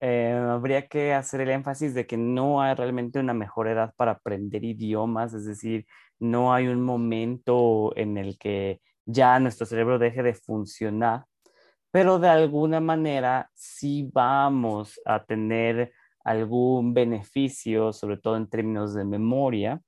Eh, 0.00 0.32
habría 0.32 0.88
que 0.88 1.12
hacer 1.14 1.40
el 1.42 1.50
énfasis 1.50 1.94
de 1.94 2.06
que 2.06 2.16
no 2.16 2.60
hay 2.60 2.74
realmente 2.74 3.18
una 3.20 3.34
mejor 3.34 3.68
edad 3.68 3.92
para 3.96 4.12
aprender 4.12 4.64
idiomas, 4.64 5.32
es 5.34 5.44
decir, 5.44 5.86
no 6.18 6.52
hay 6.52 6.66
un 6.66 6.82
momento 6.82 7.92
en 7.96 8.16
el 8.18 8.36
que 8.38 8.80
ya 9.04 9.38
nuestro 9.38 9.66
cerebro 9.66 9.98
deje 9.98 10.22
de 10.22 10.34
funcionar 10.34 11.24
pero 11.90 12.18
de 12.18 12.28
alguna 12.28 12.80
manera 12.80 13.50
sí 13.54 14.10
vamos 14.12 15.00
a 15.04 15.24
tener 15.24 15.92
algún 16.24 16.92
beneficio, 16.94 17.92
sobre 17.92 18.18
todo 18.18 18.36
en 18.36 18.48
términos 18.48 18.94
de 18.94 19.04
memoria, 19.04 19.80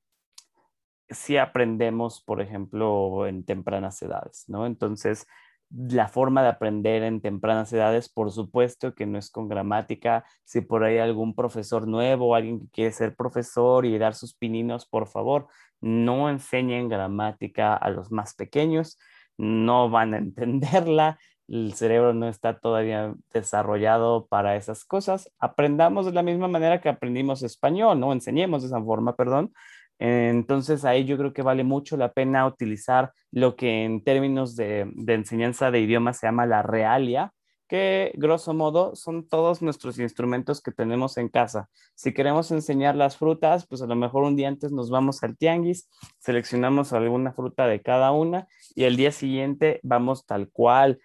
si 1.11 1.37
aprendemos, 1.37 2.23
por 2.23 2.41
ejemplo, 2.41 3.27
en 3.27 3.45
tempranas 3.45 4.01
edades, 4.01 4.45
¿no? 4.49 4.65
Entonces, 4.67 5.27
la 5.71 6.09
forma 6.09 6.43
de 6.43 6.49
aprender 6.49 7.03
en 7.03 7.21
tempranas 7.21 7.73
edades, 7.73 8.09
por 8.09 8.33
supuesto 8.33 8.95
que 8.95 9.07
no 9.07 9.19
es 9.19 9.31
con 9.31 9.49
gramática. 9.49 10.25
Si 10.45 10.61
por 10.63 10.83
ahí 10.85 10.99
algún 10.99 11.35
profesor 11.35 11.87
nuevo, 11.87 12.35
alguien 12.35 12.61
que 12.61 12.69
quiere 12.71 12.93
ser 12.93 13.15
profesor 13.15 13.87
y 13.87 13.97
dar 13.99 14.15
sus 14.15 14.35
pininos, 14.35 14.87
por 14.87 15.07
favor, 15.07 15.47
no 15.81 16.29
enseñen 16.29 16.89
gramática 16.89 17.75
a 17.77 17.91
los 17.91 18.11
más 18.11 18.35
pequeños, 18.35 18.99
no 19.39 19.91
van 19.91 20.15
a 20.15 20.19
entenderla 20.19 21.19
el 21.51 21.75
cerebro 21.75 22.15
no 22.15 22.29
está 22.29 22.59
todavía 22.59 23.15
desarrollado 23.33 24.27
para 24.27 24.57
esas 24.57 24.85
cosas. 24.85 25.33
Aprendamos 25.39 26.07
de 26.07 26.13
la 26.13 26.23
misma 26.23 26.47
manera 26.47 26.81
que 26.81 26.89
aprendimos 26.89 27.43
español, 27.43 27.99
¿no? 27.99 28.13
Enseñemos 28.13 28.63
de 28.63 28.69
esa 28.69 28.83
forma, 28.83 29.17
perdón. 29.17 29.53
Entonces 29.99 30.85
ahí 30.85 31.05
yo 31.05 31.19
creo 31.19 31.33
que 31.33 31.43
vale 31.43 31.65
mucho 31.65 31.97
la 31.97 32.13
pena 32.13 32.47
utilizar 32.47 33.13
lo 33.33 33.57
que 33.57 33.85
en 33.85 34.03
términos 34.03 34.57
de, 34.57 34.91
de 34.95 35.15
enseñanza 35.15 35.71
de 35.71 35.81
idiomas 35.81 36.19
se 36.19 36.27
llama 36.27 36.47
la 36.47 36.63
realia, 36.63 37.33
que 37.69 38.13
grosso 38.15 38.55
modo 38.55 38.97
son 38.97 39.29
todos 39.29 39.61
nuestros 39.61 39.99
instrumentos 39.99 40.63
que 40.63 40.73
tenemos 40.73 41.17
en 41.19 41.29
casa. 41.29 41.69
Si 41.95 42.15
queremos 42.15 42.51
enseñar 42.51 42.97
las 42.97 43.17
frutas, 43.17 43.67
pues 43.67 43.83
a 43.83 43.87
lo 43.87 43.95
mejor 43.95 44.25
un 44.25 44.37
día 44.37 44.49
antes 44.49 44.73
nos 44.73 44.91
vamos 44.91 45.23
al 45.23 45.37
tianguis, 45.37 45.89
seleccionamos 46.19 46.93
alguna 46.93 47.33
fruta 47.33 47.67
de 47.67 47.83
cada 47.83 48.11
una 48.11 48.49
y 48.75 48.85
el 48.85 48.97
día 48.97 49.13
siguiente 49.13 49.81
vamos 49.83 50.27
tal 50.27 50.49
cual 50.51 50.93
eh, 50.93 51.01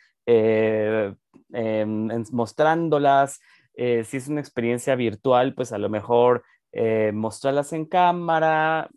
mostrándolas. 2.32 3.40
Eh, 3.76 4.04
si 4.06 4.18
es 4.18 4.28
una 4.28 4.40
experiencia 4.40 4.96
virtual, 4.96 5.54
pues 5.54 5.72
a 5.74 5.78
lo 5.78 5.90
mejor 5.90 6.44
eh, 6.72 7.12
mostrarlas 7.14 7.74
en 7.74 7.86
cámara, 7.86 8.90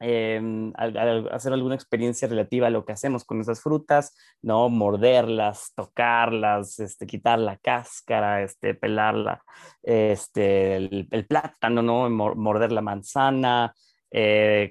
em, 0.00 0.72
hacer 1.30 1.52
alguna 1.52 1.74
experiencia 1.74 2.28
relativa 2.28 2.66
a 2.66 2.70
lo 2.70 2.84
que 2.84 2.92
hacemos 2.92 3.24
con 3.24 3.40
esas 3.40 3.60
frutas, 3.60 4.16
¿no? 4.40 4.68
Morderlas, 4.68 5.72
tocarlas, 5.74 6.78
este, 6.80 7.06
quitar 7.06 7.38
la 7.38 7.56
cáscara, 7.56 8.42
este, 8.42 8.74
pelarla, 8.74 9.42
este, 9.82 10.76
el 10.76 11.26
plátano, 11.28 11.82
¿no? 11.82 12.10
Morder 12.10 12.72
la 12.72 12.80
manzana, 12.80 13.74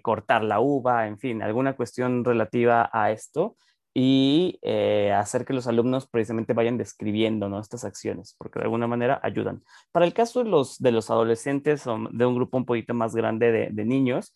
cortar 0.02 0.44
la 0.44 0.60
uva, 0.60 1.08
en 1.08 1.18
fin, 1.18 1.42
alguna 1.42 1.76
cuestión 1.76 2.24
relativa 2.24 2.90
a 2.94 3.12
esto 3.12 3.56
y 3.94 4.60
eh, 4.62 5.12
hacer 5.12 5.46
que 5.46 5.54
los 5.54 5.68
alumnos 5.68 6.08
precisamente 6.08 6.54
vayan 6.54 6.78
describiendo 6.78 7.50
¿no? 7.50 7.60
estas 7.60 7.84
acciones, 7.84 8.36
porque 8.38 8.60
de 8.60 8.66
alguna 8.66 8.88
manera 8.88 9.20
ayudan. 9.24 9.64
Para 9.92 10.06
el 10.06 10.14
caso 10.14 10.44
de 10.44 10.50
los, 10.50 10.80
de 10.80 10.92
los 10.92 11.10
adolescentes 11.10 11.86
o 11.88 11.98
de 12.12 12.26
un 12.26 12.36
grupo 12.36 12.58
un 12.58 12.66
poquito 12.66 12.94
más 12.94 13.16
grande 13.16 13.52
de, 13.52 13.70
de 13.72 13.86
niños, 13.86 14.36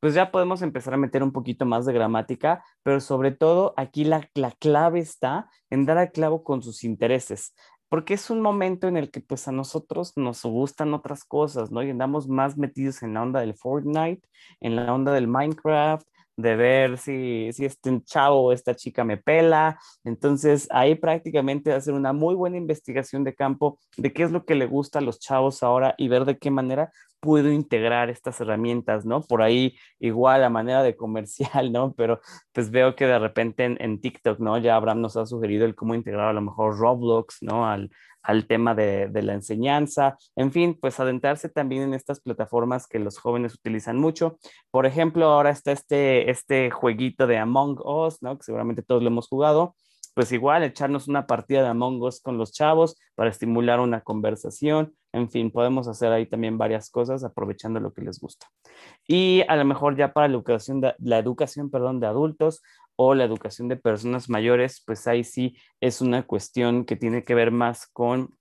pues 0.00 0.14
ya 0.14 0.30
podemos 0.30 0.60
empezar 0.60 0.94
a 0.94 0.98
meter 0.98 1.22
un 1.22 1.32
poquito 1.32 1.64
más 1.64 1.86
de 1.86 1.94
gramática, 1.94 2.62
pero 2.82 3.00
sobre 3.00 3.30
todo 3.30 3.72
aquí 3.76 4.04
la, 4.04 4.28
la 4.34 4.50
clave 4.52 5.00
está 5.00 5.48
en 5.70 5.86
dar 5.86 5.96
al 5.98 6.12
clavo 6.12 6.44
con 6.44 6.62
sus 6.62 6.84
intereses 6.84 7.54
porque 7.94 8.14
es 8.14 8.28
un 8.28 8.40
momento 8.40 8.88
en 8.88 8.96
el 8.96 9.12
que 9.12 9.20
pues 9.20 9.46
a 9.46 9.52
nosotros 9.52 10.14
nos 10.16 10.42
gustan 10.42 10.94
otras 10.94 11.22
cosas, 11.24 11.70
¿no? 11.70 11.80
Y 11.80 11.90
andamos 11.90 12.26
más 12.26 12.56
metidos 12.56 13.04
en 13.04 13.14
la 13.14 13.22
onda 13.22 13.38
del 13.38 13.54
Fortnite, 13.54 14.28
en 14.60 14.74
la 14.74 14.92
onda 14.92 15.12
del 15.12 15.28
Minecraft, 15.28 16.04
de 16.36 16.56
ver 16.56 16.98
si, 16.98 17.50
si 17.52 17.64
este 17.64 18.02
chavo 18.04 18.42
o 18.42 18.52
esta 18.52 18.74
chica 18.74 19.04
me 19.04 19.16
pela. 19.16 19.78
Entonces, 20.04 20.68
ahí 20.70 20.94
prácticamente 20.94 21.72
hacer 21.72 21.94
una 21.94 22.12
muy 22.12 22.34
buena 22.34 22.56
investigación 22.56 23.24
de 23.24 23.34
campo 23.34 23.78
de 23.96 24.12
qué 24.12 24.24
es 24.24 24.30
lo 24.30 24.44
que 24.44 24.54
le 24.54 24.66
gusta 24.66 24.98
a 24.98 25.02
los 25.02 25.20
chavos 25.20 25.62
ahora 25.62 25.94
y 25.98 26.08
ver 26.08 26.24
de 26.24 26.38
qué 26.38 26.50
manera 26.50 26.90
puedo 27.20 27.50
integrar 27.50 28.10
estas 28.10 28.38
herramientas, 28.40 29.06
¿no? 29.06 29.22
Por 29.22 29.40
ahí 29.40 29.76
igual 29.98 30.44
a 30.44 30.50
manera 30.50 30.82
de 30.82 30.94
comercial, 30.94 31.72
¿no? 31.72 31.94
Pero 31.94 32.20
pues 32.52 32.70
veo 32.70 32.94
que 32.94 33.06
de 33.06 33.18
repente 33.18 33.64
en, 33.64 33.78
en 33.80 34.00
TikTok, 34.00 34.38
¿no? 34.40 34.58
Ya 34.58 34.76
Abraham 34.76 35.00
nos 35.00 35.16
ha 35.16 35.24
sugerido 35.24 35.64
el 35.64 35.74
cómo 35.74 35.94
integrar 35.94 36.28
a 36.28 36.32
lo 36.34 36.42
mejor 36.42 36.78
Roblox, 36.78 37.38
¿no? 37.42 37.66
Al, 37.66 37.90
al 38.24 38.46
tema 38.46 38.74
de, 38.74 39.08
de, 39.08 39.22
la 39.22 39.34
enseñanza, 39.34 40.16
en 40.34 40.50
fin, 40.50 40.76
pues 40.80 40.98
adentrarse 40.98 41.48
también 41.48 41.82
en 41.82 41.94
estas 41.94 42.20
plataformas 42.20 42.88
que 42.88 42.98
los 42.98 43.18
jóvenes 43.18 43.54
utilizan 43.54 43.98
mucho. 43.98 44.38
Por 44.70 44.86
ejemplo, 44.86 45.26
ahora 45.26 45.50
está 45.50 45.72
este, 45.72 46.30
este 46.30 46.70
jueguito 46.70 47.26
de 47.26 47.38
Among 47.38 47.78
Us, 47.84 48.22
¿no? 48.22 48.36
Que 48.36 48.44
seguramente 48.44 48.82
todos 48.82 49.02
lo 49.02 49.08
hemos 49.08 49.28
jugado. 49.28 49.76
Pues 50.14 50.30
igual, 50.30 50.62
echarnos 50.62 51.08
una 51.08 51.26
partida 51.26 51.62
de 51.62 51.68
Among 51.68 52.00
Us 52.02 52.20
con 52.20 52.38
los 52.38 52.52
chavos 52.52 52.96
para 53.16 53.30
estimular 53.30 53.80
una 53.80 54.00
conversación, 54.00 54.94
En 55.12 55.30
fin, 55.30 55.50
podemos 55.50 55.86
hacer 55.86 56.12
ahí 56.12 56.26
también 56.26 56.58
varias 56.58 56.90
cosas 56.90 57.22
aprovechando 57.24 57.78
lo 57.78 57.92
que 57.92 58.02
les 58.02 58.18
gusta. 58.18 58.46
Y 59.06 59.42
a 59.48 59.56
lo 59.56 59.64
mejor 59.64 59.96
ya 59.96 60.12
para 60.12 60.28
la 60.28 60.34
educación 60.34 60.80
de, 60.80 60.94
la 60.98 61.18
educación, 61.18 61.70
perdón, 61.70 62.00
de 62.00 62.06
adultos 62.06 62.62
o 62.96 63.14
la 63.14 63.24
educación 63.24 63.68
de 63.68 63.76
personas 63.76 64.28
mayores, 64.28 64.82
pues 64.86 65.06
ahí 65.06 65.24
sí 65.24 65.56
es 65.80 66.00
una 66.00 66.26
cuestión 66.26 66.84
que 66.84 66.96
tiene 66.96 67.24
que 67.24 67.34
ver 67.34 67.50
más 67.50 67.86
con 67.86 68.36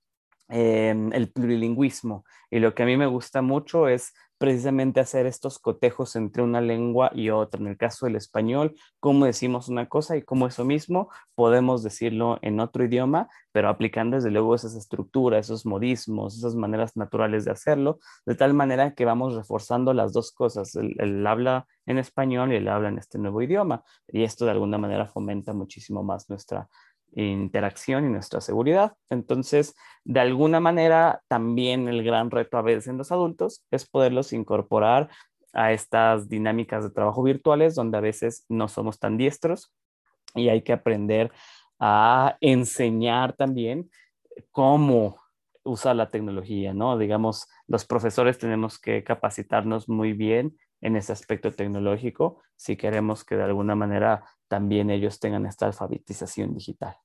em, 0.49 1.12
el 1.14 1.32
plurilingüismo. 1.32 2.26
Y 2.51 2.60
lo 2.60 2.74
que 2.76 2.84
a 2.84 2.86
mí 2.86 2.97
me 2.97 3.08
gusta 3.08 3.41
mucho 3.41 3.88
es 3.88 4.14
precisamente 4.38 4.99
hacer 4.99 5.25
estos 5.25 5.59
cotejos 5.59 6.15
entre 6.15 6.43
una 6.43 6.61
lengua 6.61 7.11
y 7.13 7.29
otra. 7.29 7.61
En 7.61 7.67
el 7.67 7.77
caso 7.77 8.05
del 8.05 8.15
español, 8.15 8.75
cómo 8.99 9.25
decimos 9.25 9.69
una 9.69 9.88
cosa 9.88 10.17
y 10.17 10.21
cómo 10.21 10.47
eso 10.47 10.65
mismo 10.65 11.09
podemos 11.36 11.84
decirlo 11.84 12.39
en 12.41 12.59
otro 12.59 12.84
idioma, 12.84 13.29
pero 13.51 13.69
aplicando 13.69 14.15
desde 14.15 14.31
luego 14.31 14.55
esas 14.55 14.75
estructuras, 14.75 15.45
esos 15.45 15.65
modismos, 15.65 16.38
esas 16.38 16.55
maneras 16.55 16.95
naturales 16.95 17.45
de 17.45 17.51
hacerlo, 17.51 17.99
de 18.25 18.36
tal 18.36 18.53
manera 18.53 18.93
que 18.95 19.05
vamos 19.05 19.36
reforzando 19.36 19.93
las 19.93 20.13
dos 20.13 20.31
cosas, 20.31 20.75
el, 20.75 20.95
el 20.99 21.25
habla 21.25 21.67
en 21.86 21.97
español 21.97 22.51
y 22.51 22.57
el 22.57 22.67
habla 22.67 22.89
en 22.89 22.97
este 22.97 23.19
nuevo 23.19 23.41
idioma. 23.41 23.84
Y 24.07 24.23
esto 24.23 24.45
de 24.45 24.51
alguna 24.51 24.77
manera 24.77 25.07
fomenta 25.07 25.53
muchísimo 25.53 26.03
más 26.03 26.29
nuestra 26.29 26.67
interacción 27.16 28.05
y 28.05 28.09
nuestra 28.09 28.41
seguridad. 28.41 28.93
Entonces, 29.09 29.76
de 30.03 30.20
alguna 30.20 30.59
manera, 30.59 31.22
también 31.28 31.88
el 31.88 32.03
gran 32.03 32.32
reto 32.32 32.57
a 32.57 32.61
veces 32.61 32.88
en 32.88 32.97
los 32.97 33.11
adultos 33.11 33.66
es 33.72 33.88
poderlos 33.88 34.34
incorporar 34.34 35.09
a 35.53 35.72
estas 35.72 36.30
dinámicas 36.30 36.84
de 36.84 36.89
trabajo 36.89 37.22
virtuales 37.24 37.76
donde 37.76 37.97
a 37.97 38.01
veces 38.01 38.45
no 38.49 38.68
somos 38.68 38.99
tan 38.99 39.18
diestros 39.18 39.72
y 40.34 40.49
hay 40.49 40.64
que 40.64 40.74
aprender 40.74 41.32
a 41.80 42.38
enseñar 42.41 43.34
también 43.34 43.89
cómo 44.51 45.18
usar 45.64 45.95
la 45.95 46.09
tecnología, 46.09 46.74
¿no? 46.74 46.97
Digamos, 46.97 47.47
los 47.68 47.86
profesores 47.86 48.38
tenemos 48.38 48.80
que 48.80 49.03
capacitarnos 49.03 49.88
muy 49.88 50.14
bien 50.14 50.57
en 50.82 50.95
ese 50.95 51.14
aspecto 51.14 51.51
tecnológico 51.51 52.41
si 52.55 52.76
queremos 52.76 53.24
que 53.24 53.36
de 53.36 53.43
alguna 53.43 53.76
manera 53.76 54.26
también 54.47 54.89
ellos 54.89 55.20
tengan 55.20 55.45
esta 55.45 55.66
alfabetización 55.66 56.53
digital. 56.53 56.95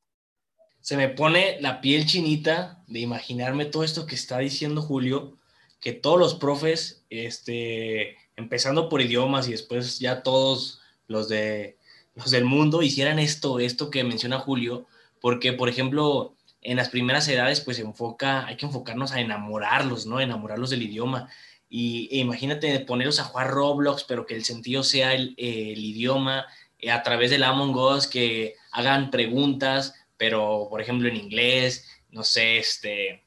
Se 0.88 0.96
me 0.96 1.10
pone 1.10 1.58
la 1.60 1.82
piel 1.82 2.06
chinita 2.06 2.82
de 2.86 3.00
imaginarme 3.00 3.66
todo 3.66 3.84
esto 3.84 4.06
que 4.06 4.14
está 4.14 4.38
diciendo 4.38 4.80
Julio, 4.80 5.36
que 5.80 5.92
todos 5.92 6.18
los 6.18 6.36
profes, 6.36 7.04
este, 7.10 8.16
empezando 8.36 8.88
por 8.88 9.02
idiomas 9.02 9.46
y 9.48 9.50
después 9.50 9.98
ya 9.98 10.22
todos 10.22 10.80
los, 11.06 11.28
de, 11.28 11.76
los 12.14 12.30
del 12.30 12.46
mundo 12.46 12.80
hicieran 12.80 13.18
esto, 13.18 13.58
esto 13.58 13.90
que 13.90 14.02
menciona 14.02 14.38
Julio, 14.38 14.86
porque, 15.20 15.52
por 15.52 15.68
ejemplo, 15.68 16.34
en 16.62 16.78
las 16.78 16.88
primeras 16.88 17.28
edades, 17.28 17.60
pues 17.60 17.78
enfoca, 17.80 18.46
hay 18.46 18.56
que 18.56 18.64
enfocarnos 18.64 19.12
a 19.12 19.20
enamorarlos, 19.20 20.06
¿no? 20.06 20.22
Enamorarlos 20.22 20.70
del 20.70 20.84
idioma. 20.84 21.28
Y 21.68 22.08
e 22.12 22.16
imagínate 22.16 22.80
ponerlos 22.80 23.20
a 23.20 23.24
jugar 23.24 23.50
Roblox, 23.50 24.04
pero 24.04 24.24
que 24.24 24.36
el 24.36 24.44
sentido 24.46 24.82
sea 24.82 25.12
el, 25.12 25.34
idioma, 25.36 26.46
eh, 26.78 26.90
a 26.90 27.02
través 27.02 27.30
del 27.30 27.42
Among 27.42 27.76
Us, 27.76 28.06
que 28.06 28.54
hagan 28.72 29.10
preguntas, 29.10 29.92
pero 30.18 30.66
por 30.68 30.82
ejemplo 30.82 31.08
en 31.08 31.16
inglés, 31.16 31.86
no 32.10 32.22
sé, 32.22 32.58
este, 32.58 33.24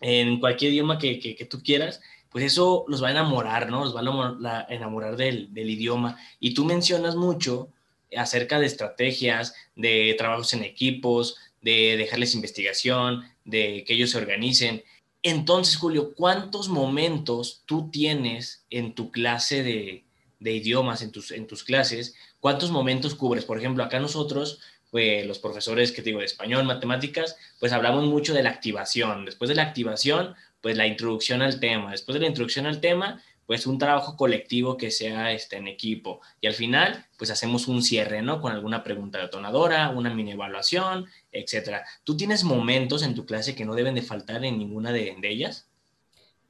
en 0.00 0.40
cualquier 0.40 0.72
idioma 0.72 0.98
que, 0.98 1.20
que, 1.20 1.44
tú 1.44 1.62
quieras, 1.62 2.00
pues 2.30 2.44
eso 2.44 2.84
los 2.88 3.02
va 3.02 3.08
a 3.08 3.12
enamorar, 3.12 3.70
¿no? 3.70 3.84
Los 3.84 3.94
va 3.94 4.00
a 4.00 4.66
enamorar 4.68 5.16
del, 5.16 5.54
del, 5.54 5.70
idioma. 5.70 6.18
Y 6.40 6.54
tú 6.54 6.64
mencionas 6.64 7.14
mucho 7.14 7.68
acerca 8.16 8.58
de 8.58 8.66
estrategias, 8.66 9.54
de 9.76 10.14
trabajos 10.18 10.52
en 10.52 10.64
equipos, 10.64 11.36
de 11.62 11.96
dejarles 11.96 12.34
investigación, 12.34 13.24
de 13.44 13.84
que 13.86 13.94
ellos 13.94 14.10
se 14.10 14.18
organicen. 14.18 14.82
Entonces, 15.22 15.76
Julio, 15.76 16.14
¿cuántos 16.14 16.68
momentos 16.68 17.62
tú 17.66 17.90
tienes 17.90 18.64
en 18.70 18.94
tu 18.94 19.10
clase 19.10 19.62
de, 19.62 20.04
de 20.38 20.52
idiomas, 20.52 21.02
en 21.02 21.12
tus, 21.12 21.30
en 21.30 21.46
tus 21.46 21.64
clases? 21.64 22.14
¿Cuántos 22.40 22.70
momentos 22.70 23.14
cubres? 23.14 23.44
Por 23.46 23.58
ejemplo, 23.58 23.82
acá 23.82 24.00
nosotros, 24.00 24.60
pues, 24.94 25.26
los 25.26 25.40
profesores 25.40 25.90
que 25.90 26.02
digo 26.02 26.20
de 26.20 26.26
español, 26.26 26.62
matemáticas, 26.62 27.36
pues 27.58 27.72
hablamos 27.72 28.04
mucho 28.04 28.32
de 28.32 28.44
la 28.44 28.50
activación. 28.50 29.24
Después 29.24 29.48
de 29.48 29.56
la 29.56 29.64
activación, 29.64 30.36
pues 30.60 30.76
la 30.76 30.86
introducción 30.86 31.42
al 31.42 31.58
tema. 31.58 31.90
Después 31.90 32.14
de 32.14 32.20
la 32.20 32.28
introducción 32.28 32.64
al 32.64 32.80
tema, 32.80 33.20
pues 33.44 33.66
un 33.66 33.76
trabajo 33.76 34.16
colectivo 34.16 34.76
que 34.76 34.92
sea 34.92 35.32
este, 35.32 35.56
en 35.56 35.66
equipo. 35.66 36.20
Y 36.40 36.46
al 36.46 36.54
final, 36.54 37.06
pues 37.18 37.32
hacemos 37.32 37.66
un 37.66 37.82
cierre, 37.82 38.22
¿no? 38.22 38.40
Con 38.40 38.52
alguna 38.52 38.84
pregunta 38.84 39.18
detonadora, 39.18 39.90
una 39.90 40.14
mini 40.14 40.30
evaluación, 40.30 41.06
etcétera. 41.32 41.84
¿Tú 42.04 42.16
tienes 42.16 42.44
momentos 42.44 43.02
en 43.02 43.16
tu 43.16 43.26
clase 43.26 43.56
que 43.56 43.64
no 43.64 43.74
deben 43.74 43.96
de 43.96 44.02
faltar 44.02 44.44
en 44.44 44.58
ninguna 44.58 44.92
de, 44.92 45.16
ellas? 45.24 45.68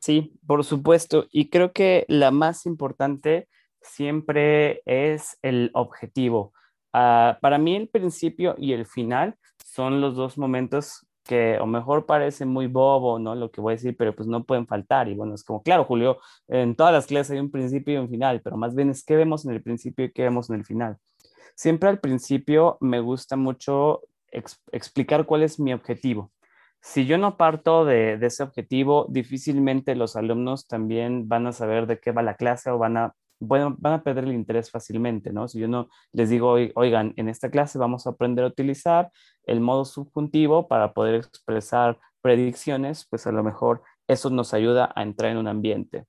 Sí, 0.00 0.34
por 0.46 0.64
supuesto. 0.64 1.28
Y 1.32 1.48
creo 1.48 1.72
que 1.72 2.04
la 2.08 2.30
más 2.30 2.66
importante 2.66 3.48
siempre 3.80 4.82
es 4.84 5.38
el 5.40 5.70
objetivo. 5.72 6.52
Ah, 6.96 7.38
para 7.40 7.58
mí 7.58 7.74
el 7.74 7.88
principio 7.88 8.54
y 8.56 8.72
el 8.72 8.86
final 8.86 9.34
son 9.64 10.00
los 10.00 10.14
dos 10.14 10.38
momentos 10.38 11.04
que 11.24 11.58
o 11.58 11.66
mejor 11.66 12.06
parece 12.06 12.44
muy 12.46 12.68
bobo, 12.68 13.18
¿no? 13.18 13.34
Lo 13.34 13.50
que 13.50 13.60
voy 13.60 13.72
a 13.72 13.76
decir, 13.76 13.96
pero 13.96 14.14
pues 14.14 14.28
no 14.28 14.44
pueden 14.44 14.68
faltar. 14.68 15.08
Y 15.08 15.14
bueno, 15.14 15.34
es 15.34 15.42
como, 15.42 15.60
claro, 15.62 15.84
Julio, 15.86 16.18
en 16.46 16.76
todas 16.76 16.92
las 16.92 17.06
clases 17.06 17.32
hay 17.32 17.40
un 17.40 17.50
principio 17.50 17.94
y 17.94 17.96
un 17.96 18.08
final, 18.08 18.42
pero 18.42 18.56
más 18.56 18.76
bien 18.76 18.90
es 18.90 19.04
qué 19.04 19.16
vemos 19.16 19.44
en 19.44 19.52
el 19.52 19.62
principio 19.62 20.04
y 20.04 20.12
qué 20.12 20.22
vemos 20.22 20.50
en 20.50 20.56
el 20.56 20.64
final. 20.64 20.98
Siempre 21.56 21.88
al 21.88 21.98
principio 21.98 22.78
me 22.80 23.00
gusta 23.00 23.36
mucho 23.36 24.02
explicar 24.30 25.26
cuál 25.26 25.42
es 25.42 25.58
mi 25.58 25.72
objetivo. 25.72 26.30
Si 26.80 27.06
yo 27.06 27.18
no 27.18 27.36
parto 27.36 27.84
de, 27.84 28.18
de, 28.18 28.26
ese 28.26 28.44
objetivo, 28.44 29.06
difícilmente 29.08 29.96
los 29.96 30.14
alumnos 30.14 30.68
también 30.68 31.28
van 31.28 31.46
a 31.48 31.52
saber 31.52 31.86
de 31.88 31.98
qué 31.98 32.12
va 32.12 32.22
la 32.22 32.36
clase 32.36 32.70
o 32.70 32.78
van 32.78 32.98
a 32.98 33.14
bueno, 33.40 33.74
van 33.78 33.94
a 33.94 34.02
perder 34.02 34.24
el 34.24 34.32
interés 34.32 34.70
fácilmente, 34.70 35.32
¿no? 35.32 35.48
Si 35.48 35.58
yo 35.58 35.68
no 35.68 35.88
les 36.12 36.30
digo, 36.30 36.56
oigan, 36.74 37.12
en 37.16 37.28
esta 37.28 37.50
clase 37.50 37.78
vamos 37.78 38.06
a 38.06 38.10
aprender 38.10 38.44
a 38.44 38.48
utilizar 38.48 39.10
el 39.44 39.60
modo 39.60 39.84
subjuntivo 39.84 40.68
para 40.68 40.92
poder 40.92 41.16
expresar 41.16 41.98
predicciones, 42.22 43.06
pues 43.10 43.26
a 43.26 43.32
lo 43.32 43.42
mejor 43.42 43.82
eso 44.08 44.30
nos 44.30 44.54
ayuda 44.54 44.92
a 44.94 45.02
entrar 45.02 45.32
en 45.32 45.38
un 45.38 45.48
ambiente. 45.48 46.06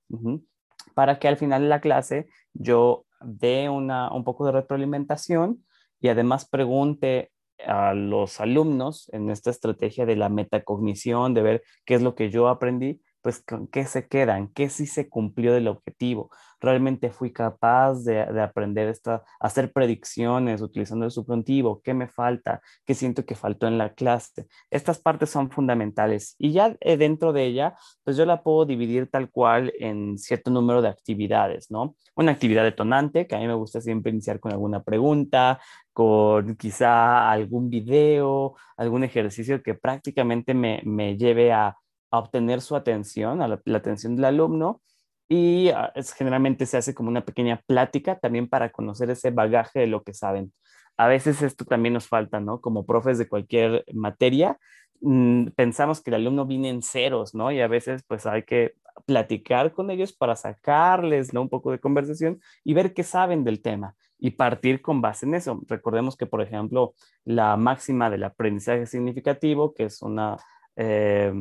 Para 0.94 1.18
que 1.18 1.28
al 1.28 1.36
final 1.36 1.62
de 1.62 1.68
la 1.68 1.80
clase 1.80 2.28
yo 2.54 3.04
dé 3.20 3.68
una, 3.68 4.10
un 4.12 4.24
poco 4.24 4.46
de 4.46 4.52
retroalimentación 4.52 5.64
y 6.00 6.08
además 6.08 6.48
pregunte 6.48 7.30
a 7.66 7.94
los 7.94 8.40
alumnos 8.40 9.08
en 9.12 9.30
esta 9.30 9.50
estrategia 9.50 10.06
de 10.06 10.16
la 10.16 10.28
metacognición, 10.28 11.34
de 11.34 11.42
ver 11.42 11.62
qué 11.84 11.94
es 11.94 12.02
lo 12.02 12.14
que 12.14 12.30
yo 12.30 12.48
aprendí, 12.48 13.00
pues 13.26 13.42
con 13.42 13.66
qué 13.66 13.86
se 13.86 14.06
quedan, 14.06 14.46
qué 14.54 14.68
sí 14.68 14.86
se 14.86 15.08
cumplió 15.08 15.52
del 15.52 15.66
objetivo. 15.66 16.30
Realmente 16.60 17.10
fui 17.10 17.32
capaz 17.32 18.04
de, 18.04 18.20
aprender 18.40 18.86
esta, 18.86 19.24
hacer 19.40 19.72
predicciones 19.72 20.62
utilizando 20.62 21.06
el 21.06 21.10
subjuntivo, 21.10 21.80
qué 21.82 21.92
me 21.92 22.06
falta, 22.06 22.60
qué 22.84 22.94
siento 22.94 23.26
que 23.26 23.34
faltó 23.34 23.66
en 23.66 23.78
la 23.78 23.94
clase. 23.94 24.46
Estas 24.70 25.00
partes 25.00 25.28
son 25.28 25.50
fundamentales 25.50 26.36
y 26.38 26.52
ya 26.52 26.76
eh, 26.78 26.96
dentro 26.96 27.32
de 27.32 27.46
ella, 27.46 27.74
pues 28.04 28.16
yo 28.16 28.24
la 28.26 28.44
puedo 28.44 28.64
dividir 28.64 29.10
tal 29.10 29.28
cual 29.28 29.72
en 29.80 30.18
cierto 30.18 30.52
número 30.52 30.80
de 30.80 30.88
actividades, 30.88 31.68
¿no? 31.68 31.96
Una 32.14 32.30
actividad 32.30 32.62
detonante, 32.62 33.26
que 33.26 33.34
a 33.34 33.40
mí 33.40 33.48
me 33.48 33.54
gusta 33.54 33.80
siempre 33.80 34.12
iniciar 34.12 34.38
con 34.38 34.52
alguna 34.52 34.84
pregunta, 34.84 35.58
con 35.92 36.54
quizá 36.54 37.28
algún 37.28 37.70
video, 37.70 38.54
algún 38.76 39.02
ejercicio 39.02 39.64
que 39.64 39.74
prácticamente 39.74 40.54
me, 40.54 40.80
me 40.84 41.16
lleve 41.16 41.52
a 41.52 41.76
obtener 42.18 42.60
su 42.60 42.76
atención, 42.76 43.42
a 43.42 43.48
la, 43.48 43.76
atención 43.76 44.16
del 44.16 44.26
alumno, 44.26 44.82
y 45.28 45.70
ah, 45.70 45.92
es, 45.94 46.12
generalmente 46.12 46.66
se 46.66 46.76
hace 46.76 46.94
como 46.94 47.08
una 47.08 47.24
pequeña 47.24 47.62
plática 47.66 48.18
también 48.18 48.48
para 48.48 48.70
conocer 48.70 49.10
ese 49.10 49.30
bagaje 49.30 49.80
de 49.80 49.86
lo 49.88 50.02
que 50.02 50.14
saben. 50.14 50.52
A 50.96 51.08
veces 51.08 51.42
esto 51.42 51.64
también 51.64 51.94
nos 51.94 52.08
falta, 52.08 52.40
¿no? 52.40 52.60
Como 52.60 52.86
profes 52.86 53.18
de 53.18 53.28
cualquier 53.28 53.84
materia, 53.92 54.58
mm, 55.00 55.48
pensamos 55.56 56.00
que 56.00 56.10
el 56.10 56.16
alumno 56.16 56.46
viene 56.46 56.70
en 56.70 56.82
ceros, 56.82 57.34
¿no? 57.34 57.50
Y 57.52 57.60
a 57.60 57.68
veces 57.68 58.02
pues 58.06 58.26
hay 58.26 58.44
que 58.44 58.74
platicar 59.04 59.72
con 59.72 59.90
ellos 59.90 60.12
para 60.12 60.36
sacarles 60.36 61.34
¿no? 61.34 61.42
un 61.42 61.48
poco 61.48 61.70
de 61.70 61.80
conversación 61.80 62.40
y 62.64 62.74
ver 62.74 62.94
qué 62.94 63.02
saben 63.02 63.44
del 63.44 63.60
tema 63.60 63.94
y 64.18 64.30
partir 64.30 64.80
con 64.80 65.02
base 65.02 65.26
en 65.26 65.34
eso. 65.34 65.60
Recordemos 65.68 66.16
que, 66.16 66.26
por 66.26 66.40
ejemplo, 66.40 66.94
la 67.24 67.56
máxima 67.56 68.08
del 68.08 68.24
aprendizaje 68.24 68.86
significativo, 68.86 69.74
que 69.74 69.84
es 69.84 70.00
una 70.00 70.38
eh, 70.76 71.32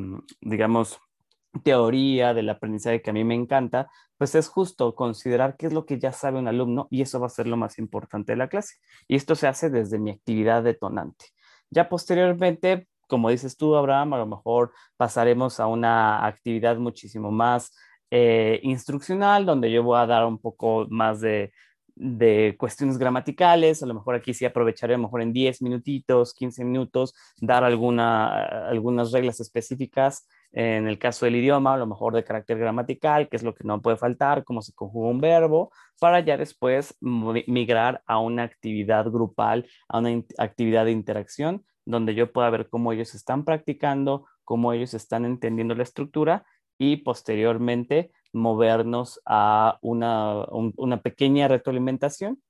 digamos, 0.41 0.99
teoría 1.63 2.33
del 2.33 2.49
aprendizaje 2.49 3.01
que 3.01 3.09
a 3.09 3.13
mí 3.13 3.23
me 3.23 3.35
encanta, 3.35 3.89
pues 4.17 4.35
es 4.35 4.47
justo 4.47 4.95
considerar 4.95 5.55
qué 5.57 5.67
es 5.67 5.73
lo 5.73 5.85
que 5.85 5.99
ya 5.99 6.11
sabe 6.11 6.39
un 6.39 6.47
alumno 6.47 6.87
y 6.89 7.01
eso 7.01 7.19
va 7.19 7.27
a 7.27 7.29
ser 7.29 7.47
lo 7.47 7.57
más 7.57 7.77
importante 7.79 8.33
de 8.33 8.37
la 8.37 8.49
clase. 8.49 8.75
Y 9.07 9.15
esto 9.15 9.35
se 9.35 9.47
hace 9.47 9.69
desde 9.69 9.99
mi 9.99 10.11
actividad 10.11 10.63
detonante. 10.63 11.25
Ya 11.69 11.89
posteriormente, 11.89 12.87
como 13.07 13.29
dices 13.29 13.57
tú, 13.57 13.75
Abraham, 13.75 14.13
a 14.13 14.17
lo 14.17 14.25
mejor 14.25 14.71
pasaremos 14.97 15.59
a 15.59 15.67
una 15.67 16.25
actividad 16.25 16.77
muchísimo 16.77 17.31
más 17.31 17.75
eh, 18.11 18.59
instruccional, 18.63 19.45
donde 19.45 19.71
yo 19.71 19.83
voy 19.83 19.99
a 19.99 20.05
dar 20.05 20.25
un 20.25 20.39
poco 20.39 20.87
más 20.89 21.21
de 21.21 21.51
de 21.95 22.55
cuestiones 22.57 22.97
gramaticales, 22.97 23.81
a 23.81 23.85
lo 23.85 23.93
mejor 23.93 24.15
aquí 24.15 24.33
sí 24.33 24.45
aprovecharé 24.45 24.93
a 24.93 24.97
lo 24.97 25.03
mejor 25.03 25.21
en 25.21 25.31
10 25.31 25.61
minutitos, 25.61 26.33
15 26.33 26.65
minutos, 26.65 27.13
dar 27.39 27.63
alguna, 27.63 28.67
algunas 28.67 29.11
reglas 29.11 29.39
específicas 29.39 30.27
en 30.55 30.87
el 30.87 30.97
caso 30.97 31.25
del 31.25 31.35
idioma, 31.35 31.73
a 31.73 31.77
lo 31.77 31.85
mejor 31.85 32.13
de 32.13 32.23
carácter 32.23 32.57
gramatical, 32.57 33.27
que 33.27 33.35
es 33.35 33.43
lo 33.43 33.53
que 33.53 33.65
no 33.65 33.81
puede 33.81 33.97
faltar, 33.97 34.45
cómo 34.45 34.61
se 34.61 34.73
conjuga 34.73 35.09
un 35.09 35.19
verbo, 35.19 35.69
para 35.99 36.21
ya 36.21 36.37
después 36.37 36.95
migrar 37.01 38.01
a 38.05 38.19
una 38.19 38.43
actividad 38.43 39.05
grupal, 39.11 39.67
a 39.89 39.99
una 39.99 40.23
actividad 40.37 40.85
de 40.85 40.91
interacción, 40.91 41.65
donde 41.85 42.15
yo 42.15 42.31
pueda 42.31 42.49
ver 42.49 42.69
cómo 42.69 42.93
ellos 42.93 43.15
están 43.15 43.43
practicando, 43.43 44.25
cómo 44.45 44.71
ellos 44.71 44.93
están 44.93 45.25
entendiendo 45.25 45.75
la 45.75 45.83
estructura 45.83 46.45
y 46.77 46.97
posteriormente 46.97 48.11
movernos 48.35 49.19
a 49.25 49.79
una, 49.81 50.45
una 50.51 51.01
pequeña 51.01 51.47
retroalimentación. 51.47 52.41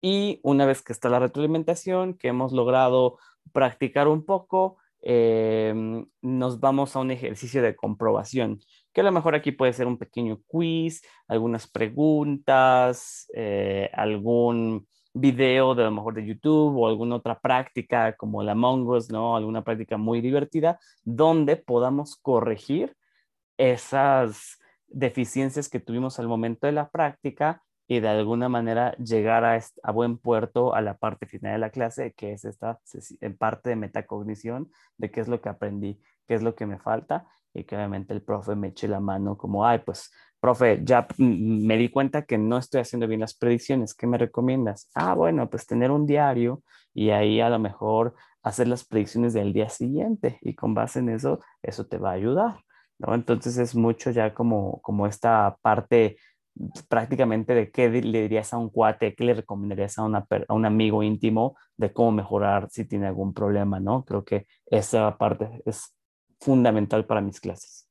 Y 0.00 0.40
una 0.42 0.66
vez 0.66 0.82
que 0.82 0.92
está 0.92 1.08
la 1.08 1.18
retroalimentación, 1.18 2.14
que 2.14 2.28
hemos 2.28 2.52
logrado 2.52 3.18
practicar 3.52 4.08
un 4.08 4.24
poco, 4.24 4.78
Em, 5.06 6.06
nos 6.22 6.60
vamos 6.60 6.96
a 6.96 7.00
un 7.00 7.10
ejercicio 7.10 7.60
de 7.60 7.76
comprobación, 7.76 8.60
que 8.90 9.02
a 9.02 9.04
lo 9.04 9.12
mejor 9.12 9.34
aquí 9.34 9.52
puede 9.52 9.74
ser 9.74 9.86
un 9.86 9.98
pequeño 9.98 10.40
quiz, 10.46 11.02
algunas 11.28 11.66
preguntas, 11.70 13.30
eh, 13.34 13.90
algún 13.92 14.88
video 15.12 15.74
de 15.74 15.82
a 15.82 15.86
lo 15.86 15.90
mejor 15.92 16.14
de 16.14 16.24
YouTube 16.24 16.78
o 16.78 16.88
alguna 16.88 17.16
otra 17.16 17.38
práctica 17.38 18.16
como 18.16 18.42
la 18.42 18.54
Mongos, 18.54 19.10
¿no? 19.10 19.36
Alguna 19.36 19.62
práctica 19.62 19.98
muy 19.98 20.22
divertida 20.22 20.78
donde 21.04 21.56
podamos 21.56 22.16
corregir 22.16 22.96
esas 23.58 24.58
deficiencias 24.94 25.68
que 25.68 25.80
tuvimos 25.80 26.18
al 26.18 26.28
momento 26.28 26.66
de 26.66 26.72
la 26.72 26.88
práctica 26.88 27.62
y 27.86 28.00
de 28.00 28.08
alguna 28.08 28.48
manera 28.48 28.96
llegar 28.96 29.44
a, 29.44 29.92
buen 29.92 30.16
puerto 30.16 30.74
a 30.74 30.80
la 30.80 30.96
parte 30.96 31.26
final 31.26 31.52
de 31.52 31.58
la 31.58 31.70
clase, 31.70 32.14
que 32.16 32.32
es 32.32 32.44
esta 32.44 32.80
parte 33.38 33.70
de 33.70 33.76
metacognición, 33.76 34.70
de 34.96 35.10
qué 35.10 35.20
es 35.20 35.28
lo 35.28 35.40
que 35.40 35.50
aprendí, 35.50 36.00
qué 36.26 36.34
es 36.34 36.42
lo 36.42 36.54
que 36.54 36.64
me 36.66 36.78
falta, 36.78 37.26
y 37.52 37.64
que 37.64 37.76
obviamente 37.76 38.14
el 38.14 38.22
profe 38.22 38.54
me 38.56 38.68
eche 38.68 38.88
la 38.88 39.00
mano 39.00 39.36
como, 39.36 39.66
ay, 39.66 39.80
pues, 39.84 40.10
profe, 40.40 40.80
ya 40.82 41.06
me 41.18 41.76
di 41.76 41.90
cuenta 41.90 42.22
que 42.22 42.38
no 42.38 42.58
estoy 42.58 42.80
haciendo 42.80 43.06
bien 43.06 43.20
las 43.20 43.34
predicciones, 43.34 43.94
¿qué 43.94 44.06
me 44.06 44.18
recomiendas? 44.18 44.90
Ah, 44.94 45.14
bueno, 45.14 45.48
pues 45.50 45.66
tener 45.66 45.90
un 45.90 46.06
diario 46.06 46.62
y 46.92 47.10
ahí 47.10 47.40
a 47.40 47.48
lo 47.50 47.58
mejor 47.58 48.14
hacer 48.42 48.68
las 48.68 48.84
predicciones 48.84 49.32
del 49.32 49.52
día 49.52 49.68
siguiente 49.68 50.38
y 50.42 50.54
con 50.54 50.74
base 50.74 50.98
en 51.00 51.10
eso, 51.10 51.40
eso 51.62 51.86
te 51.86 51.98
va 51.98 52.10
a 52.10 52.14
ayudar, 52.14 52.60
¿no? 53.06 53.14
Entonces 53.14 53.58
es 53.58 53.74
mucho 53.74 54.10
ya 54.10 54.34
como, 54.34 54.80
como 54.82 55.06
esta 55.06 55.56
parte 55.62 56.16
prácticamente 56.88 57.54
de 57.54 57.70
qué 57.70 57.88
le 57.88 58.22
dirías 58.22 58.52
a 58.52 58.58
un 58.58 58.70
cuate, 58.70 59.14
qué 59.14 59.24
le 59.24 59.34
recomendarías 59.34 59.98
a, 59.98 60.02
una, 60.02 60.26
a 60.48 60.54
un 60.54 60.64
amigo 60.64 61.02
íntimo 61.02 61.56
de 61.76 61.92
cómo 61.92 62.12
mejorar 62.12 62.68
si 62.70 62.84
tiene 62.84 63.08
algún 63.08 63.34
problema, 63.34 63.80
¿no? 63.80 64.04
Creo 64.04 64.24
que 64.24 64.46
esa 64.66 65.16
parte 65.18 65.48
es 65.66 65.94
fundamental 66.40 67.06
para 67.06 67.20
mis 67.20 67.40
clases. 67.40 67.88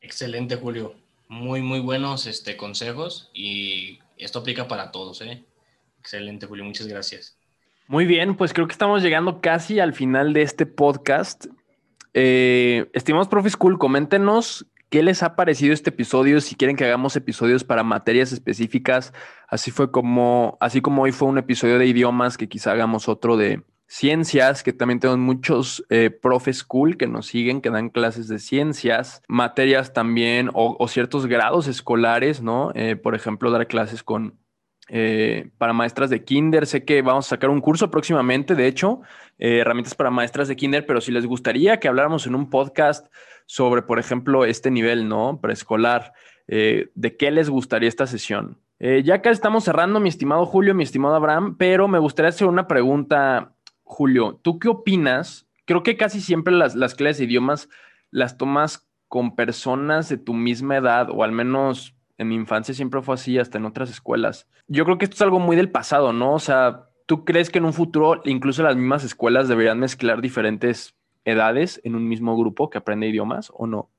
Excelente, 0.00 0.56
Julio. 0.56 0.94
Muy, 1.28 1.62
muy 1.62 1.80
buenos 1.80 2.26
este, 2.26 2.56
consejos 2.56 3.30
y 3.32 4.00
esto 4.18 4.40
aplica 4.40 4.68
para 4.68 4.90
todos, 4.90 5.22
¿eh? 5.22 5.42
Excelente, 5.98 6.46
Julio. 6.46 6.64
Muchas 6.64 6.86
gracias. 6.86 7.38
Muy 7.86 8.04
bien, 8.04 8.36
pues 8.36 8.52
creo 8.52 8.66
que 8.66 8.72
estamos 8.72 9.02
llegando 9.02 9.40
casi 9.40 9.80
al 9.80 9.94
final 9.94 10.32
de 10.34 10.42
este 10.42 10.66
podcast. 10.66 11.46
Eh, 12.14 12.88
estimados 12.94 13.28
Profe 13.28 13.50
School, 13.50 13.78
coméntenos 13.78 14.66
¿Qué 14.94 15.02
les 15.02 15.24
ha 15.24 15.34
parecido 15.34 15.74
este 15.74 15.90
episodio? 15.90 16.40
Si 16.40 16.54
quieren 16.54 16.76
que 16.76 16.84
hagamos 16.84 17.16
episodios 17.16 17.64
para 17.64 17.82
materias 17.82 18.30
específicas, 18.30 19.12
así 19.48 19.72
fue 19.72 19.90
como, 19.90 20.56
así 20.60 20.80
como 20.80 21.02
hoy 21.02 21.10
fue 21.10 21.26
un 21.26 21.36
episodio 21.36 21.80
de 21.80 21.86
idiomas, 21.86 22.36
que 22.36 22.48
quizá 22.48 22.70
hagamos 22.70 23.08
otro 23.08 23.36
de 23.36 23.64
ciencias, 23.88 24.62
que 24.62 24.72
también 24.72 25.00
tenemos 25.00 25.18
muchos 25.18 25.84
eh, 25.90 26.10
profes 26.10 26.62
cool 26.62 26.96
que 26.96 27.08
nos 27.08 27.26
siguen, 27.26 27.60
que 27.60 27.70
dan 27.70 27.90
clases 27.90 28.28
de 28.28 28.38
ciencias, 28.38 29.20
materias 29.26 29.92
también 29.92 30.48
o, 30.54 30.86
ciertos 30.86 31.26
grados 31.26 31.66
escolares, 31.66 32.40
¿no? 32.40 32.70
Eh, 32.76 32.94
por 32.94 33.16
ejemplo, 33.16 33.50
dar 33.50 33.66
clases 33.66 34.04
con 34.04 34.38
eh, 34.88 35.50
para 35.58 35.72
maestras 35.72 36.10
de 36.10 36.24
kinder. 36.24 36.66
Sé 36.66 36.84
que 36.84 37.02
vamos 37.02 37.26
a 37.26 37.30
sacar 37.30 37.50
un 37.50 37.60
curso 37.60 37.90
próximamente, 37.90 38.54
de 38.54 38.66
hecho, 38.66 39.00
eh, 39.38 39.58
herramientas 39.58 39.94
para 39.94 40.10
maestras 40.10 40.48
de 40.48 40.56
kinder, 40.56 40.86
pero 40.86 41.00
si 41.00 41.12
les 41.12 41.26
gustaría 41.26 41.80
que 41.80 41.88
habláramos 41.88 42.26
en 42.26 42.34
un 42.34 42.50
podcast 42.50 43.06
sobre, 43.46 43.82
por 43.82 43.98
ejemplo, 43.98 44.44
este 44.44 44.70
nivel, 44.70 45.08
¿no? 45.08 45.40
Preescolar, 45.40 46.12
eh, 46.48 46.90
¿de 46.94 47.16
qué 47.16 47.30
les 47.30 47.48
gustaría 47.50 47.88
esta 47.88 48.06
sesión? 48.06 48.58
ya 49.02 49.22
que 49.22 49.30
estamos 49.30 49.64
cerrando, 49.64 49.98
mi 49.98 50.10
estimado 50.10 50.44
Julio, 50.44 50.74
mi 50.74 50.82
estimado 50.82 51.14
Abraham, 51.14 51.56
pero 51.56 51.88
me 51.88 51.98
gustaría 51.98 52.28
hacer 52.28 52.48
una 52.48 52.66
pregunta, 52.66 53.54
Julio. 53.82 54.38
¿Tú 54.42 54.58
qué 54.58 54.68
opinas? 54.68 55.46
Creo 55.64 55.82
que 55.82 55.96
casi 55.96 56.20
siempre 56.20 56.52
las, 56.52 56.74
las 56.74 56.94
clases 56.94 57.18
de 57.18 57.24
idiomas 57.24 57.70
las 58.10 58.36
tomas 58.36 58.86
con 59.08 59.34
personas 59.36 60.08
de 60.08 60.18
tu 60.18 60.34
misma 60.34 60.76
edad, 60.76 61.08
o 61.10 61.24
al 61.24 61.32
menos 61.32 61.94
en 62.18 62.28
mi 62.28 62.34
infancia 62.34 62.74
siempre 62.74 63.02
fue 63.02 63.14
así, 63.14 63.38
hasta 63.38 63.58
en 63.58 63.64
otras 63.64 63.90
escuelas. 63.90 64.48
Yo 64.66 64.84
creo 64.84 64.98
que 64.98 65.04
esto 65.04 65.14
es 65.14 65.22
algo 65.22 65.40
muy 65.40 65.56
del 65.56 65.70
pasado, 65.70 66.12
¿no? 66.12 66.34
O 66.34 66.38
sea, 66.38 66.88
¿tú 67.06 67.24
crees 67.24 67.50
que 67.50 67.58
en 67.58 67.64
un 67.64 67.72
futuro 67.72 68.20
incluso 68.24 68.62
las 68.62 68.76
mismas 68.76 69.04
escuelas 69.04 69.48
deberían 69.48 69.78
mezclar 69.78 70.20
diferentes 70.20 70.94
edades 71.24 71.80
en 71.84 71.94
un 71.94 72.08
mismo 72.08 72.36
grupo 72.36 72.70
que 72.70 72.78
aprende 72.78 73.08
idiomas 73.08 73.50
o 73.54 73.66
no? 73.66 73.90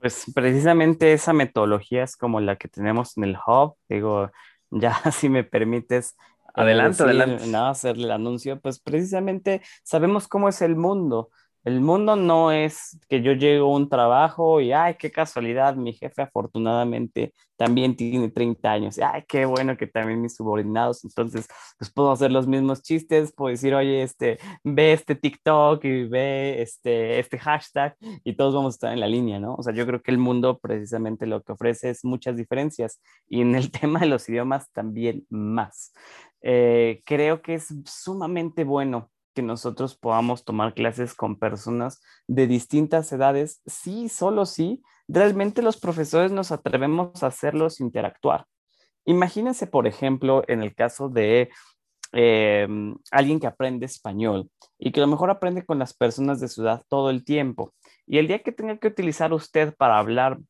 Pues 0.00 0.26
precisamente 0.32 1.12
esa 1.12 1.32
metodología 1.32 2.04
es 2.04 2.16
como 2.16 2.40
la 2.40 2.56
que 2.56 2.68
tenemos 2.68 3.16
en 3.16 3.24
el 3.24 3.36
hub. 3.46 3.74
Digo, 3.88 4.30
ya 4.70 4.94
si 5.12 5.28
me 5.28 5.44
permites. 5.44 6.16
Eh, 6.48 6.62
adelante, 6.62 7.02
adelante. 7.02 7.46
Nada, 7.48 7.70
hacerle 7.70 8.04
el 8.04 8.12
anuncio. 8.12 8.60
Pues 8.60 8.78
precisamente 8.78 9.62
sabemos 9.82 10.28
cómo 10.28 10.48
es 10.48 10.62
el 10.62 10.76
mundo. 10.76 11.30
El 11.68 11.82
mundo 11.82 12.16
no 12.16 12.50
es 12.50 12.98
que 13.10 13.20
yo 13.20 13.32
llego 13.34 13.66
a 13.66 13.76
un 13.76 13.90
trabajo 13.90 14.62
y, 14.62 14.72
ay, 14.72 14.94
qué 14.98 15.10
casualidad, 15.10 15.76
mi 15.76 15.92
jefe 15.92 16.22
afortunadamente 16.22 17.34
también 17.58 17.94
tiene 17.94 18.30
30 18.30 18.72
años. 18.72 18.98
Ay, 18.98 19.24
qué 19.28 19.44
bueno 19.44 19.76
que 19.76 19.86
también 19.86 20.22
mis 20.22 20.34
subordinados. 20.34 21.04
Entonces, 21.04 21.46
pues 21.78 21.92
puedo 21.92 22.10
hacer 22.10 22.32
los 22.32 22.46
mismos 22.46 22.80
chistes, 22.82 23.34
puedo 23.34 23.50
decir, 23.50 23.74
oye, 23.74 24.02
este, 24.02 24.38
ve 24.64 24.94
este 24.94 25.14
TikTok 25.14 25.84
y 25.84 26.04
ve 26.04 26.62
este, 26.62 27.18
este 27.18 27.38
hashtag 27.38 27.94
y 28.24 28.34
todos 28.34 28.54
vamos 28.54 28.72
a 28.72 28.76
estar 28.76 28.92
en 28.94 29.00
la 29.00 29.06
línea, 29.06 29.38
¿no? 29.38 29.54
O 29.54 29.62
sea, 29.62 29.74
yo 29.74 29.84
creo 29.84 30.00
que 30.00 30.10
el 30.10 30.18
mundo 30.18 30.58
precisamente 30.58 31.26
lo 31.26 31.42
que 31.42 31.52
ofrece 31.52 31.90
es 31.90 32.02
muchas 32.02 32.34
diferencias 32.38 33.02
y 33.28 33.42
en 33.42 33.54
el 33.54 33.70
tema 33.78 34.00
de 34.00 34.06
los 34.06 34.26
idiomas 34.30 34.72
también 34.72 35.26
más. 35.28 35.92
Eh, 36.40 37.02
creo 37.04 37.42
que 37.42 37.54
es 37.54 37.74
sumamente 37.84 38.64
bueno 38.64 39.10
que 39.38 39.42
nosotros 39.42 39.96
podamos 39.96 40.44
tomar 40.44 40.74
clases 40.74 41.14
con 41.14 41.38
personas 41.38 42.00
de 42.26 42.48
distintas 42.48 43.12
edades, 43.12 43.62
sí, 43.66 44.08
solo 44.08 44.46
sí, 44.46 44.82
realmente 45.06 45.62
los 45.62 45.78
profesores 45.78 46.32
nos 46.32 46.50
atrevemos 46.50 47.22
a 47.22 47.28
hacerlos 47.28 47.78
interactuar. 47.78 48.46
Imagínense, 49.04 49.68
por 49.68 49.86
ejemplo, 49.86 50.42
en 50.48 50.60
el 50.60 50.74
caso 50.74 51.08
de 51.08 51.50
em, 52.10 52.96
alguien 53.12 53.38
que 53.38 53.46
aprende 53.46 53.86
español 53.86 54.50
y 54.76 54.90
que 54.90 54.98
a 54.98 55.04
lo 55.04 55.12
mejor 55.12 55.30
aprende 55.30 55.64
con 55.64 55.78
las 55.78 55.94
personas 55.94 56.40
de 56.40 56.48
su 56.48 56.62
edad 56.62 56.82
todo 56.88 57.08
el 57.08 57.24
tiempo. 57.24 57.74
Y 58.04 58.18
el 58.18 58.26
día 58.26 58.42
que 58.42 58.50
tenga 58.50 58.78
que 58.78 58.88
utilizar 58.88 59.32
usted 59.32 59.72
para 59.76 59.98
hablar 59.98 60.40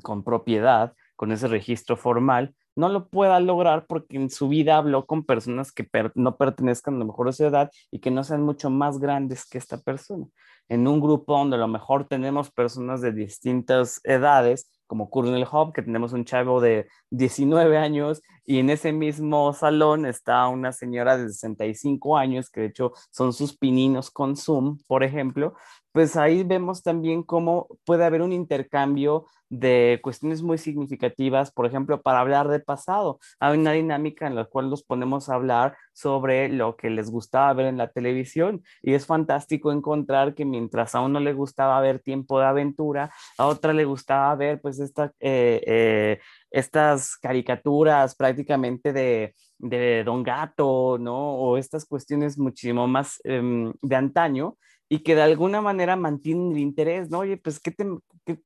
con 0.00 0.24
propiedad, 0.24 0.94
con 1.16 1.32
ese 1.32 1.48
registro 1.48 1.98
formal, 1.98 2.54
no 2.76 2.88
lo 2.88 3.08
pueda 3.08 3.40
lograr 3.40 3.86
porque 3.86 4.16
en 4.16 4.30
su 4.30 4.48
vida 4.48 4.76
habló 4.76 5.06
con 5.06 5.24
personas 5.24 5.72
que 5.72 5.88
no 6.14 6.36
pertenezcan 6.36 6.94
a 6.94 6.98
lo 6.98 7.04
mejor 7.06 7.28
a 7.28 7.32
su 7.32 7.44
edad 7.44 7.70
y 7.90 8.00
que 8.00 8.10
no 8.10 8.24
sean 8.24 8.42
mucho 8.42 8.70
más 8.70 8.98
grandes 8.98 9.44
que 9.46 9.58
esta 9.58 9.78
persona. 9.78 10.26
En 10.68 10.86
un 10.86 11.00
grupo 11.00 11.36
donde 11.36 11.56
a 11.56 11.60
lo 11.60 11.68
mejor 11.68 12.06
tenemos 12.06 12.50
personas 12.50 13.00
de 13.00 13.12
distintas 13.12 14.00
edades, 14.04 14.70
como 14.86 15.10
Kurnel 15.10 15.46
Hub, 15.50 15.72
que 15.72 15.82
tenemos 15.82 16.12
un 16.12 16.24
chavo 16.24 16.60
de 16.60 16.88
19 17.10 17.76
años 17.76 18.22
y 18.44 18.58
en 18.58 18.70
ese 18.70 18.92
mismo 18.92 19.52
salón 19.52 20.06
está 20.06 20.48
una 20.48 20.72
señora 20.72 21.16
de 21.16 21.28
65 21.28 22.18
años, 22.18 22.50
que 22.50 22.62
de 22.62 22.66
hecho 22.66 22.92
son 23.10 23.32
sus 23.32 23.56
pininos 23.56 24.10
con 24.10 24.36
Zoom, 24.36 24.78
por 24.88 25.04
ejemplo, 25.04 25.54
pues 25.92 26.16
ahí 26.16 26.44
vemos 26.44 26.82
también 26.82 27.22
cómo 27.22 27.68
puede 27.84 28.04
haber 28.04 28.22
un 28.22 28.32
intercambio 28.32 29.26
de 29.50 29.98
cuestiones 30.02 30.42
muy 30.42 30.58
significativas, 30.58 31.50
por 31.50 31.66
ejemplo, 31.66 32.00
para 32.02 32.20
hablar 32.20 32.48
de 32.48 32.60
pasado. 32.60 33.18
Hay 33.40 33.58
una 33.58 33.72
dinámica 33.72 34.28
en 34.28 34.36
la 34.36 34.44
cual 34.44 34.70
nos 34.70 34.84
ponemos 34.84 35.28
a 35.28 35.34
hablar 35.34 35.76
sobre 35.92 36.48
lo 36.48 36.76
que 36.76 36.88
les 36.88 37.10
gustaba 37.10 37.52
ver 37.52 37.66
en 37.66 37.76
la 37.76 37.90
televisión 37.90 38.62
y 38.80 38.94
es 38.94 39.06
fantástico 39.06 39.72
encontrar 39.72 40.34
que 40.34 40.44
mientras 40.44 40.94
a 40.94 41.00
uno 41.00 41.18
le 41.18 41.32
gustaba 41.32 41.80
ver 41.80 41.98
tiempo 41.98 42.38
de 42.38 42.46
aventura, 42.46 43.12
a 43.36 43.46
otra 43.46 43.72
le 43.72 43.84
gustaba 43.84 44.34
ver 44.36 44.60
pues 44.60 44.78
esta, 44.78 45.12
eh, 45.18 45.60
eh, 45.66 46.20
estas 46.52 47.16
caricaturas 47.16 48.14
prácticamente 48.14 48.92
de, 48.92 49.34
de 49.58 50.04
Don 50.04 50.22
Gato, 50.22 50.96
¿no? 50.98 51.34
O 51.34 51.56
estas 51.56 51.84
cuestiones 51.84 52.38
muchísimo 52.38 52.86
más 52.86 53.20
em, 53.24 53.72
de 53.82 53.96
antaño 53.96 54.56
y 54.92 54.98
que 55.04 55.14
de 55.14 55.22
alguna 55.22 55.62
manera 55.62 55.94
mantienen 55.94 56.50
el 56.50 56.58
interés, 56.58 57.10
¿no? 57.10 57.20
Oye, 57.20 57.36
pues, 57.36 57.60
¿qué 57.60 57.70
te, 57.70 57.86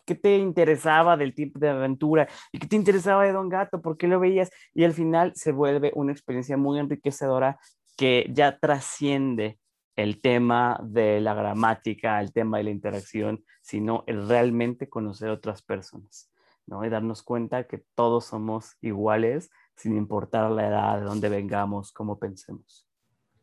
qué, 0.05 0.14
te 0.14 0.36
interesaba 0.36 1.16
del 1.16 1.34
tipo 1.34 1.59
de 1.59 1.70
aventura? 1.70 2.28
¿Y 2.53 2.59
qué 2.59 2.66
te 2.66 2.76
interesaba 2.76 3.24
de 3.24 3.32
Don 3.32 3.49
Gato? 3.49 3.80
¿Por 3.80 3.97
qué 3.97 4.07
lo 4.07 4.20
veías? 4.20 4.51
Y 4.74 4.84
al 4.84 4.92
final 4.92 5.32
se 5.34 5.53
vuelve 5.53 5.90
una 5.95 6.12
experiencia 6.12 6.59
muy 6.59 6.78
enriquecedora 6.78 7.59
que 7.97 8.26
ya 8.30 8.59
trasciende 8.59 9.59
el 9.97 10.20
tema 10.20 10.78
de 10.82 11.22
la 11.22 11.32
gramática, 11.32 12.20
el 12.20 12.32
tema 12.34 12.59
de 12.59 12.64
la 12.64 12.70
interacción, 12.70 13.42
sino 13.62 14.05
el 14.07 14.28
realmente 14.28 14.90
conocer 14.90 15.30
otras 15.30 15.62
personas, 15.62 16.30
¿no? 16.66 16.84
Y 16.84 16.90
darnos 16.90 17.22
cuenta 17.22 17.66
que 17.66 17.82
todos 17.95 18.26
somos 18.26 18.76
iguales 18.82 19.49
sin 19.76 19.97
importar 19.97 20.51
la 20.51 20.68
edad, 20.68 20.99
de 20.99 21.07
dónde 21.07 21.30
vengamos, 21.30 21.90
cómo 21.90 22.18
pensemos. 22.18 22.86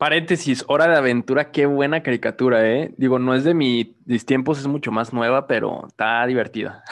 Paréntesis, 0.02 0.66
Hora 0.68 0.88
de 0.88 0.98
Aventura, 0.98 1.52
qué 1.52 1.68
buena 1.68 2.02
caricatura, 2.02 2.68
¿eh? 2.68 2.92
Digo, 2.98 3.20
no 3.20 3.36
es 3.36 3.44
de 3.44 3.54
mis 3.54 4.26
tiempos, 4.26 4.58
es 4.58 4.66
mucho 4.66 4.92
más 4.92 5.14
nueva, 5.14 5.46
pero 5.46 5.86
está 5.86 6.26
divertida. 6.26 6.84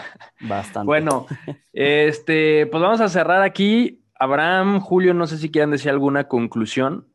Bastante. 0.40 0.84
bueno, 0.84 1.26
este, 1.72 2.66
pues 2.66 2.82
vamos 2.82 3.00
a 3.00 3.08
cerrar 3.08 3.42
aquí. 3.42 4.02
Abraham, 4.18 4.80
Julio, 4.80 5.14
no 5.14 5.28
sé 5.28 5.38
si 5.38 5.48
quieran 5.48 5.70
decir 5.70 5.92
alguna 5.92 6.26
conclusión. 6.26 7.06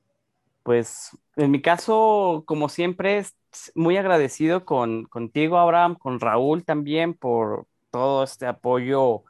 Pues 0.64 1.18
en 1.36 1.52
mi 1.52 1.62
caso, 1.62 2.44
como 2.46 2.70
siempre, 2.70 3.22
muy 3.76 3.98
agradecido 3.98 4.64
con, 4.64 5.04
contigo, 5.04 5.58
Abraham, 5.58 5.96
con 5.96 6.22
Raúl 6.22 6.64
también 6.64 7.14
por 7.14 7.66
todo 7.92 8.24
este 8.24 8.46
apoyo 8.46 9.26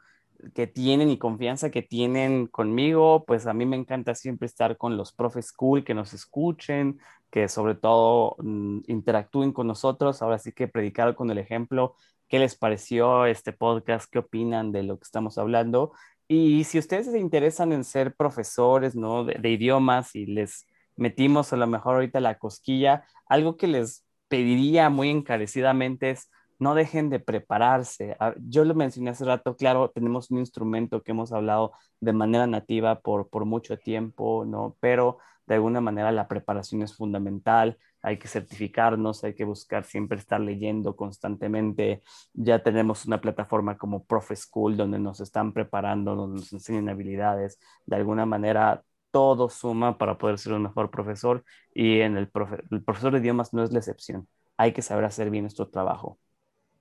que 0.54 0.66
tienen 0.66 1.10
y 1.10 1.18
confianza 1.18 1.70
que 1.70 1.82
tienen 1.82 2.46
conmigo, 2.46 3.24
pues 3.26 3.46
a 3.46 3.54
mí 3.54 3.66
me 3.66 3.76
encanta 3.76 4.14
siempre 4.14 4.46
estar 4.46 4.76
con 4.76 4.96
los 4.96 5.12
profes 5.12 5.52
cool, 5.52 5.84
que 5.84 5.94
nos 5.94 6.12
escuchen, 6.12 6.98
que 7.30 7.48
sobre 7.48 7.74
todo 7.74 8.36
mm, 8.38 8.80
interactúen 8.88 9.52
con 9.52 9.66
nosotros. 9.66 10.22
Ahora 10.22 10.38
sí 10.38 10.52
que 10.52 10.68
predicar 10.68 11.14
con 11.14 11.30
el 11.30 11.38
ejemplo, 11.38 11.96
qué 12.28 12.38
les 12.38 12.56
pareció 12.56 13.26
este 13.26 13.52
podcast, 13.52 14.10
qué 14.10 14.18
opinan 14.20 14.72
de 14.72 14.82
lo 14.82 14.98
que 14.98 15.04
estamos 15.04 15.38
hablando. 15.38 15.92
Y 16.28 16.64
si 16.64 16.78
ustedes 16.78 17.06
se 17.06 17.18
interesan 17.18 17.72
en 17.72 17.84
ser 17.84 18.14
profesores, 18.14 18.94
¿no? 18.96 19.24
De, 19.24 19.34
de 19.34 19.50
idiomas 19.50 20.14
y 20.14 20.26
les 20.26 20.66
metimos 20.96 21.52
a 21.52 21.56
lo 21.56 21.66
mejor 21.66 21.96
ahorita 21.96 22.20
la 22.20 22.38
cosquilla, 22.38 23.04
algo 23.26 23.56
que 23.56 23.66
les 23.66 24.04
pediría 24.28 24.88
muy 24.88 25.10
encarecidamente 25.10 26.10
es 26.10 26.30
no 26.62 26.74
dejen 26.76 27.10
de 27.10 27.18
prepararse. 27.20 28.16
Yo 28.48 28.64
lo 28.64 28.74
mencioné 28.74 29.10
hace 29.10 29.24
rato, 29.24 29.56
claro, 29.56 29.90
tenemos 29.90 30.30
un 30.30 30.38
instrumento 30.38 31.02
que 31.02 31.10
hemos 31.10 31.32
hablado 31.32 31.72
de 32.00 32.12
manera 32.12 32.46
nativa 32.46 33.00
por, 33.00 33.44
mucho 33.44 33.78
tiempo, 33.78 34.44
¿no? 34.46 34.76
Pero 34.80 35.18
de 35.46 35.56
alguna 35.56 35.80
manera 35.80 36.12
la 36.12 36.28
preparación 36.28 36.82
es 36.82 36.94
fundamental, 36.96 37.78
hay 38.00 38.18
que 38.18 38.28
certificarnos, 38.28 39.24
hay 39.24 39.34
que 39.34 39.44
buscar 39.44 39.84
siempre 39.84 40.18
estar 40.18 40.40
leyendo 40.40 40.94
constantemente. 40.94 42.02
Ya 42.32 42.62
tenemos 42.62 43.06
una 43.06 43.20
plataforma 43.20 43.76
como 43.76 44.04
Profe 44.04 44.36
School 44.36 44.76
donde 44.76 44.98
nos 45.00 45.20
están 45.20 45.52
preparando, 45.52 46.14
donde 46.14 46.40
nos 46.40 46.52
enseñan 46.52 46.88
habilidades. 46.88 47.58
De 47.86 47.96
alguna 47.96 48.24
manera 48.26 48.84
todo 49.10 49.48
suma 49.48 49.98
para 49.98 50.16
poder 50.18 50.38
ser 50.38 50.52
un 50.54 50.62
mejor 50.62 50.90
profesor 50.90 51.44
y 51.74 52.00
en 52.00 52.16
el 52.16 52.28
profesor 52.30 53.12
de 53.12 53.18
idiomas 53.18 53.52
no 53.52 53.62
es 53.64 53.72
la 53.72 53.78
excepción. 53.80 54.28
Hay 54.56 54.72
que 54.72 54.82
saber 54.82 55.04
hacer 55.04 55.30
bien 55.30 55.44
nuestro 55.44 55.68
trabajo. 55.68 56.18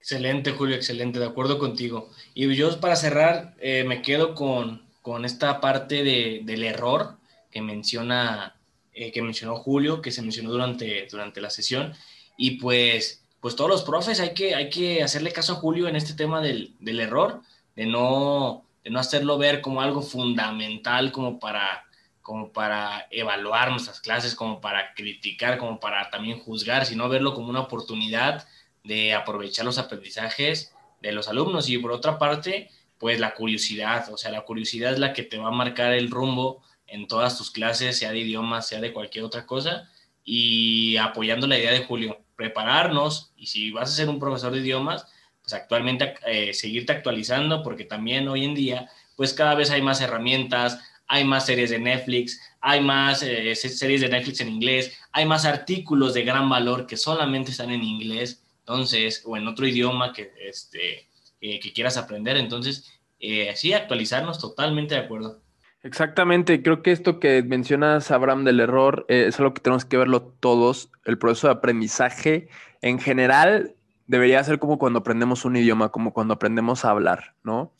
Excelente, 0.01 0.51
Julio, 0.53 0.75
excelente, 0.75 1.19
de 1.19 1.27
acuerdo 1.27 1.59
contigo. 1.59 2.09
Y 2.33 2.51
yo 2.55 2.79
para 2.79 2.95
cerrar 2.95 3.53
eh, 3.59 3.83
me 3.83 4.01
quedo 4.01 4.33
con, 4.33 4.81
con 5.03 5.25
esta 5.25 5.61
parte 5.61 6.03
de, 6.03 6.41
del 6.43 6.63
error 6.63 7.17
que 7.51 7.61
menciona 7.61 8.55
eh, 8.93 9.11
que 9.11 9.21
mencionó 9.21 9.57
Julio, 9.57 10.01
que 10.01 10.09
se 10.09 10.23
mencionó 10.23 10.49
durante, 10.49 11.07
durante 11.11 11.39
la 11.39 11.51
sesión. 11.51 11.93
Y 12.35 12.57
pues, 12.59 13.23
pues 13.39 13.55
todos 13.55 13.69
los 13.69 13.83
profes 13.83 14.19
hay 14.19 14.33
que, 14.33 14.55
hay 14.55 14.71
que 14.71 15.03
hacerle 15.03 15.31
caso 15.31 15.53
a 15.53 15.57
Julio 15.57 15.87
en 15.87 15.95
este 15.95 16.15
tema 16.15 16.41
del, 16.41 16.73
del 16.79 16.99
error, 16.99 17.41
de 17.75 17.85
no, 17.85 18.65
de 18.83 18.89
no 18.89 18.99
hacerlo 18.99 19.37
ver 19.37 19.61
como 19.61 19.81
algo 19.81 20.01
fundamental 20.01 21.11
como 21.11 21.39
para, 21.39 21.85
como 22.23 22.51
para 22.51 23.05
evaluar 23.11 23.69
nuestras 23.69 24.01
clases, 24.01 24.33
como 24.33 24.61
para 24.61 24.95
criticar, 24.95 25.59
como 25.59 25.79
para 25.79 26.09
también 26.09 26.39
juzgar, 26.39 26.87
sino 26.87 27.07
verlo 27.07 27.35
como 27.35 27.49
una 27.49 27.61
oportunidad 27.61 28.47
de 28.83 29.13
aprovechar 29.13 29.65
los 29.65 29.77
aprendizajes 29.77 30.73
de 31.01 31.11
los 31.11 31.27
alumnos. 31.27 31.69
Y 31.69 31.77
por 31.77 31.91
otra 31.91 32.17
parte, 32.17 32.69
pues 32.97 33.19
la 33.19 33.33
curiosidad, 33.33 34.11
o 34.11 34.17
sea, 34.17 34.31
la 34.31 34.41
curiosidad 34.41 34.93
es 34.93 34.99
la 34.99 35.13
que 35.13 35.23
te 35.23 35.37
va 35.37 35.47
a 35.47 35.51
marcar 35.51 35.93
el 35.93 36.11
rumbo 36.11 36.63
en 36.87 37.07
todas 37.07 37.37
tus 37.37 37.51
clases, 37.51 37.97
sea 37.97 38.11
de 38.11 38.19
idiomas, 38.19 38.67
sea 38.67 38.81
de 38.81 38.93
cualquier 38.93 39.23
otra 39.23 39.45
cosa, 39.45 39.89
y 40.23 40.97
apoyando 40.97 41.47
la 41.47 41.57
idea 41.57 41.71
de 41.71 41.85
Julio, 41.85 42.19
prepararnos 42.35 43.31
y 43.35 43.47
si 43.47 43.71
vas 43.71 43.89
a 43.89 43.95
ser 43.95 44.09
un 44.09 44.19
profesor 44.19 44.51
de 44.51 44.59
idiomas, 44.59 45.07
pues 45.41 45.53
actualmente 45.53 46.15
eh, 46.25 46.53
seguirte 46.53 46.91
actualizando 46.91 47.63
porque 47.63 47.85
también 47.85 48.27
hoy 48.27 48.45
en 48.45 48.53
día, 48.53 48.89
pues 49.15 49.33
cada 49.33 49.55
vez 49.55 49.71
hay 49.71 49.81
más 49.81 50.01
herramientas, 50.01 50.79
hay 51.07 51.23
más 51.23 51.45
series 51.45 51.69
de 51.69 51.79
Netflix, 51.79 52.39
hay 52.59 52.81
más 52.81 53.23
eh, 53.23 53.55
series 53.55 54.01
de 54.01 54.09
Netflix 54.09 54.41
en 54.41 54.49
inglés, 54.49 54.97
hay 55.11 55.25
más 55.25 55.45
artículos 55.45 56.13
de 56.13 56.23
gran 56.23 56.49
valor 56.49 56.87
que 56.87 56.97
solamente 56.97 57.51
están 57.51 57.71
en 57.71 57.83
inglés 57.83 58.43
entonces, 58.61 59.23
o 59.25 59.37
en 59.37 59.47
otro 59.47 59.67
idioma 59.67 60.13
que, 60.13 60.31
este, 60.39 61.09
que 61.39 61.73
quieras 61.73 61.97
aprender. 61.97 62.37
Entonces, 62.37 62.99
eh, 63.19 63.51
sí, 63.55 63.73
actualizarnos, 63.73 64.39
totalmente 64.39 64.95
de 64.95 65.01
acuerdo. 65.01 65.41
Exactamente, 65.83 66.61
creo 66.61 66.83
que 66.83 66.91
esto 66.91 67.19
que 67.19 67.41
mencionas, 67.41 68.11
Abraham, 68.11 68.43
del 68.43 68.59
error, 68.59 69.05
eh, 69.09 69.25
es 69.27 69.39
algo 69.39 69.53
que 69.53 69.61
tenemos 69.61 69.85
que 69.85 69.97
verlo 69.97 70.21
todos. 70.21 70.91
El 71.05 71.17
proceso 71.17 71.47
de 71.47 71.53
aprendizaje 71.53 72.49
en 72.81 72.99
general 72.99 73.75
debería 74.05 74.43
ser 74.43 74.59
como 74.59 74.77
cuando 74.77 74.99
aprendemos 74.99 75.43
un 75.43 75.55
idioma, 75.55 75.89
como 75.89 76.13
cuando 76.13 76.35
aprendemos 76.35 76.85
a 76.85 76.91
hablar, 76.91 77.33
¿no? 77.43 77.73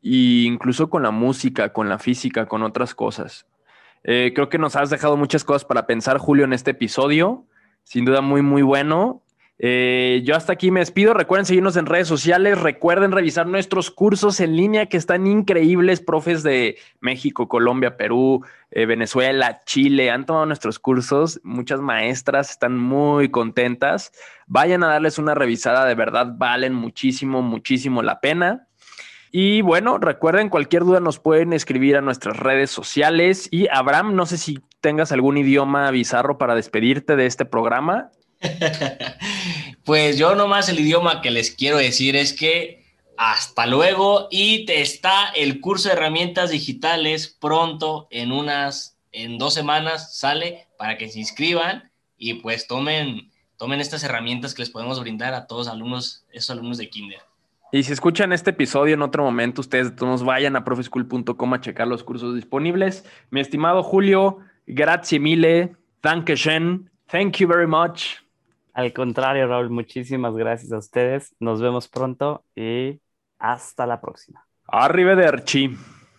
Y 0.00 0.46
incluso 0.46 0.88
con 0.88 1.02
la 1.02 1.10
música, 1.10 1.72
con 1.72 1.88
la 1.88 1.98
física, 1.98 2.46
con 2.46 2.62
otras 2.62 2.94
cosas. 2.94 3.46
Eh, 4.04 4.32
creo 4.34 4.48
que 4.48 4.58
nos 4.58 4.76
has 4.76 4.90
dejado 4.90 5.16
muchas 5.16 5.42
cosas 5.42 5.64
para 5.64 5.86
pensar, 5.86 6.18
Julio, 6.18 6.44
en 6.44 6.52
este 6.52 6.70
episodio. 6.70 7.44
Sin 7.82 8.04
duda 8.04 8.20
muy, 8.20 8.42
muy 8.42 8.62
bueno. 8.62 9.22
Eh, 9.60 10.22
yo 10.24 10.36
hasta 10.36 10.52
aquí 10.52 10.70
me 10.70 10.80
despido. 10.80 11.14
Recuerden 11.14 11.46
seguirnos 11.46 11.76
en 11.76 11.86
redes 11.86 12.06
sociales. 12.06 12.60
Recuerden 12.60 13.10
revisar 13.10 13.46
nuestros 13.46 13.90
cursos 13.90 14.38
en 14.40 14.56
línea 14.56 14.86
que 14.86 14.96
están 14.96 15.26
increíbles. 15.26 16.00
Profes 16.00 16.42
de 16.42 16.78
México, 17.00 17.48
Colombia, 17.48 17.96
Perú, 17.96 18.44
eh, 18.70 18.86
Venezuela, 18.86 19.62
Chile 19.64 20.10
han 20.10 20.26
tomado 20.26 20.46
nuestros 20.46 20.78
cursos. 20.78 21.40
Muchas 21.42 21.80
maestras 21.80 22.50
están 22.50 22.78
muy 22.78 23.30
contentas. 23.30 24.12
Vayan 24.46 24.84
a 24.84 24.88
darles 24.88 25.18
una 25.18 25.34
revisada. 25.34 25.84
De 25.86 25.94
verdad, 25.96 26.34
valen 26.36 26.74
muchísimo, 26.74 27.42
muchísimo 27.42 28.02
la 28.02 28.20
pena. 28.20 28.68
Y 29.30 29.60
bueno, 29.60 29.98
recuerden, 29.98 30.48
cualquier 30.48 30.84
duda 30.84 31.00
nos 31.00 31.18
pueden 31.18 31.52
escribir 31.52 31.96
a 31.96 32.00
nuestras 32.00 32.36
redes 32.38 32.70
sociales. 32.70 33.48
Y 33.50 33.68
Abraham, 33.68 34.14
no 34.14 34.24
sé 34.24 34.38
si 34.38 34.60
tengas 34.80 35.10
algún 35.10 35.36
idioma 35.36 35.90
bizarro 35.90 36.38
para 36.38 36.54
despedirte 36.54 37.16
de 37.16 37.26
este 37.26 37.44
programa. 37.44 38.10
pues 39.84 40.18
yo 40.18 40.34
nomás 40.34 40.68
el 40.68 40.80
idioma 40.80 41.22
que 41.22 41.30
les 41.30 41.50
quiero 41.50 41.78
decir 41.78 42.16
es 42.16 42.32
que 42.32 42.84
hasta 43.16 43.66
luego 43.66 44.28
y 44.30 44.64
te 44.64 44.80
está 44.80 45.30
el 45.34 45.60
curso 45.60 45.88
de 45.88 45.96
herramientas 45.96 46.50
digitales 46.50 47.36
pronto 47.40 48.06
en 48.10 48.30
unas, 48.30 48.96
en 49.12 49.38
dos 49.38 49.54
semanas 49.54 50.16
sale 50.16 50.68
para 50.78 50.96
que 50.96 51.08
se 51.08 51.18
inscriban 51.18 51.90
y 52.16 52.34
pues 52.34 52.66
tomen, 52.68 53.30
tomen 53.56 53.80
estas 53.80 54.04
herramientas 54.04 54.54
que 54.54 54.62
les 54.62 54.70
podemos 54.70 55.00
brindar 55.00 55.34
a 55.34 55.46
todos 55.46 55.66
alumnos, 55.68 56.24
esos 56.32 56.50
alumnos 56.50 56.78
de 56.78 56.88
kinder. 56.88 57.20
Y 57.70 57.82
si 57.82 57.92
escuchan 57.92 58.32
este 58.32 58.50
episodio 58.50 58.94
en 58.94 59.02
otro 59.02 59.24
momento, 59.24 59.60
ustedes 59.60 59.92
nos 60.00 60.24
vayan 60.24 60.56
a 60.56 60.64
profeschool.com 60.64 61.54
a 61.54 61.60
checar 61.60 61.86
los 61.86 62.02
cursos 62.02 62.34
disponibles. 62.34 63.04
Mi 63.30 63.40
estimado 63.40 63.82
Julio, 63.82 64.38
grazie 64.66 65.18
mille, 65.18 65.74
dankeschön, 66.02 66.88
thank 67.10 67.36
you 67.36 67.48
very 67.48 67.66
much. 67.66 68.27
Al 68.78 68.92
contrario, 68.92 69.48
Raúl, 69.48 69.70
muchísimas 69.70 70.36
gracias 70.36 70.70
a 70.70 70.78
ustedes. 70.78 71.34
Nos 71.40 71.60
vemos 71.60 71.88
pronto 71.88 72.44
y 72.54 73.00
hasta 73.40 73.88
la 73.88 74.00
próxima. 74.00 74.46
Arrivederci. 74.68 75.76